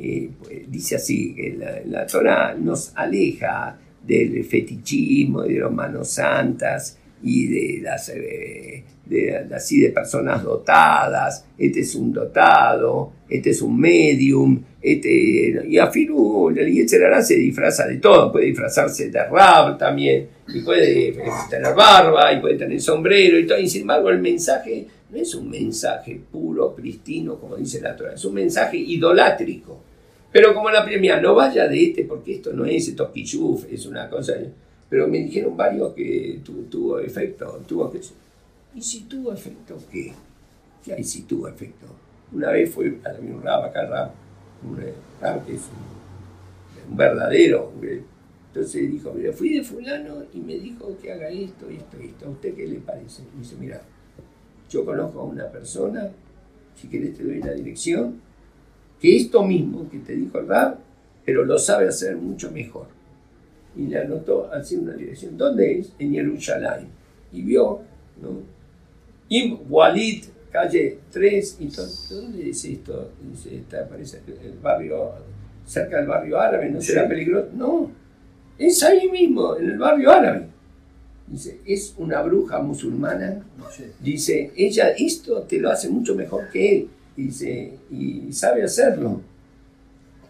eh, 0.00 0.30
pues, 0.42 0.70
dice 0.70 0.96
así, 0.96 1.34
que 1.34 1.56
la, 1.58 1.80
la 1.84 2.06
Torah 2.06 2.54
nos 2.54 2.90
aleja 2.96 3.76
del 4.02 4.42
fetichismo, 4.46 5.42
de 5.42 5.58
las 5.58 5.70
manos 5.70 6.08
santas 6.10 6.98
y 7.22 7.48
de 7.48 7.82
las, 7.82 8.08
eh, 8.08 8.82
de, 9.04 9.36
así 9.54 9.78
de 9.78 9.90
personas 9.90 10.42
dotadas, 10.42 11.44
este 11.58 11.80
es 11.80 11.94
un 11.94 12.14
dotado, 12.14 13.12
este 13.28 13.50
es 13.50 13.62
un 13.62 13.78
medium, 13.78 14.60
este, 14.80 15.64
y 15.68 15.78
Afiru, 15.78 16.50
el 16.50 16.72
Yetzerará 16.72 17.22
se 17.22 17.34
disfraza 17.36 17.86
de 17.86 17.96
todo, 17.96 18.30
puede 18.32 18.46
disfrazarse 18.46 19.10
de 19.10 19.24
rab 19.24 19.76
también, 19.78 20.28
y 20.48 20.60
puede 20.60 21.08
eh, 21.08 21.16
tener 21.50 21.74
barba, 21.74 22.32
y 22.32 22.40
puede 22.40 22.56
tener 22.56 22.80
sombrero, 22.80 23.38
y 23.38 23.46
todo, 23.46 23.58
y 23.58 23.68
sin 23.68 23.82
embargo 23.82 24.10
el 24.10 24.20
mensaje 24.20 24.86
no 25.10 25.18
es 25.18 25.34
un 25.34 25.48
mensaje 25.50 26.20
puro, 26.30 26.74
pristino, 26.74 27.36
como 27.38 27.56
dice 27.56 27.80
la 27.80 27.96
Torah, 27.96 28.14
es 28.14 28.24
un 28.24 28.34
mensaje 28.34 28.76
idolátrico. 28.76 29.80
Pero 30.32 30.52
como 30.52 30.68
la 30.70 30.84
premia, 30.84 31.20
no 31.20 31.34
vaya 31.34 31.66
de 31.66 31.82
este, 31.82 32.04
porque 32.04 32.34
esto 32.34 32.52
no 32.52 32.66
es 32.66 32.88
esto 32.88 33.10
es 33.70 33.86
una 33.86 34.08
cosa. 34.10 34.34
Pero 34.90 35.08
me 35.08 35.18
dijeron 35.20 35.56
varios 35.56 35.94
que 35.94 36.40
tu- 36.44 36.64
tuvo 36.64 36.98
efecto, 37.00 37.62
tuvo 37.66 37.90
que. 37.90 38.00
¿Y 38.74 38.82
si 38.82 39.00
tuvo 39.04 39.32
efecto 39.32 39.78
qué? 39.90 40.12
¿Qué 40.84 40.92
hay 40.92 41.04
si 41.04 41.22
tuvo 41.22 41.48
efecto? 41.48 41.86
Una 42.32 42.50
vez 42.50 42.70
fue 42.72 42.98
a 43.04 43.10
un 43.20 43.42
rab 43.42 43.64
acá, 43.64 43.86
rab, 43.86 44.10
un 44.64 44.76
que 45.44 45.54
es 45.54 45.62
un, 45.62 46.90
un 46.90 46.96
verdadero. 46.96 47.72
eh. 47.82 48.02
Entonces 48.48 48.90
dijo, 48.90 49.12
mira, 49.12 49.32
fui 49.32 49.54
de 49.54 49.62
fulano 49.62 50.24
y 50.32 50.40
me 50.40 50.54
dijo 50.54 50.96
que 51.02 51.12
haga 51.12 51.28
esto, 51.28 51.68
esto, 51.68 51.98
esto. 51.98 52.26
¿A 52.26 52.30
usted 52.30 52.54
qué 52.54 52.66
le 52.66 52.78
parece? 52.78 53.22
Y 53.34 53.40
dice, 53.40 53.54
mira, 53.60 53.82
yo 54.70 54.84
conozco 54.84 55.20
a 55.20 55.24
una 55.24 55.46
persona, 55.46 56.10
si 56.74 56.88
querés 56.88 57.16
te 57.16 57.24
doy 57.24 57.40
la 57.40 57.52
dirección, 57.52 58.20
que 59.00 59.14
esto 59.14 59.44
mismo 59.44 59.88
que 59.90 59.98
te 59.98 60.14
dijo 60.16 60.38
el 60.38 60.48
Rab, 60.48 60.78
pero 61.24 61.44
lo 61.44 61.58
sabe 61.58 61.88
hacer 61.88 62.16
mucho 62.16 62.50
mejor. 62.50 62.86
Y 63.76 63.88
le 63.88 63.98
anotó 63.98 64.50
así 64.50 64.76
una 64.76 64.94
dirección. 64.94 65.36
¿Dónde 65.36 65.80
es? 65.80 65.92
En 65.98 66.12
Jerusalén. 66.14 66.88
Y 67.32 67.42
vio, 67.42 67.80
¿no? 68.22 68.40
Im 69.28 69.58
Walid, 69.68 70.24
calle 70.56 70.98
3. 71.12 71.56
Y 71.60 71.64
entonces, 71.64 72.08
¿dónde 72.10 72.50
es 72.50 72.64
esto? 72.64 73.10
Dice, 73.30 73.56
está, 73.56 73.86
parece 73.86 74.22
el 74.26 74.58
barrio, 74.62 75.12
cerca 75.66 75.98
del 75.98 76.06
barrio 76.06 76.40
árabe, 76.40 76.70
¿no 76.70 76.80
será 76.80 77.06
peligroso? 77.06 77.48
No, 77.54 77.90
es 78.58 78.82
ahí 78.82 79.10
mismo, 79.10 79.56
en 79.56 79.70
el 79.70 79.78
barrio 79.78 80.10
árabe. 80.10 80.46
Dice, 81.26 81.60
es 81.66 81.92
una 81.98 82.22
bruja 82.22 82.60
musulmana 82.60 83.42
Dice, 84.00 84.52
ella 84.56 84.90
esto 84.90 85.42
te 85.42 85.58
lo 85.58 85.70
hace 85.70 85.88
mucho 85.88 86.14
mejor 86.14 86.48
que 86.50 86.76
él. 86.76 86.88
Dice, 87.16 87.72
y 87.90 88.32
sabe 88.32 88.62
hacerlo. 88.62 89.20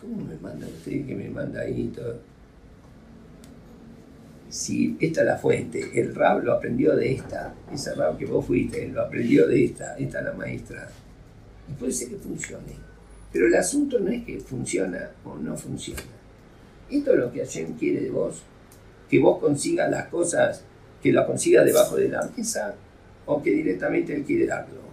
¿Cómo 0.01 0.25
me 0.25 0.37
manda 0.37 0.67
usted 0.67 1.07
que 1.07 1.15
me 1.15 1.29
manda 1.29 1.61
ahí 1.61 1.93
todo? 1.95 2.19
Si 4.49 4.97
esta 5.01 5.21
es 5.21 5.27
la 5.27 5.39
fuente, 5.39 5.91
el 5.95 6.15
rab 6.15 6.45
lo 6.45 6.53
aprendió 6.53 6.95
de 6.95 7.13
esta, 7.13 7.55
ese 7.73 7.95
rab 7.95 8.17
que 8.17 8.27
vos 8.27 8.45
fuiste, 8.45 8.89
lo 8.89 9.03
aprendió 9.03 9.47
de 9.47 9.65
esta, 9.65 9.97
esta 9.97 10.21
es 10.21 10.25
la 10.25 10.33
maestra. 10.33 10.89
Y 11.69 11.73
puede 11.73 11.93
ser 11.93 12.09
que 12.09 12.17
funcione. 12.17 12.75
Pero 13.33 13.47
el 13.49 13.55
asunto 13.55 13.99
no 13.99 14.11
es 14.11 14.25
que 14.25 14.39
funciona 14.39 15.11
o 15.25 15.37
no 15.37 15.57
funciona. 15.57 16.03
Esto 16.91 17.13
es 17.13 17.19
lo 17.19 17.33
que 17.33 17.41
Hashem 17.41 17.75
quiere 17.77 18.01
de 18.01 18.11
vos, 18.11 18.43
que 19.11 19.19
vos 19.19 19.39
consigas 19.41 19.91
las 19.91 20.07
cosas, 20.09 20.63
que 21.03 21.13
lo 21.13 21.27
consigas 21.27 21.65
debajo 21.65 21.97
de 21.97 22.09
la 22.09 22.29
mesa 22.37 22.75
o 23.27 23.43
que 23.43 23.51
directamente 23.51 24.15
él 24.15 24.23
quiere 24.23 24.47
darlo. 24.47 24.87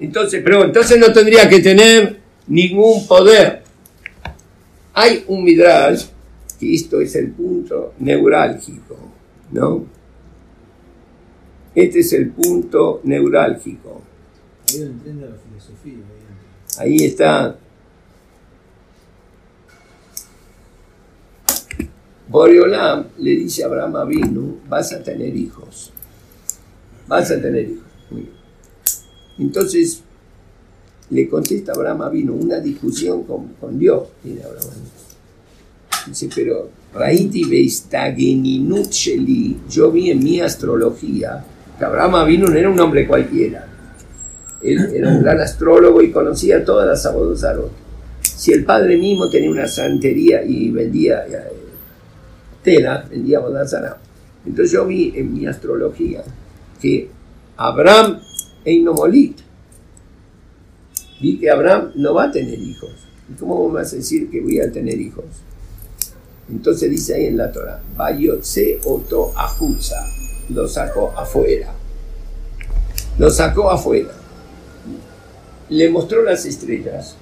Entonces, 0.00 0.42
pero 0.42 0.64
entonces 0.64 0.98
no 0.98 1.12
tendría 1.12 1.48
que 1.48 1.60
tener 1.60 2.18
ningún 2.48 3.06
poder. 3.06 3.62
Hay 4.94 5.24
un 5.28 5.44
midrash 5.44 6.06
esto 6.62 7.00
es 7.00 7.14
el 7.16 7.32
punto 7.32 7.94
neurálgico, 7.98 8.96
¿no? 9.50 9.86
Este 11.74 12.00
es 12.00 12.12
el 12.12 12.30
punto 12.30 13.00
neurálgico. 13.04 14.02
Ahí 14.68 14.78
lo 14.80 14.86
entiende 14.86 15.28
la 15.28 15.36
filosofía. 15.36 15.94
ahí. 16.78 16.92
Ahí 16.92 17.06
está. 17.06 17.56
Boreolam 22.28 23.08
le 23.18 23.30
dice 23.32 23.62
a 23.62 23.66
Abraham 23.66 23.96
Avinu, 23.96 24.60
vas 24.68 24.92
a 24.92 25.02
tener 25.02 25.36
hijos. 25.36 25.92
Vas 27.06 27.30
a 27.30 27.40
tener 27.40 27.68
hijos. 27.68 27.84
Muy 28.10 28.22
bien. 28.22 28.32
Entonces, 29.38 30.02
le 31.10 31.28
contesta 31.28 31.72
Abraham 31.72 32.02
Avinu 32.02 32.34
una 32.34 32.58
discusión 32.58 33.24
con, 33.24 33.48
con 33.60 33.78
Dios. 33.78 34.08
Tiene 34.22 34.42
Abraham 34.42 34.68
Avinu. 34.70 35.01
Dice, 36.06 36.28
pero 36.34 36.68
Raiti 36.94 37.44
Sheli, 38.90 39.56
yo 39.68 39.90
vi 39.90 40.10
en 40.10 40.22
mi 40.22 40.40
astrología 40.40 41.44
que 41.78 41.84
Abraham 41.84 42.16
Avinu 42.16 42.52
era 42.52 42.68
un 42.68 42.78
hombre 42.80 43.06
cualquiera. 43.06 43.66
Él 44.62 44.90
era 44.94 45.08
un 45.08 45.22
gran 45.22 45.40
astrólogo 45.40 46.02
y 46.02 46.10
conocía 46.10 46.64
todas 46.64 46.86
las 46.86 47.04
abodosarot. 47.06 47.70
Si 48.20 48.52
el 48.52 48.64
padre 48.64 48.96
mismo 48.96 49.28
tenía 49.28 49.50
una 49.50 49.66
santería 49.66 50.44
y 50.44 50.70
vendía 50.70 51.24
eh, 51.26 51.52
tela, 52.62 53.04
vendía 53.08 53.38
abodosarot. 53.38 53.96
Entonces 54.46 54.72
yo 54.72 54.86
vi 54.86 55.12
en 55.16 55.32
mi 55.32 55.46
astrología 55.46 56.22
que 56.80 57.08
Abraham 57.56 58.20
Einomolit, 58.64 59.38
vi 61.20 61.38
que 61.38 61.50
Abraham 61.50 61.92
no 61.96 62.14
va 62.14 62.24
a 62.24 62.32
tener 62.32 62.58
hijos. 62.58 62.90
¿Y 63.30 63.34
cómo 63.34 63.70
vas 63.70 63.92
a 63.92 63.96
decir 63.96 64.30
que 64.30 64.40
voy 64.40 64.60
a 64.60 64.70
tener 64.70 65.00
hijos? 65.00 65.24
Entonces 66.50 66.90
dice 66.90 67.14
ahí 67.14 67.26
en 67.26 67.36
la 67.36 67.52
Torah, 67.52 67.80
Bayotse 67.96 68.80
Oto 68.84 69.32
Ajuza, 69.36 70.04
lo 70.48 70.68
sacó 70.68 71.12
afuera. 71.16 71.72
Lo 73.18 73.30
sacó 73.30 73.70
afuera. 73.70 74.12
Le 75.68 75.88
mostró 75.90 76.22
las 76.22 76.44
estrellas. 76.44 77.16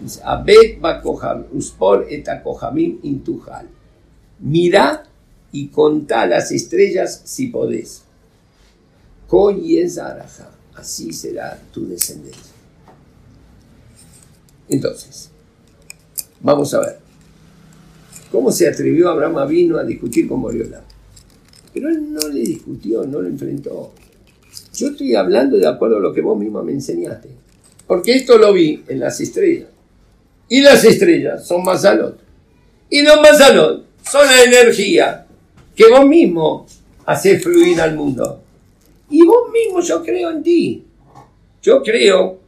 Dice, 0.00 0.20
Abed 0.22 0.80
Bakoham, 0.80 1.46
Uspor 1.52 2.06
Intujal. 2.10 3.68
Mira 4.40 5.04
y 5.52 5.68
contá 5.68 6.26
las 6.26 6.52
estrellas 6.52 7.22
si 7.24 7.46
podés. 7.46 8.02
Koyezaraja, 9.28 10.50
así 10.74 11.12
será 11.12 11.58
tu 11.72 11.88
descendencia. 11.88 12.52
Entonces, 14.68 15.30
vamos 16.40 16.72
a 16.74 16.80
ver. 16.80 17.05
¿Cómo 18.30 18.50
se 18.50 18.68
atrevió 18.68 19.08
Abraham 19.08 19.38
Avino 19.38 19.78
a 19.78 19.84
discutir 19.84 20.28
con 20.28 20.40
Moriola? 20.40 20.82
Pero 21.72 21.88
él 21.88 22.12
no 22.12 22.28
le 22.28 22.40
discutió, 22.40 23.04
no 23.04 23.20
lo 23.20 23.28
enfrentó. 23.28 23.92
Yo 24.74 24.88
estoy 24.88 25.14
hablando 25.14 25.56
de 25.56 25.66
acuerdo 25.66 25.98
a 25.98 26.00
lo 26.00 26.12
que 26.12 26.20
vos 26.20 26.38
mismo 26.38 26.62
me 26.62 26.72
enseñaste. 26.72 27.28
Porque 27.86 28.14
esto 28.14 28.38
lo 28.38 28.52
vi 28.52 28.82
en 28.88 29.00
las 29.00 29.20
estrellas. 29.20 29.68
Y 30.48 30.60
las 30.60 30.84
estrellas 30.84 31.46
son 31.46 31.64
Mazalot. 31.64 32.18
Y 32.90 33.02
los 33.02 33.20
Mazalot 33.20 33.84
son 34.02 34.26
la 34.26 34.42
energía 34.42 35.26
que 35.74 35.88
vos 35.88 36.06
mismo 36.06 36.66
haces 37.04 37.42
fluir 37.42 37.80
al 37.80 37.94
mundo. 37.94 38.40
Y 39.10 39.24
vos 39.24 39.50
mismo 39.52 39.80
yo 39.80 40.02
creo 40.02 40.30
en 40.30 40.42
ti. 40.42 40.84
Yo 41.62 41.82
creo 41.82 42.38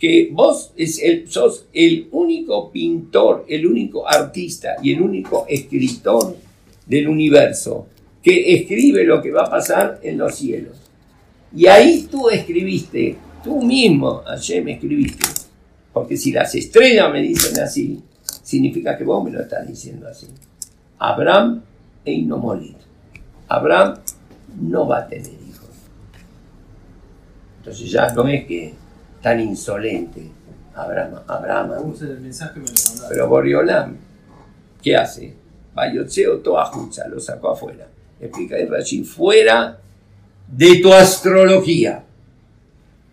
que 0.00 0.30
vos 0.32 0.72
es 0.76 0.98
el, 1.02 1.30
sos 1.30 1.66
el 1.74 2.08
único 2.12 2.72
pintor, 2.72 3.44
el 3.46 3.66
único 3.66 4.08
artista 4.08 4.76
y 4.82 4.94
el 4.94 5.02
único 5.02 5.44
escritor 5.46 6.38
del 6.86 7.06
universo 7.06 7.86
que 8.22 8.54
escribe 8.54 9.04
lo 9.04 9.20
que 9.20 9.30
va 9.30 9.42
a 9.42 9.50
pasar 9.50 10.00
en 10.02 10.16
los 10.16 10.34
cielos. 10.34 10.78
Y 11.54 11.66
ahí 11.66 12.08
tú 12.10 12.30
escribiste, 12.30 13.18
tú 13.44 13.62
mismo, 13.62 14.22
ayer 14.26 14.64
me 14.64 14.72
escribiste. 14.72 15.26
Porque 15.92 16.16
si 16.16 16.32
las 16.32 16.54
estrellas 16.54 17.12
me 17.12 17.20
dicen 17.20 17.60
así, 17.60 18.00
significa 18.42 18.96
que 18.96 19.04
vos 19.04 19.22
me 19.22 19.30
lo 19.30 19.42
estás 19.42 19.68
diciendo 19.68 20.08
así. 20.08 20.28
Abraham 20.98 21.62
e 22.06 22.12
Inomolit. 22.12 22.76
Abraham 23.48 23.98
no 24.62 24.88
va 24.88 25.00
a 25.00 25.08
tener 25.08 25.32
hijos. 25.46 25.68
Entonces 27.58 27.90
ya 27.90 28.10
no 28.14 28.26
es 28.26 28.46
que 28.46 28.79
tan 29.22 29.40
insolente 29.40 30.30
Abraham, 30.74 31.20
Abraham. 31.26 31.94
El 32.00 32.20
mensaje 32.20 32.60
me 32.60 32.66
lo. 32.66 33.08
Pero 33.08 33.28
Boriolam, 33.28 33.96
¿qué 34.82 34.96
hace? 34.96 35.34
Bayotseo 35.74 36.38
toda 36.38 36.64
jucha, 36.66 37.06
lo 37.08 37.20
sacó 37.20 37.50
afuera. 37.50 37.86
Explica 38.20 38.56
el 38.56 38.68
Rashi, 38.68 39.04
fuera 39.04 39.78
de 40.46 40.76
tu 40.76 40.92
astrología. 40.92 42.02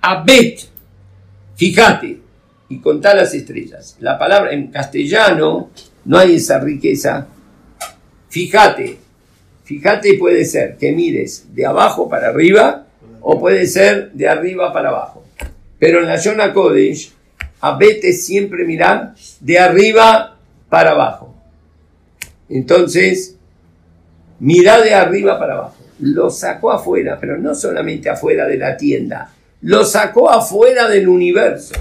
Abet, 0.02 0.62
fíjate, 1.56 2.20
y 2.70 2.80
contá 2.80 3.14
las 3.14 3.34
estrellas. 3.34 3.98
La 4.00 4.18
palabra 4.18 4.52
en 4.52 4.68
castellano 4.68 5.70
no 6.06 6.18
hay 6.18 6.36
esa 6.36 6.60
riqueza. 6.60 7.28
Fíjate, 8.30 8.98
fíjate 9.64 10.18
puede 10.18 10.46
ser 10.46 10.78
que 10.78 10.92
mires 10.92 11.48
de 11.54 11.66
abajo 11.66 12.10
para 12.10 12.30
arriba 12.30 12.86
o 13.22 13.40
puede 13.40 13.66
ser 13.66 14.12
de 14.12 14.28
arriba 14.28 14.74
para 14.74 14.90
abajo. 14.90 15.27
Pero 15.80 16.00
en 16.00 16.08
la 16.08 16.18
Yona 16.18 16.54
Kodesh, 16.54 17.14
Abet 17.62 18.04
es 18.04 18.26
siempre 18.26 18.66
mirar 18.66 19.14
de 19.40 19.60
arriba 19.60 20.38
para 20.70 20.92
abajo. 20.92 21.36
Entonces, 22.50 23.36
mira 24.40 24.82
de 24.82 24.94
arriba 24.94 25.40
para 25.40 25.54
abajo. 25.54 25.76
Lo 26.00 26.30
sacó 26.30 26.72
afuera, 26.72 27.18
pero 27.20 27.38
no 27.38 27.56
solamente 27.56 28.10
afuera 28.10 28.46
de 28.46 28.58
la 28.58 28.78
tienda, 28.78 29.34
lo 29.62 29.84
sacó 29.84 30.30
afuera 30.30 30.88
del 30.88 31.08
universo. 31.08 31.76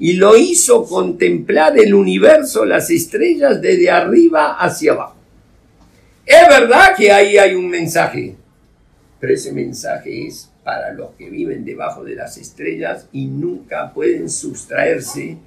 Y 0.00 0.14
lo 0.14 0.36
hizo 0.36 0.84
contemplar 0.84 1.78
el 1.78 1.92
universo, 1.92 2.64
las 2.64 2.88
estrellas, 2.88 3.60
desde 3.60 3.90
arriba 3.90 4.56
hacia 4.58 4.92
abajo. 4.92 5.16
Es 6.24 6.48
verdad 6.48 6.94
que 6.96 7.10
ahí 7.10 7.36
hay 7.36 7.54
un 7.54 7.68
mensaje, 7.68 8.36
pero 9.18 9.34
ese 9.34 9.52
mensaje 9.52 10.26
es 10.26 10.47
para 10.68 10.92
los 10.92 11.12
que 11.16 11.30
viven 11.30 11.64
debajo 11.64 12.04
de 12.04 12.14
las 12.14 12.36
estrellas 12.36 13.06
y 13.10 13.24
nunca 13.24 13.90
pueden 13.94 14.28
sustraerse 14.28 15.38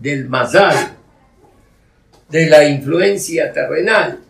del 0.00 0.30
mazal, 0.30 0.94
de 2.30 2.46
la 2.46 2.66
influencia 2.66 3.52
terrenal, 3.52 4.20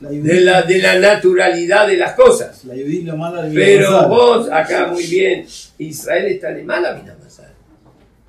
La 0.00 0.10
de 0.10 0.40
la, 0.40 0.62
de 0.62 0.78
la 0.78 1.00
naturalidad 1.00 1.88
de 1.88 1.96
las 1.96 2.12
cosas. 2.12 2.64
La 2.64 2.74
Pero 2.74 2.86
Villamazal. 2.86 4.08
vos, 4.08 4.48
acá 4.52 4.86
muy 4.86 5.04
bien, 5.04 5.44
Israel 5.78 6.26
está 6.26 6.56
en 6.56 6.64
mala 6.64 6.92
Minamazal. 6.94 7.52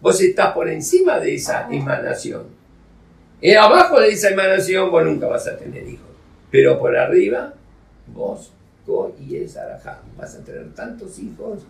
Vos 0.02 0.20
estás 0.20 0.54
por 0.54 0.68
encima 0.68 1.20
de 1.20 1.36
esa 1.36 1.68
emanación. 1.70 2.46
Y 3.40 3.54
abajo 3.54 4.02
de 4.02 4.10
esa 4.10 4.30
emanación 4.30 4.90
vos 4.90 5.06
nunca 5.06 5.28
vas 5.28 5.48
a 5.48 5.56
tener 5.56 5.88
hijos. 5.88 6.10
Pero 6.50 6.80
por 6.80 6.98
arriba, 6.98 7.54
vos, 8.08 8.52
Y 9.20 9.36
es 9.36 9.58
Arajá, 9.58 10.02
vas 10.18 10.36
a 10.36 10.44
tener 10.44 10.74
tantos 10.74 11.20
hijos 11.20 11.64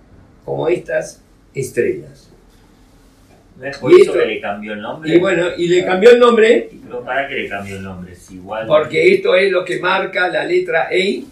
como 0.45 0.67
estas 0.67 1.21
estrellas. 1.53 2.29
¿No 3.57 3.65
es 3.65 3.77
por 3.79 3.91
Y 3.91 3.95
eso 4.01 4.11
esto- 4.11 4.19
que 4.19 4.25
le 4.27 4.41
cambió 4.41 4.73
el 4.73 4.81
nombre? 4.81 5.15
Y 5.15 5.19
bueno, 5.19 5.47
y 5.57 5.67
le 5.67 5.83
cambió 5.83 6.11
el 6.11 6.19
nombre 6.19 6.69
Pero 6.83 7.03
¿para 7.03 7.27
qué 7.27 7.33
le 7.35 7.49
cambió 7.49 7.77
el 7.77 7.83
nombre? 7.83 8.13
Es 8.13 8.29
igual. 8.31 8.67
Porque 8.67 9.13
esto 9.15 9.35
es 9.35 9.51
lo 9.51 9.65
que 9.65 9.79
marca 9.79 10.27
la 10.27 10.45
letra 10.45 10.89
E 10.91 11.23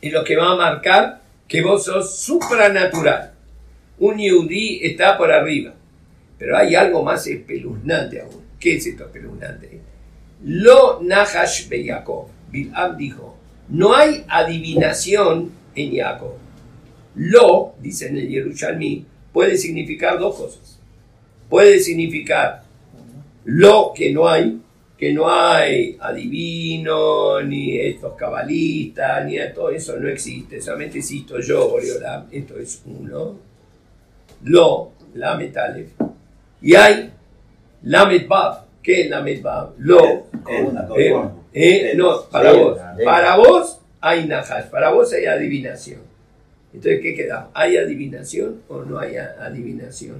y 0.00 0.10
lo 0.10 0.24
que 0.24 0.36
va 0.36 0.52
a 0.52 0.56
marcar 0.56 1.20
que 1.46 1.60
vos 1.62 1.84
sos 1.84 2.18
supranatural. 2.20 3.32
Un 3.98 4.18
yudí 4.18 4.80
está 4.82 5.18
por 5.18 5.30
arriba. 5.30 5.74
Pero 6.38 6.56
hay 6.56 6.74
algo 6.74 7.02
más 7.04 7.26
espeluznante 7.26 8.22
aún. 8.22 8.42
¿Qué 8.58 8.76
es 8.76 8.86
esto 8.86 9.04
espeluznante? 9.04 9.80
Lo 10.44 11.00
Nahash 11.02 11.68
be 11.68 11.84
Jacob. 11.86 12.26
Bil'am 12.50 12.96
dijo, 12.96 13.36
no 13.68 13.94
hay 13.94 14.24
adivinación 14.28 15.52
en 15.74 15.96
Jacob. 15.96 16.34
Lo, 17.16 17.74
dice 17.80 18.08
en 18.08 18.18
el 18.18 18.28
Yerushalmi, 18.28 19.04
puede 19.32 19.56
significar 19.56 20.18
dos 20.18 20.36
cosas. 20.36 20.78
Puede 21.48 21.80
significar 21.80 22.64
lo 23.44 23.92
que 23.94 24.12
no 24.12 24.28
hay, 24.28 24.60
que 24.98 25.12
no 25.12 25.30
hay 25.30 25.96
adivino, 26.00 27.40
ni 27.42 27.78
estos 27.78 28.14
cabalistas, 28.14 29.24
ni 29.26 29.36
todo 29.54 29.70
eso 29.70 29.96
no 29.98 30.08
existe, 30.08 30.60
solamente 30.60 30.98
existo 30.98 31.40
yo, 31.40 31.68
Boreolam, 31.68 32.26
esto 32.30 32.58
es 32.58 32.82
uno. 32.86 33.38
Lo, 34.44 34.92
la 35.14 35.36
metalef. 35.36 35.88
Y 36.60 36.74
hay 36.74 37.10
la 37.82 38.06
metbab. 38.06 38.64
¿Qué 38.82 39.02
es 39.02 39.10
la 39.10 39.22
metbab? 39.22 39.74
Lo, 39.78 40.26
Él, 40.48 40.68
eh, 40.96 41.14
eh, 41.54 41.94
no, 41.96 42.24
para 42.24 42.52
vos. 42.52 42.78
Para 43.04 43.36
vos 43.36 43.80
hay 44.00 44.26
najas, 44.26 44.66
para 44.66 44.90
vos 44.90 45.12
hay 45.12 45.26
adivinación. 45.26 46.00
Entonces, 46.72 47.00
¿qué 47.00 47.14
queda? 47.14 47.50
¿Hay 47.54 47.76
adivinación 47.76 48.62
o 48.68 48.82
no 48.82 48.98
hay 48.98 49.16
adivinación? 49.16 50.16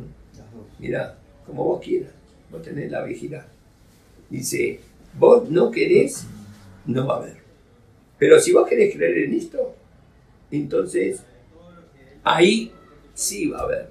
Mira, 0.78 1.18
como 1.45 1.64
vos 1.64 1.82
quieras, 1.82 2.12
vos 2.51 2.62
tenés 2.62 2.91
la 2.91 3.03
vigilada. 3.03 3.49
Dice, 4.30 4.78
vos 5.18 5.51
no 5.51 5.70
querés, 5.70 6.24
no 6.87 7.07
va 7.07 7.14
a 7.14 7.18
haber. 7.18 7.37
Pero 8.18 8.39
si 8.39 8.53
vos 8.53 8.68
querés 8.68 8.95
creer 8.95 9.24
en 9.24 9.35
esto, 9.35 9.74
entonces 10.53 11.20
ahí 12.22 12.70
sí 13.12 13.49
va 13.49 13.59
a 13.59 13.62
haber. 13.62 13.89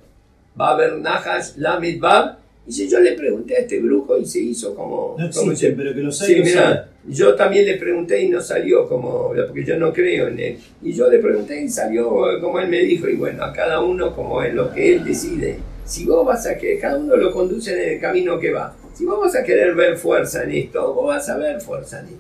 Va 0.60 0.70
a 0.70 0.74
haber 0.74 0.94
Najas, 1.00 1.58
Lamed 1.58 2.00
Bab. 2.00 2.38
Dice, 2.66 2.88
yo 2.88 3.00
le 3.00 3.14
pregunté 3.14 3.58
a 3.58 3.60
este 3.60 3.82
brujo 3.82 4.18
y 4.18 4.26
se 4.26 4.40
hizo 4.40 4.74
como... 4.74 5.16
No 5.18 5.26
existen, 5.26 5.76
pero 5.76 5.94
que 5.94 6.02
los 6.02 6.22
hay, 6.22 6.28
Sí, 6.28 6.40
los 6.40 6.93
yo 7.08 7.36
también 7.36 7.66
le 7.66 7.78
pregunté 7.78 8.22
y 8.22 8.30
no 8.30 8.42
salió 8.42 8.88
como, 8.88 9.30
porque 9.30 9.66
yo 9.66 9.78
no 9.78 9.92
creo 9.92 10.28
en 10.28 10.40
él. 10.40 10.58
Y 10.82 10.94
yo 10.94 11.10
le 11.10 11.20
pregunté 11.20 11.62
y 11.62 11.70
salió 11.70 12.40
como 12.40 12.60
él 12.60 12.70
me 12.70 12.80
dijo, 12.80 13.10
y 13.10 13.16
bueno, 13.16 13.44
a 13.44 13.52
cada 13.52 13.82
uno 13.82 14.16
como 14.16 14.42
es 14.42 14.54
lo 14.54 14.72
que 14.72 14.96
él 14.96 15.04
decide. 15.04 15.60
Si 15.86 16.06
vos 16.06 16.26
vas 16.26 16.48
a 16.48 16.58
que 16.58 16.80
cada 16.80 16.98
uno 16.98 17.18
lo 17.18 17.32
conduce 17.32 17.74
en 17.74 17.96
el 17.96 18.00
camino 18.00 18.40
que 18.40 18.52
va. 18.52 18.74
Si 18.94 19.06
vos 19.06 19.20
vas 19.20 19.36
a 19.36 19.44
querer 19.44 19.76
ver 19.76 19.98
fuerza 19.98 20.44
en 20.44 20.52
esto, 20.52 20.94
vos 20.94 21.08
vas 21.08 21.28
a 21.28 21.38
ver 21.38 21.60
fuerza 21.60 22.00
en 22.00 22.06
esto. 22.06 22.18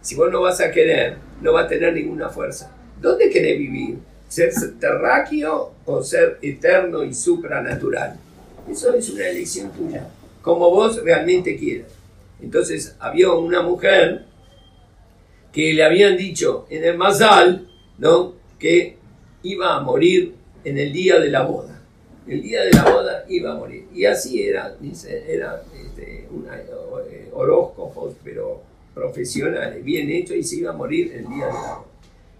Si 0.00 0.14
vos 0.16 0.30
no 0.30 0.40
vas 0.40 0.60
a 0.60 0.70
querer, 0.70 1.16
no 1.40 1.52
va 1.52 1.62
a 1.62 1.68
tener 1.68 1.92
ninguna 1.92 2.28
fuerza. 2.28 2.74
¿Dónde 3.00 3.30
querés 3.30 3.58
vivir? 3.58 3.98
¿Ser 4.28 4.52
terráqueo 4.80 5.72
o 5.84 6.02
ser 6.02 6.38
eterno 6.42 7.04
y 7.04 7.14
supranatural? 7.14 8.18
Eso 8.68 8.92
es 8.94 9.08
una 9.10 9.28
elección 9.28 9.70
tuya, 9.70 10.08
como 10.42 10.70
vos 10.70 11.00
realmente 11.04 11.56
quieras. 11.56 11.92
Entonces 12.40 12.96
había 12.98 13.30
una 13.32 13.62
mujer 13.62 14.26
que 15.52 15.72
le 15.72 15.84
habían 15.84 16.16
dicho 16.16 16.66
en 16.68 16.84
el 16.84 16.98
Mazal, 16.98 17.66
¿no? 17.98 18.34
Que 18.58 18.96
iba 19.42 19.76
a 19.76 19.80
morir 19.80 20.34
en 20.64 20.78
el 20.78 20.92
día 20.92 21.18
de 21.18 21.30
la 21.30 21.42
boda. 21.42 21.82
El 22.26 22.42
día 22.42 22.62
de 22.62 22.72
la 22.72 22.84
boda 22.84 23.24
iba 23.28 23.52
a 23.52 23.56
morir. 23.56 23.86
Y 23.94 24.04
así 24.04 24.42
era, 24.42 24.74
dice, 24.78 25.24
era 25.28 25.62
este, 25.74 26.28
una, 26.30 26.58
eh, 26.58 27.30
horóscopos, 27.32 28.16
pero 28.22 28.62
profesionales, 28.94 29.82
bien 29.84 30.10
hecho, 30.10 30.34
y 30.34 30.42
se 30.42 30.56
iba 30.56 30.70
a 30.70 30.76
morir 30.76 31.12
el 31.14 31.28
día 31.28 31.46
de 31.46 31.52
la 31.52 31.58
boda. 31.58 31.84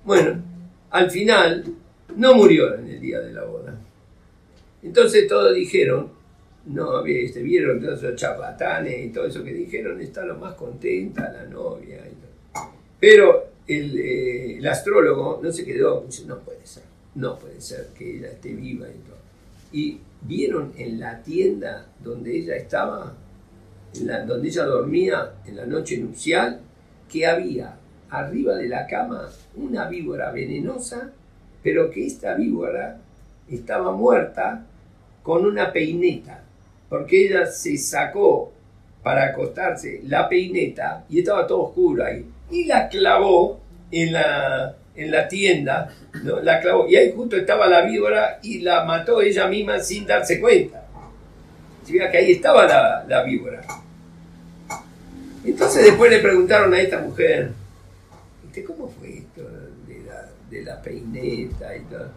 Bueno, 0.04 0.42
al 0.90 1.10
final 1.10 1.64
no 2.16 2.34
murió 2.34 2.74
en 2.74 2.88
el 2.88 3.00
día 3.00 3.20
de 3.20 3.32
la 3.32 3.44
boda. 3.44 3.78
Entonces 4.82 5.26
todos 5.28 5.54
dijeron, 5.54 6.10
no, 6.66 7.02
vieron 7.02 7.80
todos 7.80 8.02
esos 8.02 8.16
charlatanes 8.16 9.06
y 9.06 9.08
todo 9.10 9.26
eso 9.26 9.42
que 9.44 9.52
dijeron, 9.52 10.00
está 10.00 10.24
lo 10.24 10.36
más 10.36 10.54
contenta 10.54 11.32
la 11.32 11.44
novia. 11.44 12.02
Pero 12.98 13.50
el, 13.66 13.98
eh, 13.98 14.56
el 14.58 14.66
astrólogo 14.66 15.40
no 15.42 15.52
se 15.52 15.64
quedó, 15.64 16.02
dice, 16.06 16.24
no 16.26 16.38
puede 16.40 16.66
ser, 16.66 16.84
no 17.14 17.38
puede 17.38 17.60
ser 17.60 17.88
que 17.96 18.16
ella 18.16 18.28
esté 18.28 18.52
viva 18.54 18.86
y 18.88 18.98
todo. 19.06 19.16
Y 19.72 19.98
vieron 20.22 20.72
en 20.76 20.98
la 21.00 21.22
tienda 21.22 21.86
donde 22.02 22.36
ella 22.36 22.56
estaba, 22.56 23.14
en 23.94 24.06
la- 24.06 24.24
donde 24.24 24.48
ella 24.48 24.64
dormía 24.64 25.34
en 25.46 25.56
la 25.56 25.66
noche 25.66 25.98
nupcial, 25.98 26.60
que 27.10 27.26
había 27.26 27.76
arriba 28.10 28.54
de 28.56 28.68
la 28.68 28.86
cama 28.86 29.28
una 29.56 29.88
víbora 29.88 30.32
venenosa, 30.32 31.12
pero 31.62 31.90
que 31.90 32.06
esta 32.06 32.34
víbora 32.34 33.00
estaba 33.50 33.92
muerta 33.92 34.64
con 35.22 35.44
una 35.44 35.72
peineta, 35.72 36.42
porque 36.88 37.26
ella 37.26 37.46
se 37.46 37.76
sacó 37.78 38.52
para 39.02 39.26
acostarse 39.26 40.00
la 40.04 40.28
peineta 40.28 41.04
y 41.08 41.20
estaba 41.20 41.46
todo 41.46 41.64
oscuro 41.64 42.04
ahí, 42.04 42.24
y 42.50 42.64
la 42.64 42.88
clavó 42.88 43.60
en 43.90 44.12
la, 44.12 44.76
en 44.94 45.10
la 45.10 45.28
tienda, 45.28 45.94
¿no? 46.24 46.40
la 46.40 46.60
clavó, 46.60 46.88
y 46.88 46.96
ahí 46.96 47.12
justo 47.14 47.36
estaba 47.36 47.66
la 47.66 47.82
víbora 47.82 48.40
y 48.42 48.60
la 48.60 48.84
mató 48.84 49.20
ella 49.20 49.46
misma 49.46 49.78
sin 49.78 50.06
darse 50.06 50.40
cuenta. 50.40 50.82
Si 51.84 51.96
vea 51.96 52.10
que 52.10 52.18
ahí 52.18 52.32
estaba 52.32 52.66
la, 52.66 53.04
la 53.06 53.22
víbora. 53.22 53.62
Entonces 55.44 55.84
después 55.84 56.10
le 56.10 56.18
preguntaron 56.18 56.74
a 56.74 56.80
esta 56.80 56.98
mujer, 56.98 57.52
¿Viste 58.42 58.64
cómo 58.64 58.88
fue 58.88 59.18
esto 59.18 59.42
de 59.86 60.02
la, 60.04 60.28
de 60.50 60.62
la 60.62 60.80
peineta 60.80 61.76
y 61.76 61.80
todo? 61.82 62.10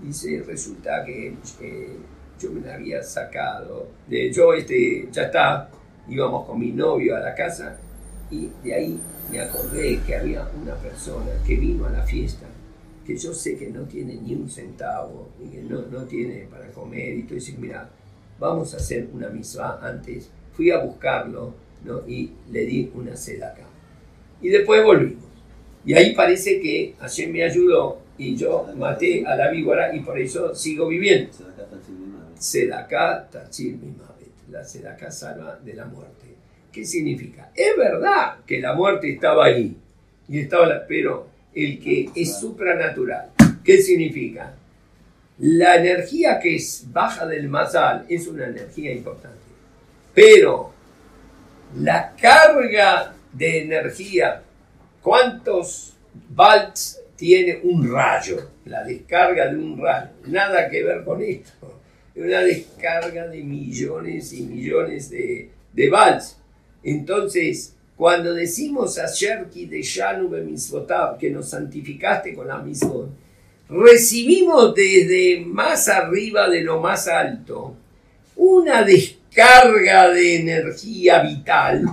Dice, 0.00 0.42
resulta 0.46 1.04
que 1.04 1.34
eh, 1.60 1.96
yo 2.42 2.50
me 2.50 2.60
la 2.60 2.74
había 2.74 3.02
sacado. 3.02 3.88
De, 4.08 4.32
yo, 4.32 4.52
este, 4.54 5.08
ya 5.12 5.24
está, 5.24 5.70
íbamos 6.08 6.46
con 6.46 6.58
mi 6.58 6.72
novio 6.72 7.16
a 7.16 7.20
la 7.20 7.34
casa 7.34 7.78
Y 8.30 8.50
de 8.64 8.74
ahí 8.74 9.00
me 9.30 9.40
acordé 9.40 10.00
que 10.06 10.16
había 10.16 10.48
una 10.60 10.74
persona 10.74 11.30
que 11.46 11.56
vino 11.56 11.86
a 11.86 11.90
la 11.90 12.02
fiesta, 12.02 12.46
que 13.06 13.16
yo 13.16 13.32
sé 13.32 13.56
que 13.56 13.68
no 13.68 13.82
tiene 13.82 14.14
ni 14.14 14.34
un 14.34 14.48
centavo, 14.48 15.28
y 15.42 15.48
que 15.48 15.62
no, 15.62 15.82
no 15.82 16.04
tiene 16.04 16.46
para 16.50 16.66
comer, 16.72 17.14
y 17.14 17.22
tú 17.22 17.34
dices, 17.34 17.58
mira, 17.58 17.88
vamos 18.38 18.74
a 18.74 18.78
hacer 18.78 19.08
una 19.12 19.28
misma 19.28 19.78
antes. 19.82 20.30
Fui 20.52 20.70
a 20.70 20.78
buscarlo 20.78 21.54
¿no? 21.84 22.06
y 22.06 22.32
le 22.50 22.66
di 22.66 22.90
una 22.94 23.16
seda 23.16 23.48
acá. 23.48 23.64
Y 24.40 24.48
después 24.48 24.84
volvimos. 24.84 25.24
Y 25.84 25.94
ahí 25.94 26.14
parece 26.14 26.60
que 26.60 26.94
Hashem 27.00 27.32
me 27.32 27.44
ayudó 27.44 27.98
y 28.18 28.36
yo 28.36 28.66
maté 28.76 29.26
a 29.26 29.34
la 29.34 29.50
víbora 29.50 29.94
y 29.94 30.00
por 30.00 30.18
eso 30.18 30.54
sigo 30.54 30.88
viviendo. 30.88 31.30
Sedaká 32.38 33.28
Tachil 33.30 33.76
Mimavet. 33.78 34.32
La 34.50 34.64
Sedaká 34.64 35.10
salva 35.10 35.58
de 35.62 35.74
la 35.74 35.84
muerte. 35.86 36.26
¿Qué 36.72 36.84
significa? 36.84 37.50
Es 37.54 37.76
verdad 37.76 38.36
que 38.46 38.60
la 38.60 38.74
muerte 38.74 39.12
estaba 39.12 39.46
ahí. 39.46 39.76
Y 40.28 40.40
estaba 40.40 40.66
la- 40.66 40.86
pero 40.86 41.28
el 41.54 41.78
que 41.80 42.10
es 42.14 42.38
supranatural. 42.38 43.30
¿Qué 43.64 43.78
significa? 43.82 44.54
La 45.38 45.76
energía 45.76 46.38
que 46.38 46.56
es 46.56 46.84
baja 46.92 47.26
del 47.26 47.48
masal 47.48 48.06
es 48.08 48.26
una 48.26 48.46
energía 48.46 48.92
importante. 48.92 49.38
Pero 50.14 50.72
la 51.76 52.14
carga 52.20 53.14
de 53.32 53.62
energía, 53.62 54.42
¿cuántos 55.00 55.94
volts 56.30 57.00
tiene 57.16 57.60
un 57.64 57.90
rayo? 57.92 58.50
La 58.66 58.84
descarga 58.84 59.48
de 59.48 59.56
un 59.56 59.80
rayo. 59.80 60.10
Nada 60.26 60.68
que 60.68 60.84
ver 60.84 61.02
con 61.04 61.22
esto. 61.22 61.71
Una 62.14 62.40
descarga 62.40 63.26
de 63.28 63.42
millones 63.42 64.32
y 64.32 64.42
millones 64.42 65.10
de, 65.10 65.50
de 65.72 65.90
volts. 65.90 66.36
Entonces, 66.82 67.74
cuando 67.96 68.34
decimos 68.34 68.98
a 68.98 69.06
Sherki 69.06 69.66
de 69.66 69.82
Shanu 69.82 70.28
Bemisvotab, 70.28 71.18
que 71.18 71.30
nos 71.30 71.48
santificaste 71.48 72.34
con 72.34 72.48
la 72.48 72.58
misma, 72.58 73.08
recibimos 73.68 74.74
desde 74.74 75.44
más 75.46 75.88
arriba 75.88 76.48
de 76.48 76.62
lo 76.62 76.80
más 76.80 77.08
alto 77.08 77.76
una 78.36 78.82
descarga 78.82 80.10
de 80.10 80.40
energía 80.40 81.22
vital 81.22 81.84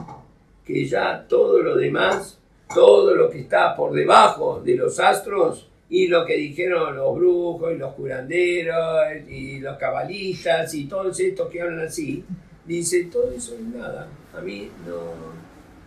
que 0.65 0.85
ya 0.85 1.25
todo 1.27 1.61
lo 1.61 1.75
demás, 1.75 2.37
todo 2.73 3.15
lo 3.15 3.29
que 3.29 3.39
está 3.41 3.75
por 3.75 3.93
debajo 3.93 4.61
de 4.63 4.75
los 4.75 4.99
astros 4.99 5.68
y 5.89 6.07
lo 6.07 6.25
que 6.25 6.35
dijeron 6.37 6.95
los 6.95 7.15
brujos 7.15 7.73
y 7.73 7.77
los 7.77 7.93
curanderos 7.95 9.07
y 9.27 9.59
los 9.59 9.77
cabalistas 9.77 10.73
y 10.75 10.85
todos 10.85 11.19
estos 11.19 11.49
que 11.49 11.61
hablan 11.61 11.87
así, 11.87 12.23
dice, 12.65 13.05
todo 13.05 13.31
eso 13.31 13.55
es 13.55 13.61
nada, 13.61 14.07
a 14.33 14.41
mí 14.41 14.69
no, 14.85 14.99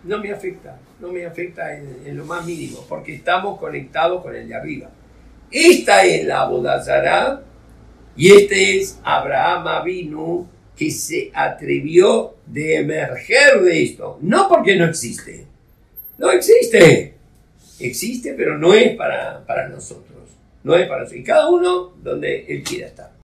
no 0.05 0.23
me 0.23 0.33
afecta, 0.33 0.79
no 1.01 1.13
me 1.13 1.25
afecta 1.25 1.77
en, 1.77 2.03
en 2.05 2.17
lo 2.17 2.25
más 2.25 2.45
mínimo, 2.45 2.85
porque 2.89 3.15
estamos 3.15 3.59
conectados 3.59 4.23
con 4.23 4.35
el 4.35 4.49
de 4.49 4.55
arriba. 4.55 4.91
Esta 5.51 6.05
es 6.05 6.25
la 6.25 6.47
Bodazara 6.47 7.43
y 8.17 8.33
este 8.33 8.79
es 8.79 8.99
Abraham 9.05 9.69
Avinu 9.69 10.49
que 10.77 10.91
se 10.91 11.31
atrevió 11.33 12.35
de 12.47 12.77
emerger 12.77 13.61
de 13.61 13.85
esto, 13.85 14.19
no 14.23 14.49
porque 14.49 14.75
no 14.75 14.87
existe, 14.87 15.47
no 16.19 16.31
existe, 16.31 17.15
existe 17.87 18.35
pero 18.35 18.59
no 18.59 18.75
es 18.75 18.97
para, 18.97 19.45
para 19.47 19.69
nosotros, 19.69 20.19
no 20.65 20.75
es 20.75 20.89
para 20.89 21.03
nosotros, 21.03 21.21
y 21.21 21.25
cada 21.25 21.49
uno 21.49 21.93
donde 22.03 22.45
él 22.49 22.63
quiera 22.63 22.89
estar. 22.89 23.13